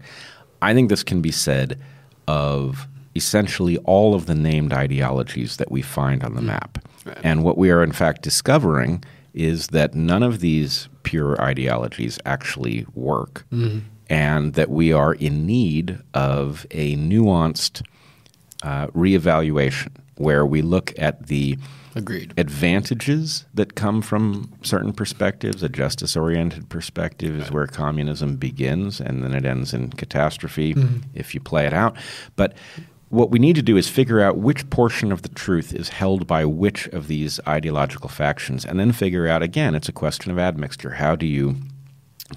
[0.60, 1.80] I think this can be said
[2.28, 6.46] of essentially all of the named ideologies that we find on the mm.
[6.46, 6.78] map.
[7.04, 7.18] Right.
[7.22, 9.02] And what we are in fact discovering
[9.34, 13.80] is that none of these pure ideologies actually work, mm-hmm.
[14.08, 17.82] and that we are in need of a nuanced
[18.62, 21.58] uh, reevaluation where we look at the
[21.94, 22.32] Agreed.
[22.36, 25.62] advantages that come from certain perspectives.
[25.62, 30.98] A justice oriented perspective is where communism begins, and then it ends in catastrophe mm-hmm.
[31.14, 31.96] if you play it out.
[32.36, 32.54] But
[33.12, 36.26] what we need to do is figure out which portion of the truth is held
[36.26, 40.38] by which of these ideological factions, and then figure out again, it's a question of
[40.38, 40.92] admixture.
[40.92, 41.56] How do you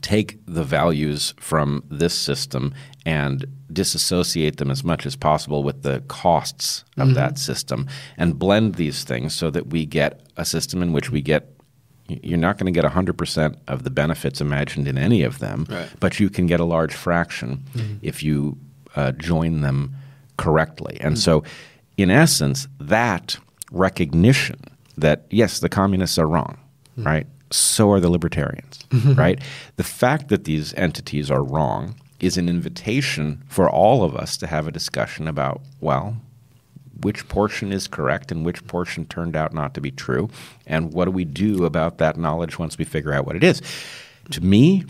[0.02, 2.74] take the values from this system
[3.06, 7.14] and disassociate them as much as possible with the costs of mm-hmm.
[7.14, 7.88] that system
[8.18, 11.54] and blend these things so that we get a system in which we get
[12.10, 15.90] you're not going to get 100% of the benefits imagined in any of them, right.
[16.02, 17.96] but you can get a large fraction mm-hmm.
[18.02, 18.58] if you
[18.98, 19.96] uh, join them
[20.38, 20.98] correctly.
[21.00, 21.22] And mm-hmm.
[21.22, 21.44] so,
[21.98, 23.38] in essence, that
[23.72, 24.60] recognition
[24.98, 26.58] that, yes, the communists are wrong,
[26.98, 27.08] mm-hmm.
[27.08, 27.28] right?
[27.52, 29.14] So are the libertarians, mm-hmm.
[29.14, 29.40] right?
[29.76, 34.48] The fact that these entities are wrong is an invitation for all of us to
[34.48, 36.18] have a discussion about, well,
[37.02, 40.30] which portion is correct and which portion turned out not to be true,
[40.66, 43.62] and what do we do about that knowledge once we figure out what it is.
[44.32, 44.86] To me,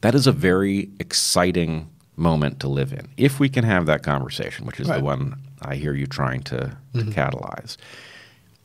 [0.00, 3.08] that is a very exciting moment to live in.
[3.16, 4.98] If we can have that conversation, which is right.
[4.98, 7.10] the one I hear you trying to, to mm-hmm.
[7.10, 7.76] catalyze,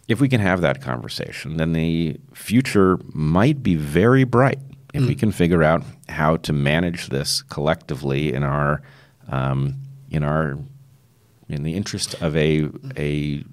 [0.07, 4.59] if we can have that conversation, then the future might be very bright
[4.93, 5.07] if mm.
[5.07, 8.81] we can figure out how to manage this collectively in our
[9.27, 9.75] um,
[10.09, 10.57] in our
[11.47, 12.67] in the interest of a
[12.97, 13.43] a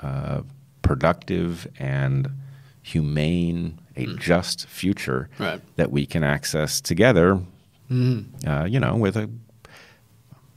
[0.00, 0.42] uh,
[0.82, 2.30] productive and
[2.82, 4.18] humane, a mm.
[4.18, 5.60] just future right.
[5.76, 7.40] that we can access together
[7.92, 8.48] mm-hmm.
[8.48, 9.30] uh, you know, with a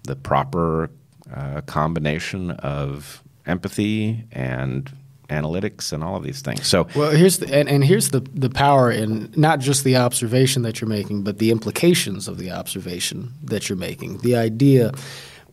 [0.04, 0.90] the proper
[1.34, 4.92] uh, combination of empathy and
[5.30, 6.68] analytics and all of these things.
[6.68, 10.62] So well, here's the, and, and here's the the power in not just the observation
[10.64, 14.20] that you're making, but the implications of the observation that you're making.
[14.20, 14.92] The idea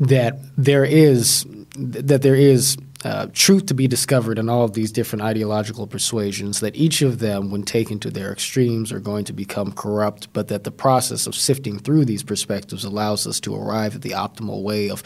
[0.00, 1.46] that there is
[1.76, 6.60] that there is uh, truth to be discovered in all of these different ideological persuasions,
[6.60, 10.48] that each of them, when taken to their extremes, are going to become corrupt, but
[10.48, 14.62] that the process of sifting through these perspectives allows us to arrive at the optimal
[14.62, 15.02] way of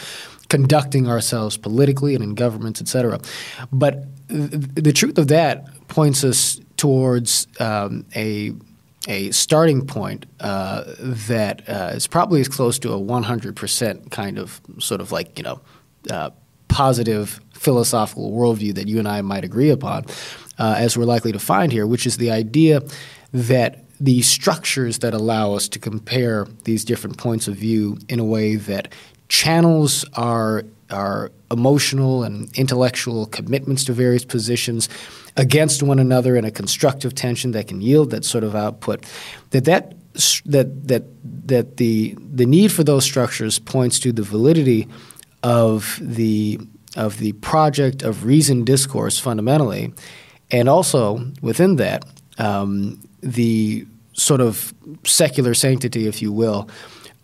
[0.48, 3.18] conducting ourselves politically and in governments, et cetera.
[3.72, 8.52] But th- the truth of that points us towards um, a
[9.08, 14.60] a starting point uh, that uh, is probably as close to a 100% kind of
[14.78, 15.60] sort of like you know
[16.10, 16.30] uh,
[16.68, 20.06] positive philosophical worldview that you and I might agree upon,
[20.58, 22.82] uh, as we're likely to find here, which is the idea
[23.32, 28.24] that the structures that allow us to compare these different points of view in a
[28.24, 28.92] way that
[29.28, 34.88] channels our our emotional and intellectual commitments to various positions
[35.36, 39.04] against one another in a constructive tension that can yield that sort of output
[39.50, 39.94] that that
[40.44, 41.04] that that
[41.46, 44.88] that the the need for those structures points to the validity
[45.42, 46.58] of the
[46.96, 49.92] of the project of reasoned discourse fundamentally,
[50.50, 52.04] and also within that
[52.38, 54.74] um, the sort of
[55.04, 56.68] secular sanctity, if you will,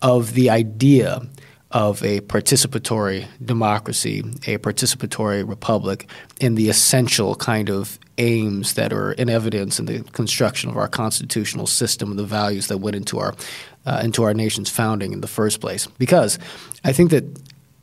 [0.02, 1.22] of the idea
[1.70, 6.08] of a participatory democracy, a participatory republic,
[6.40, 10.86] and the essential kind of aims that are in evidence in the construction of our
[10.88, 13.34] constitutional system and the values that went into our
[13.86, 15.86] uh, into our nation's founding in the first place.
[15.98, 16.38] Because
[16.84, 17.24] I think that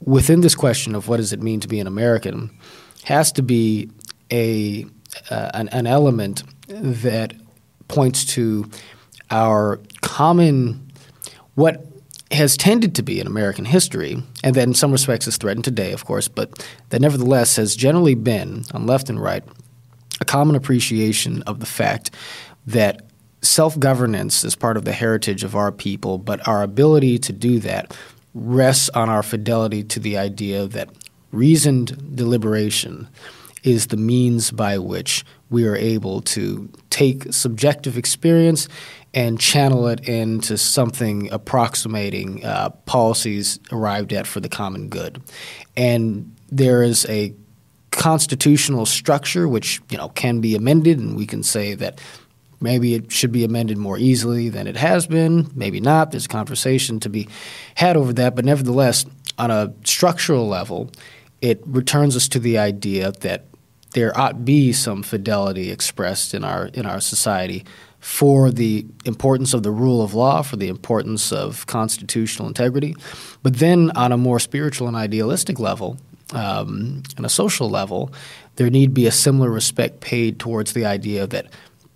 [0.02, 2.52] within this question of what does it mean to be an American,
[3.04, 3.90] has to be
[4.32, 4.86] a
[5.30, 7.34] uh, an, an element that
[7.88, 8.70] points to
[9.32, 10.92] our common
[11.56, 11.86] what
[12.32, 15.92] has tended to be in American history, and that in some respects is threatened today,
[15.94, 19.44] of course, but that nevertheless has generally been, on left and right,
[20.22, 22.12] a common appreciation of the fact
[22.68, 23.02] that
[23.42, 27.60] self governance is part of the heritage of our people, but our ability to do
[27.60, 27.98] that
[28.34, 30.90] rests on our fidelity to the idea that
[31.32, 33.08] reasoned deliberation
[33.64, 38.68] is the means by which we are able to take subjective experience
[39.14, 45.22] and channel it into something approximating uh, policies arrived at for the common good.
[45.76, 47.34] And there is a
[47.92, 52.00] constitutional structure which you know can be amended, and we can say that
[52.62, 55.50] maybe it should be amended more easily than it has been.
[55.56, 56.12] Maybe not.
[56.12, 57.28] There's a conversation to be
[57.76, 59.06] had over that, but nevertheless,
[59.38, 60.92] on a structural level,
[61.42, 63.46] it returns us to the idea that
[63.94, 67.66] there ought be some fidelity expressed in our in our society
[68.00, 72.96] for the importance of the rule of law, for the importance of constitutional integrity.
[73.44, 75.98] But then, on a more spiritual and idealistic level,
[76.34, 78.12] um, on a social level,
[78.56, 81.48] there need be a similar respect paid towards the idea that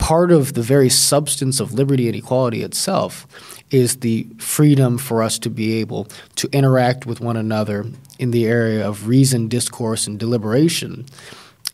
[0.03, 3.25] part of the very substance of liberty and equality itself
[3.71, 7.85] is the freedom for us to be able to interact with one another
[8.19, 11.05] in the area of reason, discourse, and deliberation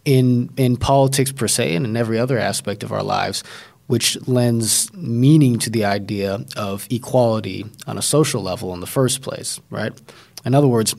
[0.06, 3.44] in in politics per se and in every other aspect of our lives
[3.88, 9.24] which lends meaning to the idea of equality on a social level in the first
[9.24, 9.94] place, right?
[10.46, 10.94] In other words,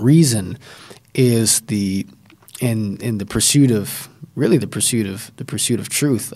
[0.00, 0.58] reason
[1.14, 2.04] is the
[2.60, 6.32] in in the pursuit of really the pursuit of the pursuit of truth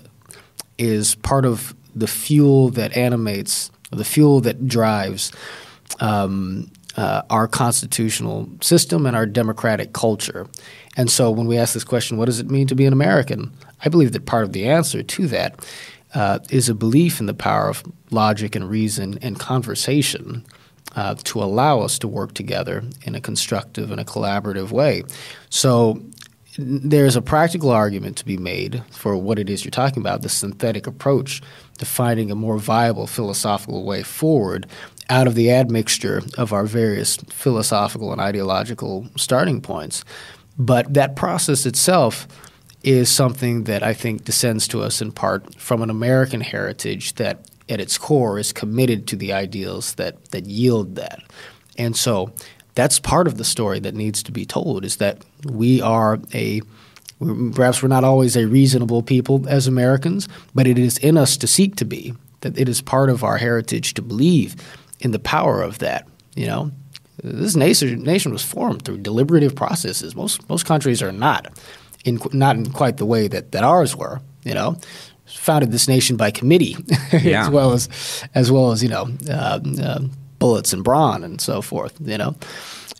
[0.78, 5.32] is part of the fuel that animates the fuel that drives
[6.00, 10.46] um, uh, our constitutional system and our democratic culture.
[10.96, 13.52] And so when we ask this question, what does it mean to be an American?
[13.84, 15.66] I believe that part of the answer to that
[16.14, 20.44] uh, is a belief in the power of logic and reason and conversation
[20.94, 25.02] uh, to allow us to work together in a constructive and a collaborative way.
[25.50, 26.00] So
[26.58, 30.28] there's a practical argument to be made for what it is you're talking about the
[30.28, 31.42] synthetic approach
[31.78, 34.66] to finding a more viable philosophical way forward
[35.08, 40.04] out of the admixture of our various philosophical and ideological starting points.
[40.58, 42.26] But that process itself
[42.82, 47.50] is something that I think descends to us in part from an American heritage that
[47.68, 51.20] at its core is committed to the ideals that, that yield that.
[51.76, 52.32] And so
[52.76, 56.60] that's part of the story that needs to be told is that we are a
[57.54, 61.46] perhaps we're not always a reasonable people as Americans, but it is in us to
[61.46, 62.14] seek to be.
[62.42, 64.54] That it is part of our heritage to believe
[65.00, 66.06] in the power of that.
[66.34, 66.70] You know,
[67.24, 70.14] this nation nation was formed through deliberative processes.
[70.14, 71.58] Most most countries are not
[72.04, 74.20] in not in quite the way that, that ours were.
[74.44, 74.76] You know,
[75.24, 76.76] founded this nation by committee,
[77.12, 77.46] yeah.
[77.46, 77.88] as well as
[78.34, 80.00] as well as you know uh, uh,
[80.46, 81.94] bullets and brawn and so forth.
[82.00, 82.36] You know.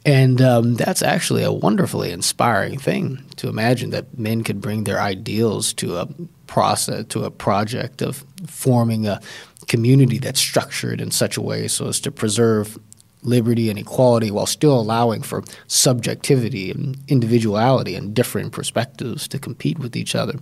[0.05, 5.01] And um, that's actually a wonderfully inspiring thing to imagine that men could bring their
[5.01, 6.09] ideals to a
[6.47, 9.21] process, to a project of forming a
[9.67, 12.79] community that's structured in such a way so as to preserve
[13.23, 19.79] liberty and equality while still allowing for subjectivity and individuality and differing perspectives to compete
[19.81, 20.39] with each other.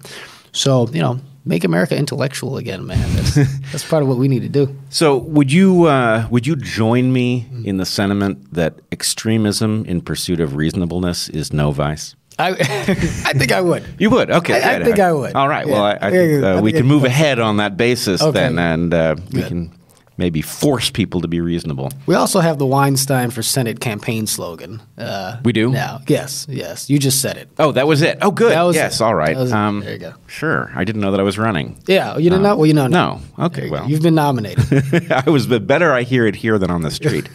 [0.53, 2.99] So, you know, make America intellectual again, man.
[3.17, 3.35] That's,
[3.73, 4.77] that's part of what we need to do.
[4.91, 10.41] So, would you uh, would you join me in the sentiment that extremism in pursuit
[10.41, 12.15] of reasonableness is no vice?
[12.39, 13.85] I, I think I would.
[13.99, 14.31] You would?
[14.31, 14.61] Okay.
[14.61, 15.35] I, I think I would.
[15.35, 15.67] All right.
[15.67, 18.33] Well, I, I think uh, we can move ahead on that basis Okay.
[18.33, 19.71] then, and uh, we can
[20.17, 21.91] maybe force people to be reasonable.
[22.07, 24.81] We also have the Weinstein for Senate campaign slogan.
[24.97, 25.71] Uh, We do?
[25.71, 26.01] now.
[26.07, 26.89] Yes, yes.
[26.89, 27.49] You just said it.
[27.59, 28.19] Oh, that was it.
[28.23, 28.53] Oh, good.
[28.53, 29.01] That was yes.
[29.01, 29.05] it.
[29.05, 29.35] All right.
[29.35, 29.57] That was it.
[29.57, 30.15] Um, There you go.
[30.27, 30.71] Sure.
[30.75, 31.77] I didn't know that I was running.
[31.87, 32.57] Yeah, you didn't know.
[32.57, 32.87] Well, you know.
[32.87, 33.21] No.
[33.37, 33.65] There Okay.
[33.67, 33.73] you.
[33.73, 35.11] Well, you've been nominated.
[35.27, 37.29] I was the better I hear it here than on the street.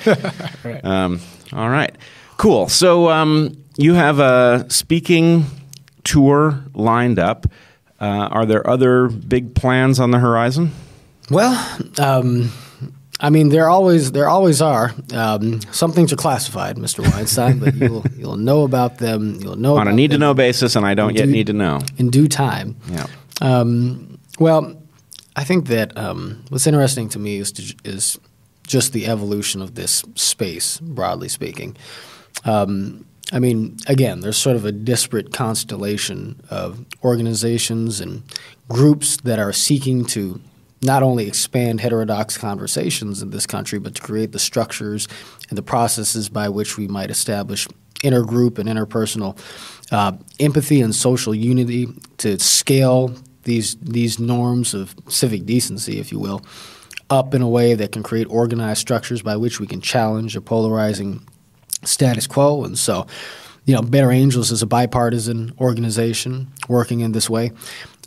[0.84, 1.20] um,
[1.54, 1.96] all right,
[2.38, 2.70] cool.
[2.70, 5.46] So um, you have a speaking
[6.04, 7.46] tour lined up.
[8.00, 10.72] Uh, are there other big plans on the horizon?
[11.30, 11.54] well,
[12.00, 12.50] um,
[13.22, 14.94] I mean, there always there always are.
[15.14, 17.00] Um, some things are classified, Mr.
[17.12, 19.40] Weinstein, but you'll you'll know about them.
[19.42, 21.54] You'll know On a need to know basis, and I don't yet Do- need to
[21.54, 21.82] know.
[21.98, 22.78] in due time.
[22.90, 23.08] Yeah.
[23.42, 24.82] Um, well,
[25.36, 28.18] I think that um, what's interesting to me is to, is
[28.66, 31.76] just the evolution of this space, broadly speaking.
[32.46, 38.24] Um, I mean, again, there's sort of a disparate constellation of organizations and
[38.70, 40.40] groups that are seeking to
[40.82, 45.08] not only expand heterodox conversations in this country, but to create the structures
[45.50, 47.68] and the processes by which we might establish
[48.04, 49.38] intergroup and interpersonal
[49.92, 51.88] uh, empathy and social unity
[52.18, 56.42] to scale these these norms of civic decency, if you will,
[57.10, 60.42] up in a way that can create organized structures by which we can challenge a
[60.42, 61.28] polarizing
[61.84, 62.64] status quo.
[62.64, 63.08] And so,
[63.66, 67.52] you know, Better Angels is a bipartisan organization working in this way.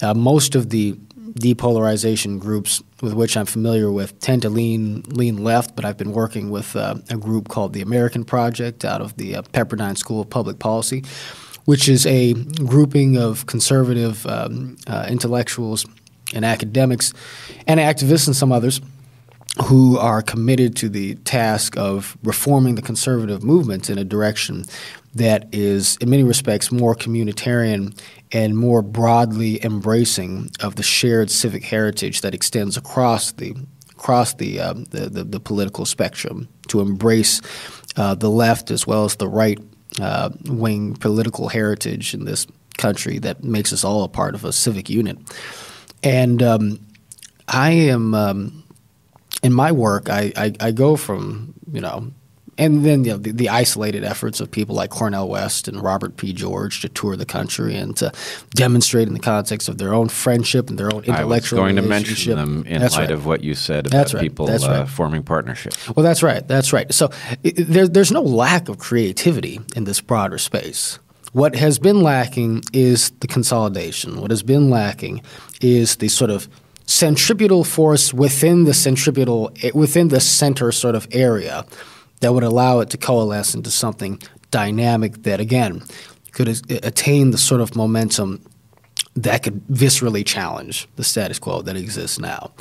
[0.01, 0.97] Uh, most of the
[1.35, 6.13] depolarization groups with which I'm familiar with tend to lean lean left, but I've been
[6.13, 10.21] working with uh, a group called the American Project out of the uh, Pepperdine School
[10.21, 11.05] of Public Policy,
[11.65, 15.87] which is a grouping of conservative um, uh, intellectuals
[16.35, 17.13] and academics
[17.67, 18.81] and activists and some others
[19.67, 24.65] who are committed to the task of reforming the conservative movement in a direction
[25.15, 27.99] that is, in many respects, more communitarian
[28.33, 33.55] and more broadly embracing of the shared civic heritage that extends across the
[33.91, 37.41] across the um, the, the, the political spectrum to embrace
[37.97, 39.59] uh, the left as well as the right
[40.01, 42.47] uh, wing political heritage in this
[42.79, 45.19] country that makes us all a part of a civic unit.
[46.03, 46.81] And um,
[47.49, 48.62] I am um,
[49.43, 50.09] in my work.
[50.09, 52.13] I, I, I go from you know,
[52.59, 56.17] and then you know, the, the isolated efforts of people like Cornel West and Robert
[56.17, 56.33] P.
[56.33, 58.13] George to tour the country and to
[58.51, 61.77] demonstrate in the context of their own friendship and their own I was intellectual going
[61.77, 63.11] to mention them in That's light right.
[63.11, 64.23] of what you said about That's right.
[64.23, 65.89] people That's uh, forming partnerships.
[65.95, 66.47] Well, that's right.
[66.47, 66.93] That's right.
[66.93, 67.11] So
[67.45, 70.99] i there, there's no lack of creativity in this broader space.
[71.33, 74.21] What has been lacking is the consolidation.
[74.21, 75.23] What has been lacking
[75.63, 76.47] is the sort of
[76.87, 81.65] centripetal force within the centripetal within the center sort of area
[82.21, 85.83] that would allow it to coalesce into something dynamic that again
[86.33, 86.49] could
[86.85, 88.41] attain the sort of momentum
[89.15, 92.53] that could viscerally challenge the status quo that exists now.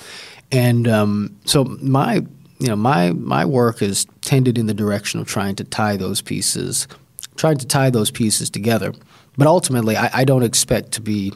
[0.51, 2.25] And um, so my
[2.59, 6.21] you know my my work has tended in the direction of trying to tie those
[6.21, 6.87] pieces,
[7.35, 8.93] trying to tie those pieces together.
[9.37, 11.33] But ultimately, I, I don't expect to be.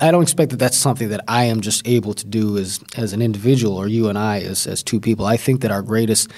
[0.00, 3.12] I don't expect that that's something that I am just able to do as as
[3.12, 5.26] an individual or you and I as as two people.
[5.26, 6.30] I think that our greatest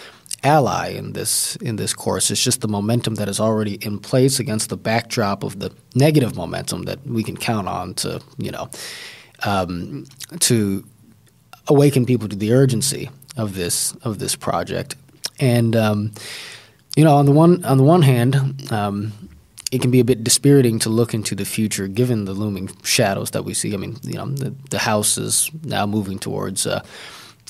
[0.43, 4.39] ally in this in this course is just the momentum that is already in place
[4.39, 8.71] against the backdrop of the negative momentum that we can count on to you know
[9.45, 10.05] um,
[10.41, 10.85] to
[11.69, 14.97] awaken people to the urgency of this of this project.
[15.39, 16.13] And um,
[16.97, 19.13] you know, on the one on the one hand, um,
[19.77, 23.31] it can be a bit dispiriting to look into the future, given the looming shadows
[23.33, 23.75] that we see.
[23.75, 26.67] I mean, you know, the, the House is now moving towards.
[26.67, 26.83] Uh,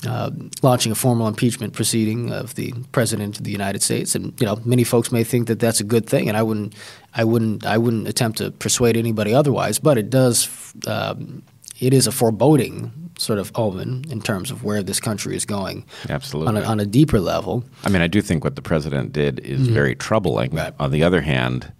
[0.05, 0.29] uh,
[0.61, 4.59] launching a formal impeachment proceeding of the president of the United States, and you know
[4.63, 6.75] many folks may think that that's a good thing, and I wouldn't,
[7.15, 9.79] I wouldn't, I wouldn't attempt to persuade anybody otherwise.
[9.79, 10.49] But it does,
[10.85, 11.41] um,
[11.79, 15.83] it is a foreboding sort of omen in terms of where this country is going
[16.09, 16.55] Absolutely.
[16.55, 17.63] on a, on a deeper level.
[17.83, 20.51] I mean, I do think what the president did is very troubling.
[20.53, 20.75] Right.
[20.77, 21.73] On the other hand,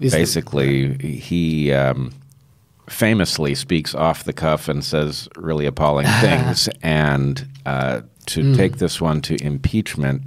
[0.00, 2.12] Is the- basically, he um,
[2.88, 6.68] famously speaks off the cuff and says really appalling things.
[6.82, 8.54] And uh, to Hmm.
[8.54, 10.22] take this one to impeachment,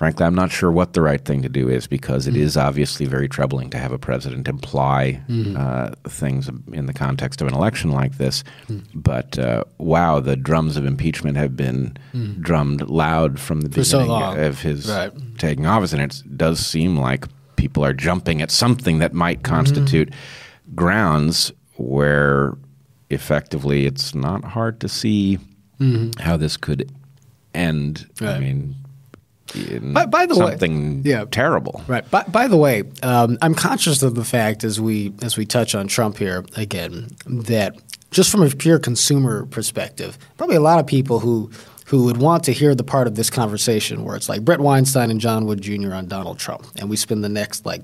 [0.00, 3.04] frankly, I'm not sure what the right thing to do is because it is obviously
[3.04, 5.54] very troubling to have a president imply Hmm.
[5.58, 8.42] uh, things in the context of an election like this.
[8.94, 11.98] But uh, wow, the drums of impeachment have been
[12.40, 13.68] drummed loud from the.
[13.68, 14.38] For beginning long.
[14.38, 15.12] of his Right.
[15.36, 19.54] taking office, and it does seem like people are jumping at something that might Mm-hmm.
[19.54, 20.08] constitute
[20.74, 22.54] grounds where
[23.10, 25.38] effectively it's not hard to see
[26.20, 26.90] how this could
[27.54, 28.06] end.
[28.20, 28.40] I Mm-hmm.
[28.40, 28.76] Mean,
[29.92, 30.56] By- by the way-
[31.04, 31.24] yeah.
[31.30, 31.82] terrible.
[31.88, 32.08] Right.
[32.10, 35.74] By, by the way, um, I'm conscious of the fact as we as we touch
[35.74, 37.76] on Trump here again that
[38.10, 41.50] just from a pure consumer perspective, probably a lot of people who
[41.86, 45.10] who would want to hear the part of this conversation where it's like Bret Weinstein
[45.10, 45.92] and John Wood Jr.
[45.94, 47.82] on Donald Trump, and we spend the next like.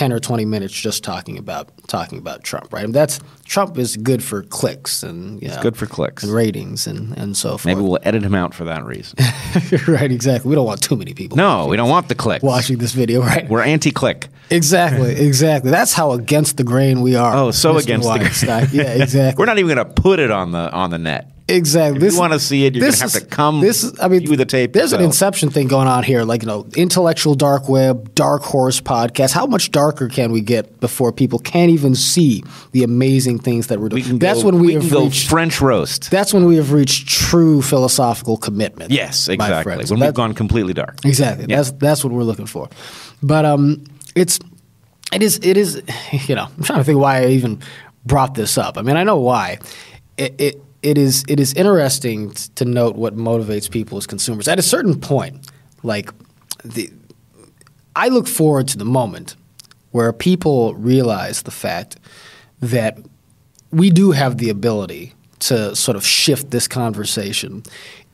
[0.00, 2.86] 10 or 20 minutes just talking about talking about Trump, right?
[2.86, 6.22] And that's Trump is good for clicks and you know, good for clicks.
[6.22, 7.66] and ratings and, and so forth.
[7.66, 9.18] Maybe we'll edit him out for that reason.
[9.86, 10.48] right, exactly.
[10.48, 12.42] We don't want too many people no, we don't want the clicks.
[12.42, 13.46] watching this video, right?
[13.46, 14.28] We're anti-click.
[14.48, 15.70] Exactly, exactly.
[15.70, 17.36] That's how against the grain we are.
[17.36, 17.82] Oh, so Mr.
[17.82, 18.68] against the grain.
[18.72, 19.38] Yeah, exactly.
[19.38, 21.30] We're not even going to put it on the on the net.
[21.50, 22.06] Exactly.
[22.06, 24.26] If you wanna see it, you're this gonna have to come This is, I mean,
[24.26, 27.68] view the tape There's an inception thing going on here, like you know, intellectual dark
[27.68, 29.32] web, dark horse podcast.
[29.32, 33.80] How much darker can we get before people can't even see the amazing things that
[33.80, 34.04] we're doing?
[34.04, 35.28] We that's go, when we, can have reached.
[35.28, 36.10] French roast.
[36.10, 38.90] that's when we have reached true philosophical commitment.
[38.90, 39.84] yes, exactly.
[39.90, 40.98] When we've gone completely dark.
[41.04, 41.46] Exactly.
[41.48, 41.56] Yeah.
[41.56, 42.68] That's that's what we're looking for.
[43.22, 44.38] But um, it's
[45.12, 45.82] it is it is
[46.28, 47.60] you know I'm trying to think why I even
[48.04, 48.78] brought this up.
[48.78, 49.58] I mean I know why.
[50.16, 54.48] It it, it is it is interesting to note what motivates people as consumers.
[54.48, 55.50] At a certain point,
[55.82, 56.10] like
[56.64, 56.90] the
[57.94, 59.36] I look forward to the moment
[59.90, 61.96] where people realize the fact
[62.60, 62.98] that
[63.70, 67.62] we do have the ability to sort of shift this conversation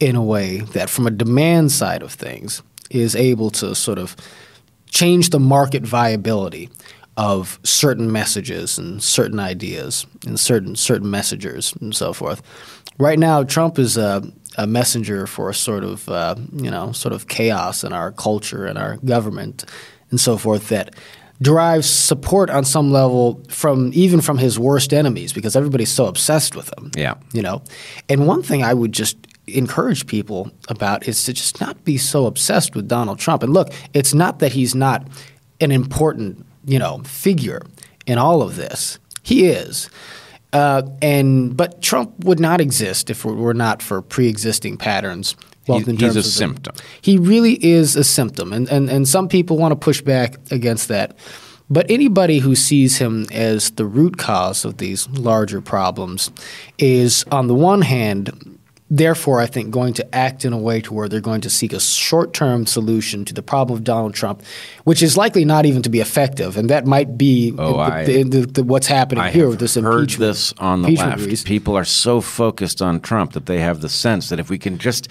[0.00, 4.16] in a way that, from a demand side of things, is able to sort of
[4.90, 6.70] change the market viability
[7.16, 12.42] of certain messages and certain ideas and certain certain messengers and so forth.
[12.98, 14.22] Right now, Trump is a,
[14.56, 18.66] a messenger for a sort of uh, you know sort of chaos in our culture
[18.66, 19.64] and our government
[20.10, 20.94] and so forth that
[21.42, 26.56] derives support on some level from even from his worst enemies because everybody's so obsessed
[26.56, 26.90] with him.
[26.96, 27.14] Yeah.
[27.32, 27.62] You know.
[28.08, 29.16] And one thing I would just
[29.46, 33.42] encourage people about is to just not be so obsessed with Donald Trump.
[33.42, 35.06] And look, it's not that he's not
[35.60, 37.62] an important, you know, figure
[38.06, 38.98] in all of this.
[39.22, 39.88] He is.
[40.52, 45.36] Uh, and but Trump would not exist if it were not for pre-existing patterns.
[45.66, 46.74] both He- in he's a of the- symptom.
[47.02, 50.86] he really is a symptom, and, and, and some people want to push back against
[50.88, 51.16] that.
[51.68, 56.30] But anybody who sees him as the root cause of these larger problems
[56.78, 58.55] is, on the one hand,
[58.90, 61.72] therefore, I think, going to act in a way to where they're going to seek
[61.72, 64.42] a short term solution to the problem of Donald Trump,
[64.84, 66.56] which is likely not even to be effective.
[66.56, 69.74] And that might be Oh, the- I- the- the- what's happening I here with this
[69.74, 70.18] heard impeachment.
[70.30, 71.20] this on the left.
[71.26, 71.46] reason.
[71.46, 74.78] People are so focused on Trump that they have the sense that if we can
[74.78, 75.08] just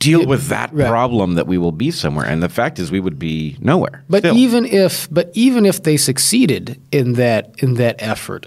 [0.00, 0.88] deal with that right.
[0.88, 2.24] problem, that we will be somewhere.
[2.24, 4.04] And the fact is, we would be nowhere.
[4.08, 4.36] But still.
[4.36, 8.46] even if but even if they succeeded in that in that effort,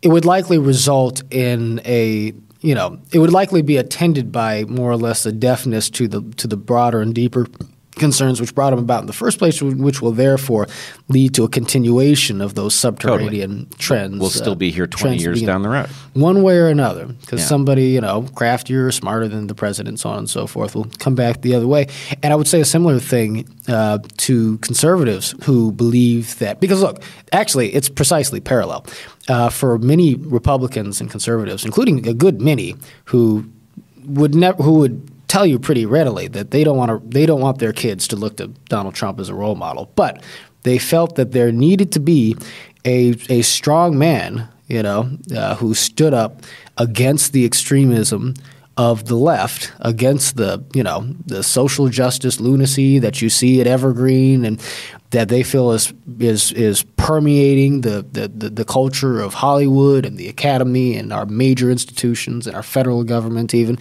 [0.00, 2.32] it would likely result in a
[2.62, 6.22] you know it would likely be attended by more or less a deafness to the
[6.36, 7.46] to the broader and deeper
[7.96, 10.66] concerns which brought him about in the first place, which will therefore
[11.08, 14.18] lead to a continuation of those subterranean trends.
[14.18, 15.86] we'll still uh, be here 20 years begin- down the road.
[16.14, 17.46] one way or another, because Yeah.
[17.46, 20.86] somebody, you know, craftier or smarter than the president, so on and so forth, will
[20.98, 21.86] come back the other way.
[22.22, 27.02] And I would say a similar thing uh, to conservatives who believe that, because look,
[27.32, 28.86] actually, it's precisely parallel.
[29.28, 32.74] Uh, for many Republicans and conservatives, including a good many
[33.04, 33.44] who
[34.04, 37.40] would never, who would tell you pretty readily that they don't want to, they don't
[37.40, 40.22] want their kids to look to Donald Trump as a role model, but
[40.62, 42.36] they felt that there needed to be
[42.84, 46.42] a a strong man you know, uh, who stood up
[46.78, 48.32] against the extremism
[48.78, 53.66] of the left, against the, you know, the social justice lunacy that you see at
[53.66, 54.58] Evergreen and
[55.10, 60.16] that they feel is is is permeating the, the, the, the culture of Hollywood and
[60.16, 63.78] the academy and our major institutions and our federal government even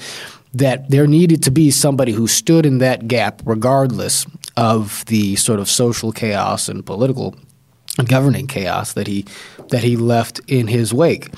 [0.54, 4.26] that there needed to be somebody who stood in that gap regardless
[4.58, 7.36] of the sort of social chaos and political
[8.06, 9.26] governing chaos that he
[9.70, 11.30] that he left in his wake.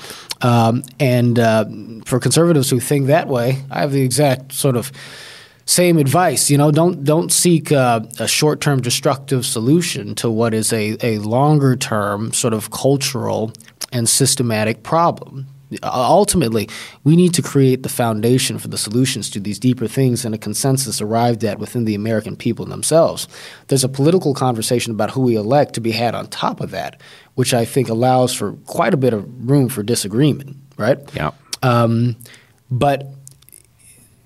[0.42, 1.64] Um, and uh,
[2.04, 4.92] for conservatives who think that way, I have the exact sort of
[5.66, 6.50] same advice.
[6.50, 10.96] You know, don't don't seek uh, a short term destructive solution to what is a,
[11.02, 13.52] a longer term sort of cultural
[13.92, 15.46] and systematic problem.
[15.82, 16.68] Uh, Ultimately,
[17.02, 20.38] we need to create the foundation for the solutions to these deeper things and a
[20.38, 23.28] consensus arrived at within the American people themselves.
[23.68, 27.00] There's a political conversation about who we elect to be had on top of that,
[27.34, 30.98] which I think allows for quite a bit of room for disagreement, right?
[31.14, 31.32] Yeah.
[31.62, 32.16] Um,
[32.70, 33.08] but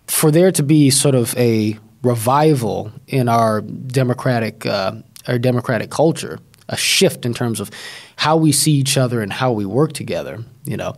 [0.06, 4.92] for there to be sort of a revival in our democratic uh,
[5.26, 6.38] our democratic culture,
[6.68, 7.70] a shift in terms of
[8.16, 10.94] how we see each other and how we work together, you know,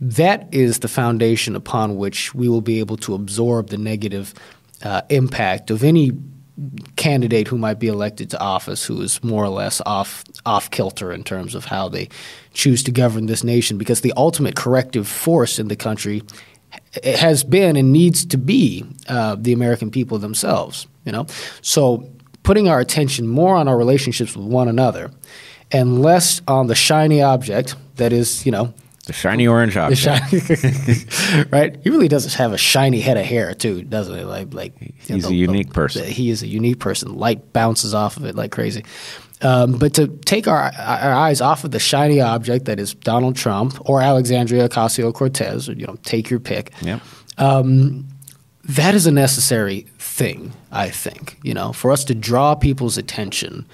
[0.00, 4.34] that is the foundation upon which we will be able to absorb the negative
[4.82, 6.12] uh, impact of any
[6.96, 11.12] candidate who might be elected to office who is more or less off off kilter
[11.12, 12.08] in terms of how they
[12.54, 16.22] choose to govern this nation because the ultimate corrective force in the country
[17.04, 20.86] has been and needs to be uh, the American people themselves.
[21.04, 21.26] You know,
[21.60, 22.10] so
[22.42, 25.10] putting our attention more on our relationships with one another
[25.70, 28.72] and less on the shiny object that is, you know,
[29.06, 30.30] the shiny orange object.
[30.30, 31.78] Shiny, right?
[31.82, 34.24] He really does have a shiny head of hair too, doesn't he?
[34.24, 36.02] Like, like he's know, the, a unique the, person.
[36.02, 37.14] The, he is a unique person.
[37.14, 38.84] Light bounces off of it like crazy.
[39.42, 43.36] Um, but to take our, our eyes off of the shiny object that is Donald
[43.36, 46.72] Trump or Alexandria Ocasio Cortez, you know, take your pick.
[46.82, 47.00] Yep.
[47.38, 48.08] Um,
[48.64, 51.38] that is a necessary thing, I think.
[51.44, 53.66] You know, for us to draw people's attention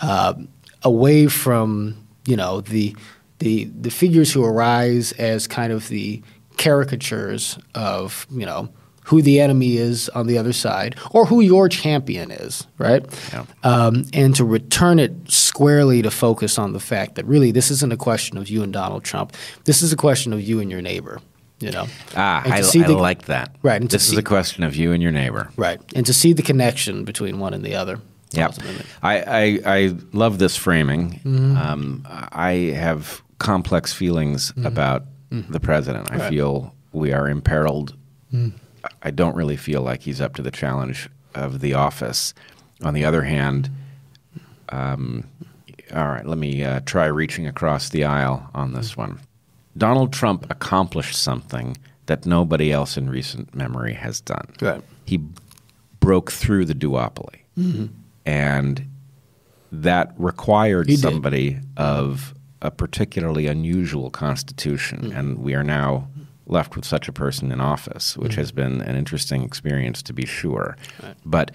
[0.00, 0.34] uh,
[0.82, 2.96] away from you know the
[3.38, 6.22] the the figures who arise as kind of the
[6.56, 8.68] caricatures of you know
[9.04, 13.04] who the enemy is on the other side, or who your champion is, right?
[13.32, 13.44] Yeah.
[13.62, 17.92] Um, and to return it squarely to focus on the fact that really this isn't
[17.92, 19.34] a question of you and Donald Trump.
[19.64, 21.20] This is a question of you and your neighbor.
[21.60, 21.86] You know.
[22.16, 23.54] Ah, I, I the, like that.
[23.62, 23.80] Right.
[23.88, 25.50] this see, is a question of you and your neighbor.
[25.56, 28.00] Right, and to see the connection between one and the other.
[28.36, 28.50] Yeah,
[29.02, 31.20] I, I, I love this framing.
[31.24, 31.56] Mm-hmm.
[31.56, 34.66] Um, I have complex feelings mm-hmm.
[34.66, 35.52] about mm-hmm.
[35.52, 36.10] the president.
[36.10, 36.30] I right.
[36.30, 37.96] feel we are imperiled.
[38.32, 38.52] Mm.
[39.02, 42.34] I don't really feel like he's up to the challenge of the office.
[42.82, 43.70] On the other hand,
[44.70, 45.28] um,
[45.94, 48.98] all right, let me uh, try reaching across the aisle on this mm.
[48.98, 49.20] one.
[49.76, 54.46] Donald Trump accomplished something that nobody else in recent memory has done.
[54.60, 54.82] Right.
[55.04, 55.20] He
[56.00, 57.40] broke through the duopoly.
[57.58, 57.86] Mm-hmm.
[58.26, 58.90] And
[59.70, 65.02] that required somebody of a particularly unusual constitution.
[65.02, 65.18] Mm-hmm.
[65.18, 66.08] And we are now
[66.46, 68.40] left with such a person in office, which mm-hmm.
[68.40, 70.76] has been an interesting experience to be sure.
[71.02, 71.14] Right.
[71.24, 71.50] But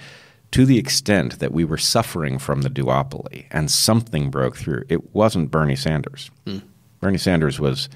[0.52, 5.14] to the extent that we were suffering from the duopoly and something broke through, it
[5.14, 6.32] wasn't Bernie Sanders.
[6.46, 6.64] Mm.
[7.00, 7.88] Bernie Sanders was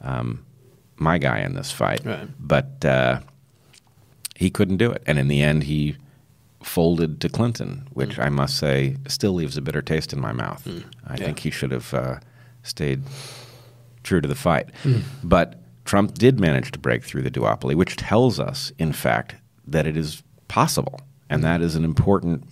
[0.00, 0.44] um,
[0.96, 2.28] my guy in this fight, right.
[2.40, 3.20] but uh,
[4.34, 5.02] he couldn't do it.
[5.06, 5.96] And in the end, he
[6.64, 8.24] folded to Clinton, which mm.
[8.24, 10.64] I must say still leaves a bitter taste in my mouth.
[10.64, 10.84] Mm.
[11.06, 11.24] I yeah.
[11.24, 12.20] think he should have uh,
[12.62, 13.02] stayed
[14.02, 14.70] true to the fight.
[14.84, 15.02] Mm.
[15.22, 19.34] But Trump did manage to break through the duopoly, which tells us, in fact,
[19.66, 21.00] that it is possible.
[21.28, 22.44] And that is an important,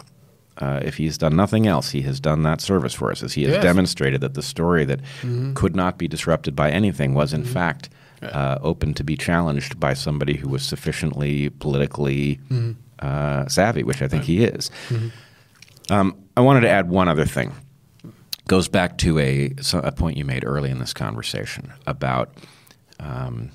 [0.58, 3.42] uh, if he's done nothing else, he has done that service for us, as he
[3.44, 3.62] has yes.
[3.62, 5.54] demonstrated that the story that mm-hmm.
[5.54, 7.52] could not be disrupted by anything was, in mm-hmm.
[7.52, 7.90] fact,
[8.22, 12.72] uh, open to be challenged by somebody who was sufficiently politically mm-hmm.
[13.00, 14.26] Uh, savvy, which I think right.
[14.28, 14.70] he is.
[14.88, 15.92] Mm-hmm.
[15.92, 17.52] Um, I wanted to add one other thing.
[18.46, 22.32] Goes back to a, a point you made early in this conversation about
[22.98, 23.50] um,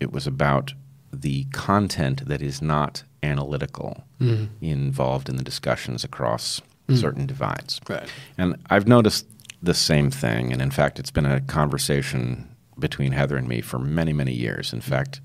[0.00, 0.72] it was about
[1.12, 4.46] the content that is not analytical mm-hmm.
[4.64, 6.96] involved in the discussions across mm-hmm.
[6.96, 7.80] certain divides.
[7.88, 8.08] Right.
[8.36, 9.26] And I've noticed
[9.62, 10.52] the same thing.
[10.52, 14.72] And in fact, it's been a conversation between Heather and me for many, many years.
[14.72, 15.20] In fact,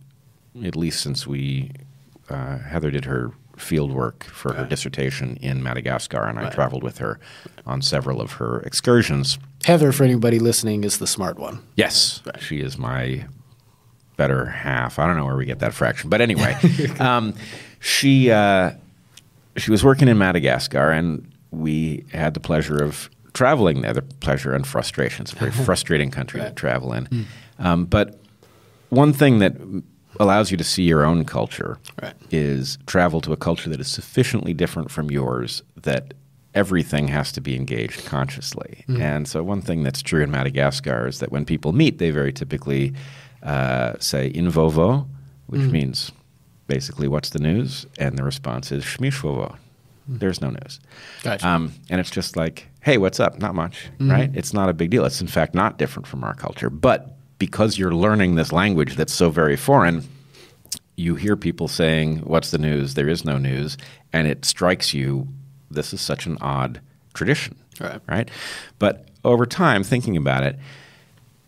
[0.64, 1.72] at least since we,
[2.32, 4.60] uh, Heather did her field work for right.
[4.60, 6.54] her dissertation in Madagascar, and I right.
[6.54, 7.20] traveled with her
[7.66, 9.38] on several of her excursions.
[9.64, 11.62] Heather, for anybody listening, is the smart one.
[11.76, 12.42] Yes, right.
[12.42, 13.26] she is my
[14.18, 15.00] better half.
[15.00, 16.56] I don't know where we get that fraction, but anyway,
[17.00, 17.34] um,
[17.80, 18.72] she uh,
[19.58, 23.94] she was working in Madagascar, and we had the pleasure of traveling there.
[23.94, 25.24] The pleasure and frustration.
[25.24, 27.26] It's a very frustrating country to travel in, mm.
[27.60, 28.20] um, but
[28.90, 29.54] one thing that
[30.20, 32.14] allows you to see your own culture right.
[32.32, 36.14] is travel to a culture that is sufficiently different from yours that
[36.54, 38.84] everything has to be engaged consciously.
[38.88, 39.02] Mm-hmm.
[39.02, 42.34] And so, one thing that's true in Madagascar is that when people meet, they very
[42.34, 42.94] typically
[43.44, 45.08] uh, say "in vovo,"
[45.48, 45.72] which mm-hmm.
[45.72, 46.12] means
[46.68, 50.18] basically "What's the news?" and the response is "Shmishvovo." Mm-hmm.
[50.18, 50.80] There's no news.
[51.24, 51.48] Gotcha.
[51.48, 53.40] Um, and it's just like, hey, what's up?
[53.40, 54.32] Not much, right?
[54.34, 55.06] It's not a big deal.
[55.06, 56.70] It's in fact not different from our culture.
[56.70, 60.08] But because you're learning this language that's so very foreign,
[60.96, 62.94] you hear people saying, What's the news?
[62.94, 63.78] There is no news.
[64.14, 65.28] And it strikes you,
[65.72, 66.82] this is such an odd
[67.16, 67.56] tradition.
[67.80, 68.00] Right.
[68.08, 68.30] Right?
[68.78, 70.60] But over time, thinking about it,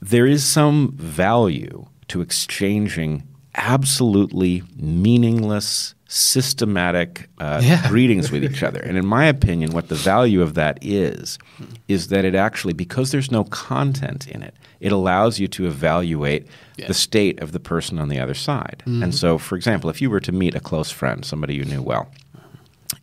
[0.01, 7.87] there is some value to exchanging absolutely meaningless, systematic uh, yeah.
[7.89, 8.79] greetings with each other.
[8.79, 11.39] And in my opinion, what the value of that is,
[11.87, 16.45] is that it actually, because there's no content in it, it allows you to evaluate
[16.77, 16.87] yeah.
[16.87, 18.83] the state of the person on the other side.
[18.85, 19.01] Mm-hmm.
[19.01, 21.81] And so, for example, if you were to meet a close friend, somebody you knew
[21.81, 22.11] well,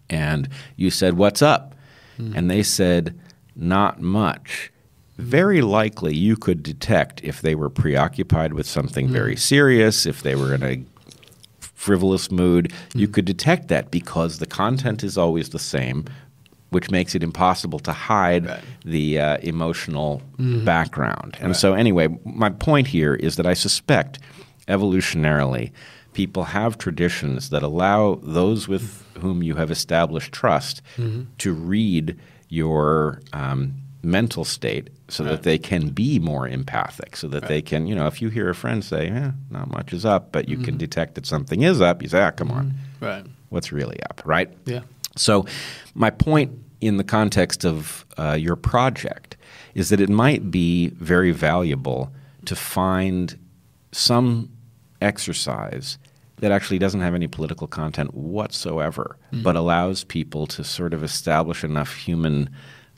[0.08, 1.74] and you said, What's up?
[2.16, 2.36] Mm-hmm.
[2.36, 3.18] And they said,
[3.56, 4.70] Not much
[5.20, 9.10] very likely you could detect if they were preoccupied with something mm.
[9.10, 10.82] very serious, if they were in a
[11.80, 16.04] frivolous mood, you could detect that because the content is always the same,
[16.68, 18.62] which makes it impossible to hide Right.
[18.84, 21.38] the uh, emotional background.
[21.40, 24.18] And so, anyway, my point here is that I suspect
[24.68, 25.72] evolutionarily
[26.12, 30.82] people have traditions that allow those with whom you have established trust
[31.38, 32.18] to read
[32.50, 37.86] your um, mental state so that they can be more empathic, so that they can,
[37.86, 40.56] you know, if you hear a friend say, eh, not much is up, but you
[40.56, 43.24] can detect that something is up, you say, ah, come on, Right.
[43.50, 44.50] what's really up, right?
[44.64, 44.80] Yeah.
[45.16, 45.44] So,
[45.94, 49.36] my point in the context of uh, your project
[49.74, 52.10] is that it might be very valuable
[52.46, 53.36] to find
[53.92, 54.48] some
[55.02, 55.98] exercise
[56.36, 61.62] that actually doesn't have any political content whatsoever, but allows people to sort of establish
[61.64, 62.48] enough human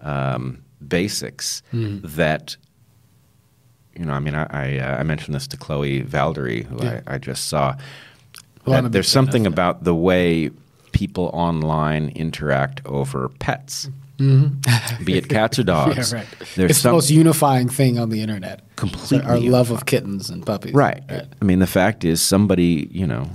[0.03, 2.57] um, basics that
[3.97, 7.01] you know, I mean, I I, uh, I mentioned this to Chloe Valdary, who Yeah.
[7.07, 7.75] I, I just saw.
[8.65, 9.53] Well, I'm that a big there's something that.
[9.53, 10.51] about the way
[10.93, 16.13] people online interact over pets, be it cats or dogs.
[16.13, 16.29] Yeah, right.
[16.55, 18.61] There's it's some, the most unifying thing on the internet.
[18.77, 20.75] Completely Our love of kittens and puppies.
[20.75, 21.03] Right.
[21.11, 23.29] I mean, the fact is, somebody, you know,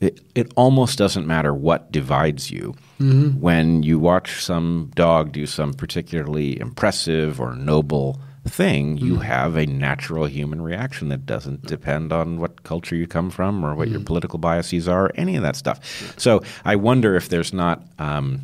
[0.00, 3.40] it, it almost doesn't matter what divides you Mm-hmm.
[3.40, 9.22] when you watch some dog do some particularly impressive or noble thing, you Mm-hmm.
[9.22, 13.74] have a natural human reaction that doesn't depend on what culture you come from or
[13.74, 13.94] what Mm-hmm.
[13.98, 15.78] your political biases are, any of that stuff.
[16.18, 17.82] So I wonder if there's not.
[17.98, 18.42] Um,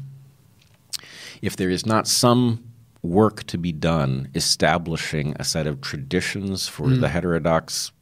[1.42, 2.62] if there is not some
[3.02, 7.92] work to be done establishing a set of traditions for the heterodox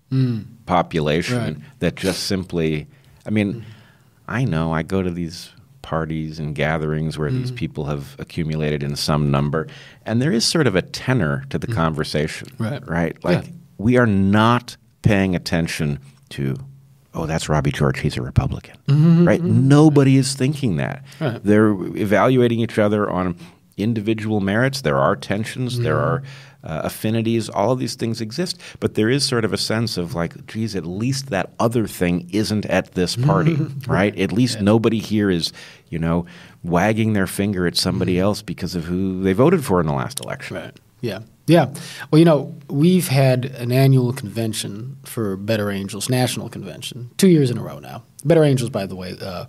[0.66, 1.56] population Right.
[1.80, 2.86] that just simply
[3.26, 3.64] I mean
[4.28, 5.50] I know I go to these
[5.82, 7.56] parties and gatherings where these hmm.
[7.56, 9.66] people have accumulated in some number.
[10.06, 11.74] And there is sort of a tenor to the hmm.
[11.74, 12.86] conversation Right.
[12.88, 13.22] right?
[13.24, 13.52] Like Yeah.
[13.78, 15.98] we are not paying attention
[16.30, 16.54] to
[17.14, 19.42] oh that's Robbie George he's a Republican mm-hmm, mm-hmm, mm-hmm, right?
[19.42, 21.04] nobody is thinking that.
[21.20, 21.42] Right.
[21.42, 23.36] they're evaluating each other on
[23.76, 24.82] individual merits.
[24.82, 26.22] There are tensions, there are
[26.64, 28.60] uh, affinities, all of these things exist.
[28.80, 32.28] But there is sort of a sense of like, geez, at least that other thing
[32.32, 33.56] isn't at this party,
[33.86, 34.16] right?
[34.18, 35.52] At least nobody here is,
[35.88, 36.26] you know,
[36.62, 40.20] wagging their finger at somebody else because of who they voted for in the last
[40.20, 40.56] election.
[40.56, 40.78] Right.
[41.00, 41.20] Yeah.
[41.48, 41.74] Yeah.
[42.10, 47.50] Well, you know, we've had an annual convention for Better Angels, national convention, two years
[47.50, 48.04] in a row now.
[48.24, 49.46] Better Angels, by the way, uh,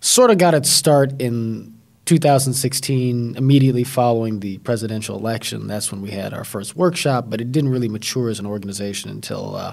[0.00, 1.78] sort of got its start in
[2.12, 5.66] 2016, immediately following the presidential election.
[5.66, 9.10] That's when we had our first workshop, but it didn't really mature as an organization
[9.10, 9.72] until uh,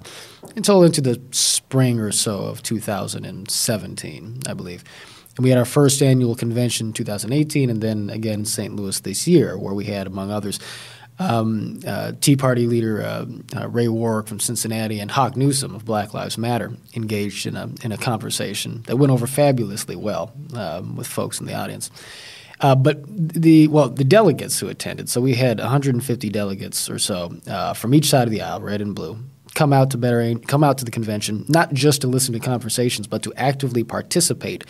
[0.56, 4.86] until into the spring or so of 2017, I believe.
[5.36, 8.74] And we had our first annual convention in 2018, and then again in St.
[8.74, 10.61] Louis this year, where we had, among others,
[11.20, 13.26] um, uh, Tea Party leader uh,
[13.56, 17.70] uh, Ray Warwick from Cincinnati and Hawk Newsome of Black Lives Matter engaged in a,
[17.84, 21.91] in a conversation that went over fabulously well um, with folks in the audience.
[22.62, 27.34] Uh, but the well, the delegates who attended, so we had 150 delegates or so
[27.48, 29.18] uh, from each side of the aisle, red and blue,
[29.56, 33.08] come out to better come out to the convention, not just to listen to conversations,
[33.08, 34.66] but to actively participate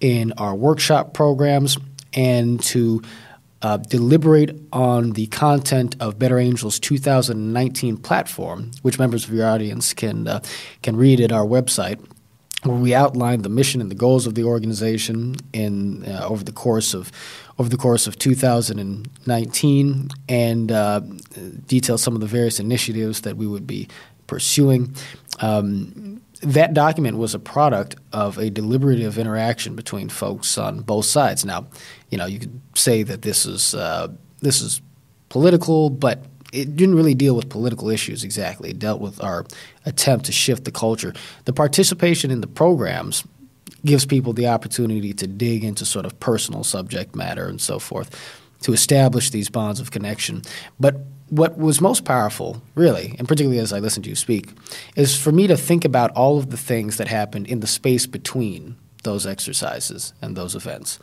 [0.00, 1.78] in our workshop programs
[2.12, 3.02] and to
[3.62, 9.92] uh, deliberate on the content of Better Angels 2019 platform, which members of your audience
[9.92, 10.40] can uh,
[10.82, 12.04] can read at our website
[12.64, 16.52] where we outlined the mission and the goals of the organization in uh, over the
[16.52, 17.10] course of
[17.58, 21.00] over the course of 2019 and uh,
[21.66, 23.88] detail some of the various initiatives that we would be
[24.26, 24.94] pursuing.
[25.40, 31.44] Um, that document was a product of a deliberative interaction between folks on both sides.
[31.44, 31.66] Now,
[32.08, 34.08] you know, you could say that this is uh,
[34.40, 34.80] this is
[35.28, 38.70] political, but it didn't really deal with political issues exactly.
[38.70, 39.44] It dealt with our
[39.84, 41.14] attempt to shift the culture.
[41.44, 43.24] The participation in the programs
[43.84, 48.10] gives people the opportunity to dig into sort of personal subject matter and so forth
[48.62, 50.42] to establish these bonds of connection.
[50.78, 50.96] But
[51.30, 54.48] what was most powerful, really, and particularly as I listened to you speak,
[54.96, 58.06] is for me to think about all of the things that happened in the space
[58.06, 60.98] between those exercises and those events.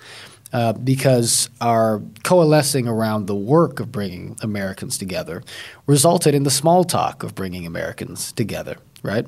[0.53, 5.43] Uh, because our coalescing around the work of bringing Americans together
[5.87, 9.27] resulted in the small talk of bringing Americans together, right?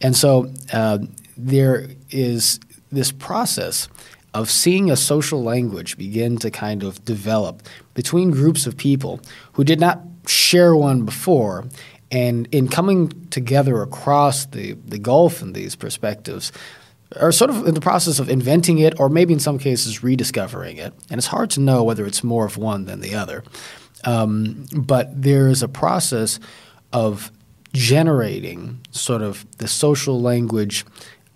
[0.00, 0.98] And so uh,
[1.36, 2.58] there is
[2.90, 3.88] this process
[4.32, 9.20] of seeing a social language begin to kind of develop between groups of people
[9.54, 11.64] who did not share one before.
[12.10, 16.52] And in coming together across the, the gulf in these perspectives,
[17.20, 20.76] are sort of in the process of inventing it, or maybe in some cases rediscovering
[20.76, 20.92] it.
[21.10, 23.44] And it's hard to know whether it's more of one than the other.
[24.04, 26.38] Um, but there is a process
[26.92, 27.30] of
[27.72, 30.84] generating sort of the social language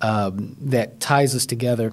[0.01, 1.93] um, that ties us together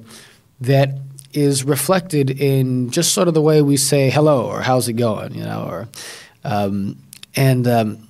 [0.62, 0.98] that
[1.34, 5.36] is reflected in just sort of the way we say hello or how's it going,
[5.36, 5.88] you know, or
[6.48, 6.98] um,
[7.36, 8.08] and um,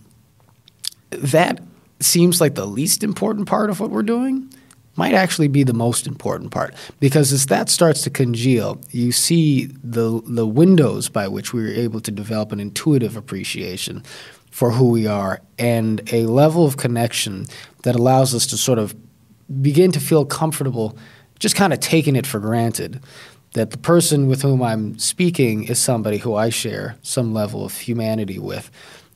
[1.10, 1.60] that
[2.00, 4.54] seems like the least important part of what we're doing
[4.96, 6.74] might actually be the most important part.
[7.00, 11.74] Because as that starts to congeal, you see the the windows by which we are
[11.74, 14.04] able to develop an intuitive appreciation
[14.52, 17.46] for who we are and a level of connection
[17.84, 18.96] that allows us to sort of
[19.62, 20.98] begin to feel comfortable
[21.40, 23.00] just kind of taking it for granted
[23.58, 27.78] that the person with whom I'm speaking is somebody who I share some level of
[27.78, 28.70] humanity with.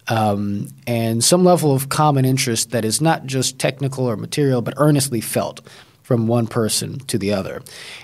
[0.07, 4.73] Um, and some level of common interest that is not just technical or material, but
[4.77, 5.61] earnestly felt
[6.01, 7.61] from one person to the other.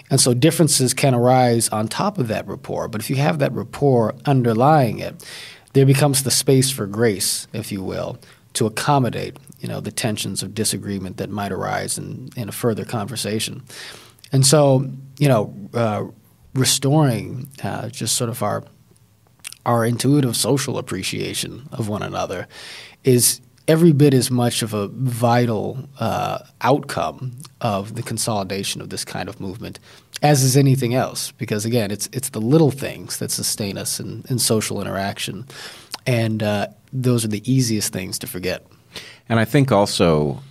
[0.09, 3.51] And so differences can arise on top of that rapport, but if you have that
[3.51, 5.26] rapport underlying it,
[5.73, 8.19] there becomes the space for grace, if you will,
[8.53, 12.85] to accommodate you know the tensions of disagreement that might arise in, in a further
[12.85, 13.64] conversation.
[14.31, 16.05] And so, you know, uh,
[16.57, 18.63] restoring uh, just sort of our
[19.65, 22.47] our intuitive social appreciation of one another
[23.03, 29.03] is every bit as much of a vital uh, outcome of the consolidation of this
[29.03, 29.77] kind of movement
[30.21, 31.31] as is anything else.
[31.34, 35.45] Because again, it's it's the little things that sustain us in, in social interaction,
[36.05, 38.65] and uh, those are the easiest things to forget.
[39.29, 40.41] And I think also,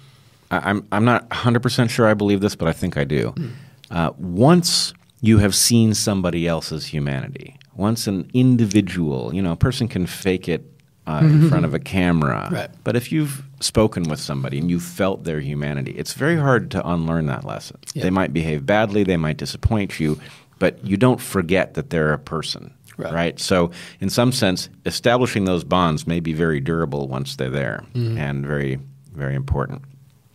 [0.51, 3.33] I'm I'm not 100 percent sure I believe this, but I think I do.
[3.33, 3.53] Mm.
[3.91, 9.89] Uh, once you have seen somebody else's humanity, once an individual, you know, a person
[9.89, 10.65] can fake it
[11.07, 12.49] uh, in front of a camera.
[12.51, 12.71] Right.
[12.83, 16.89] But if you've spoken with somebody and you felt their humanity, it's very hard to
[16.89, 17.79] unlearn that lesson.
[17.95, 18.03] Yeah.
[18.03, 20.21] They might behave badly, they might disappoint you,
[20.59, 22.73] but you don't forget that they're a person.
[22.99, 23.13] Right.
[23.13, 23.41] right.
[23.41, 28.17] So, in some sense, establishing those bonds may be very durable once they're there mm-hmm.
[28.17, 28.79] and very,
[29.13, 29.83] very important.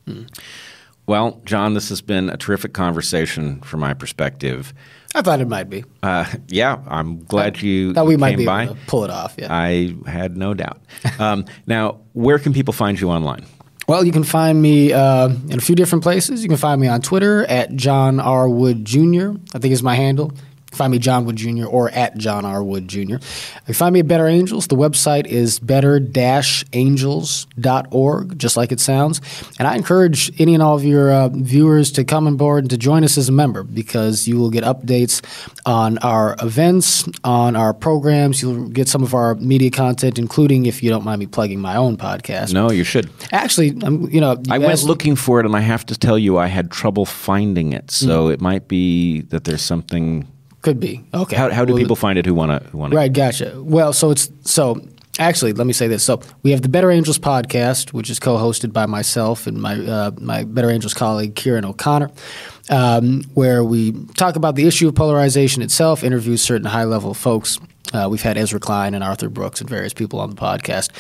[0.06, 0.30] Mm.
[1.08, 4.74] Well, John, this has been a terrific conversation from my perspective.
[5.14, 5.84] I thought it might be.
[6.02, 8.64] Uh, yeah, I'm glad I, you thought we might be by.
[8.64, 9.36] able to pull it off.
[9.38, 10.82] Yeah, I had no doubt.
[11.20, 13.46] um, now, where can people find you online?
[13.88, 16.44] Well, you can find me uh, in a few different places.
[16.44, 18.48] You can find me on Twitter at John R.
[18.48, 19.32] Wood Jr.
[19.54, 20.32] I think is my handle.
[20.72, 21.66] Find me John Wood Jr.
[21.66, 22.64] or at John R.
[22.64, 23.18] Wood Jr.
[23.68, 24.68] You find me at Better Angels.
[24.68, 29.20] The website is better-angels.org, just like it sounds.
[29.60, 32.70] And I encourage any and all of your uh, viewers to come on board and
[32.70, 35.22] to join us as a member because you will get updates
[35.66, 38.42] on our events, on our programs.
[38.42, 41.76] You'll get some of our media content, including, if you don't mind me plugging my
[41.76, 42.54] own podcast.
[42.54, 43.10] No, you should.
[43.34, 46.38] Actually, I'm, you know, I went looking for it, and I have to tell you,
[46.38, 47.92] I had trouble finding it.
[47.92, 48.34] So mm.
[48.34, 50.28] it might be that there's something
[50.62, 51.36] could be okay.
[51.36, 53.54] How, how do well, people find it who want to who want Right, gotcha.
[53.58, 54.82] Well, so it's so
[55.20, 56.04] actually let me say this.
[56.04, 60.12] So we have the Better Angels podcast, which is co-hosted by myself and my uh,
[60.20, 62.12] my Better Angels colleague Ciaran O'Connor,
[62.70, 67.60] um, where we talk about the issue of polarization itself, interview certain high level folks.
[67.94, 70.92] Uh, we've had Ezra Klein and Arthur Brooks and various people on the podcast.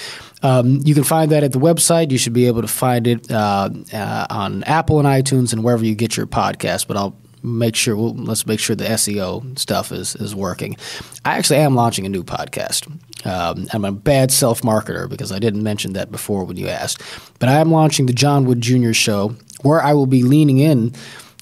[0.43, 2.11] Um, you can find that at the website.
[2.11, 5.85] You should be able to find it uh, uh, on Apple and iTunes and wherever
[5.85, 6.87] you get your podcast.
[6.87, 10.77] But I'll make sure we'll, let's make sure the SEO stuff is is working.
[11.25, 12.87] I actually am launching a new podcast.
[13.25, 17.01] Um, I'm a bad self marketer because I didn't mention that before when you asked,
[17.39, 18.93] but I am launching the John Wood Jr.
[18.93, 20.93] Show where I will be leaning in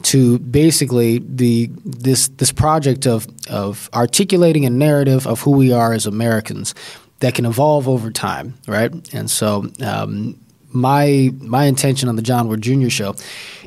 [0.02, 5.94] to basically the this this project of of articulating a narrative of who we are
[5.94, 6.74] as Americans
[7.20, 8.92] that can evolve over time, right?
[9.14, 10.40] And so um,
[10.72, 12.90] my my intention on the John Wood Jr.
[12.90, 13.16] show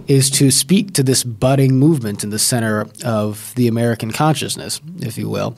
[0.07, 5.19] is to speak to this budding movement in the center of the American consciousness, if
[5.19, 5.57] you will,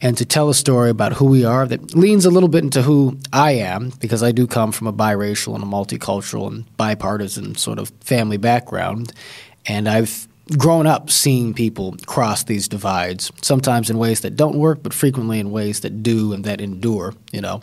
[0.00, 2.82] and to tell a story about who we are that leans a little bit into
[2.82, 7.56] who I am, because I do come from a biracial and a multicultural and bipartisan
[7.56, 9.12] sort of family background,
[9.66, 14.82] and I've grown up seeing people cross these divides, sometimes in ways that don't work,
[14.82, 17.62] but frequently in ways that do and that endure, you know.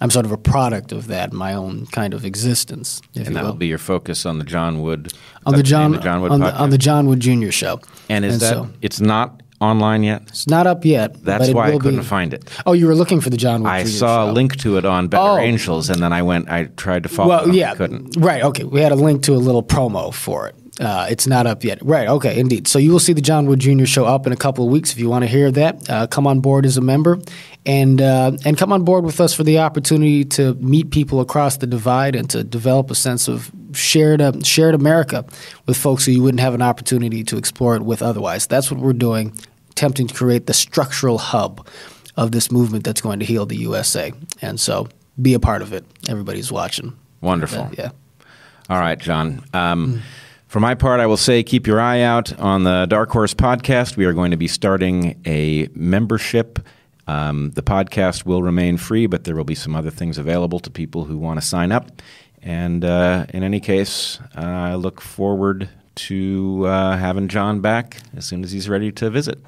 [0.00, 3.02] I'm sort of a product of that, my own kind of existence.
[3.14, 3.52] and that will.
[3.52, 5.12] be your focus on the John Wood
[5.44, 7.50] on uh, the John, the John Wood on the, on the, John Wood Jr.
[7.50, 7.80] show.
[8.08, 10.22] And is and that so, it's not online yet?
[10.28, 11.22] It's not up yet.
[11.22, 12.04] That's why I couldn't be.
[12.06, 12.48] find it.
[12.64, 13.68] Oh, you were looking for the John Wood.
[13.68, 13.88] I Jr.
[13.90, 14.30] saw show.
[14.30, 15.38] a link to it on Better oh.
[15.38, 16.48] Angels, and then I went.
[16.48, 17.28] I tried to follow.
[17.28, 18.16] Well, yeah, couldn't.
[18.16, 18.42] Right.
[18.42, 20.54] Okay, we had a link to a little promo for it.
[20.80, 21.78] Uh, it's not up yet.
[21.82, 22.08] Right.
[22.08, 22.40] Okay.
[22.40, 22.66] Indeed.
[22.66, 23.84] So you will see the John Wood Jr.
[23.84, 24.92] show up in a couple of weeks.
[24.92, 27.18] If you want to hear that, uh, come on board as a member,
[27.66, 31.58] and uh, and come on board with us for the opportunity to meet people across
[31.58, 35.26] the divide and to develop a sense of shared uh, shared America
[35.66, 38.46] with folks who you wouldn't have an opportunity to explore it with otherwise.
[38.46, 39.38] That's what we're doing,
[39.72, 41.66] attempting to create the structural hub
[42.16, 44.14] of this movement that's going to heal the USA.
[44.40, 44.88] And so,
[45.20, 45.84] be a part of it.
[46.08, 46.96] Everybody's watching.
[47.20, 47.68] Wonderful.
[47.76, 47.90] yeah.
[48.70, 49.44] All right, John.
[49.52, 50.02] Um, mm
[50.50, 53.96] For my part, I will say keep your eye out on the Dark Horse podcast.
[53.96, 56.58] We are going to be starting a membership.
[57.06, 60.68] Um, the podcast will remain free, but there will be some other things available to
[60.68, 62.02] people who want to sign up.
[62.42, 68.24] And uh, in any case, uh, I look forward to uh, having John back as
[68.24, 69.38] soon as he's ready to visit.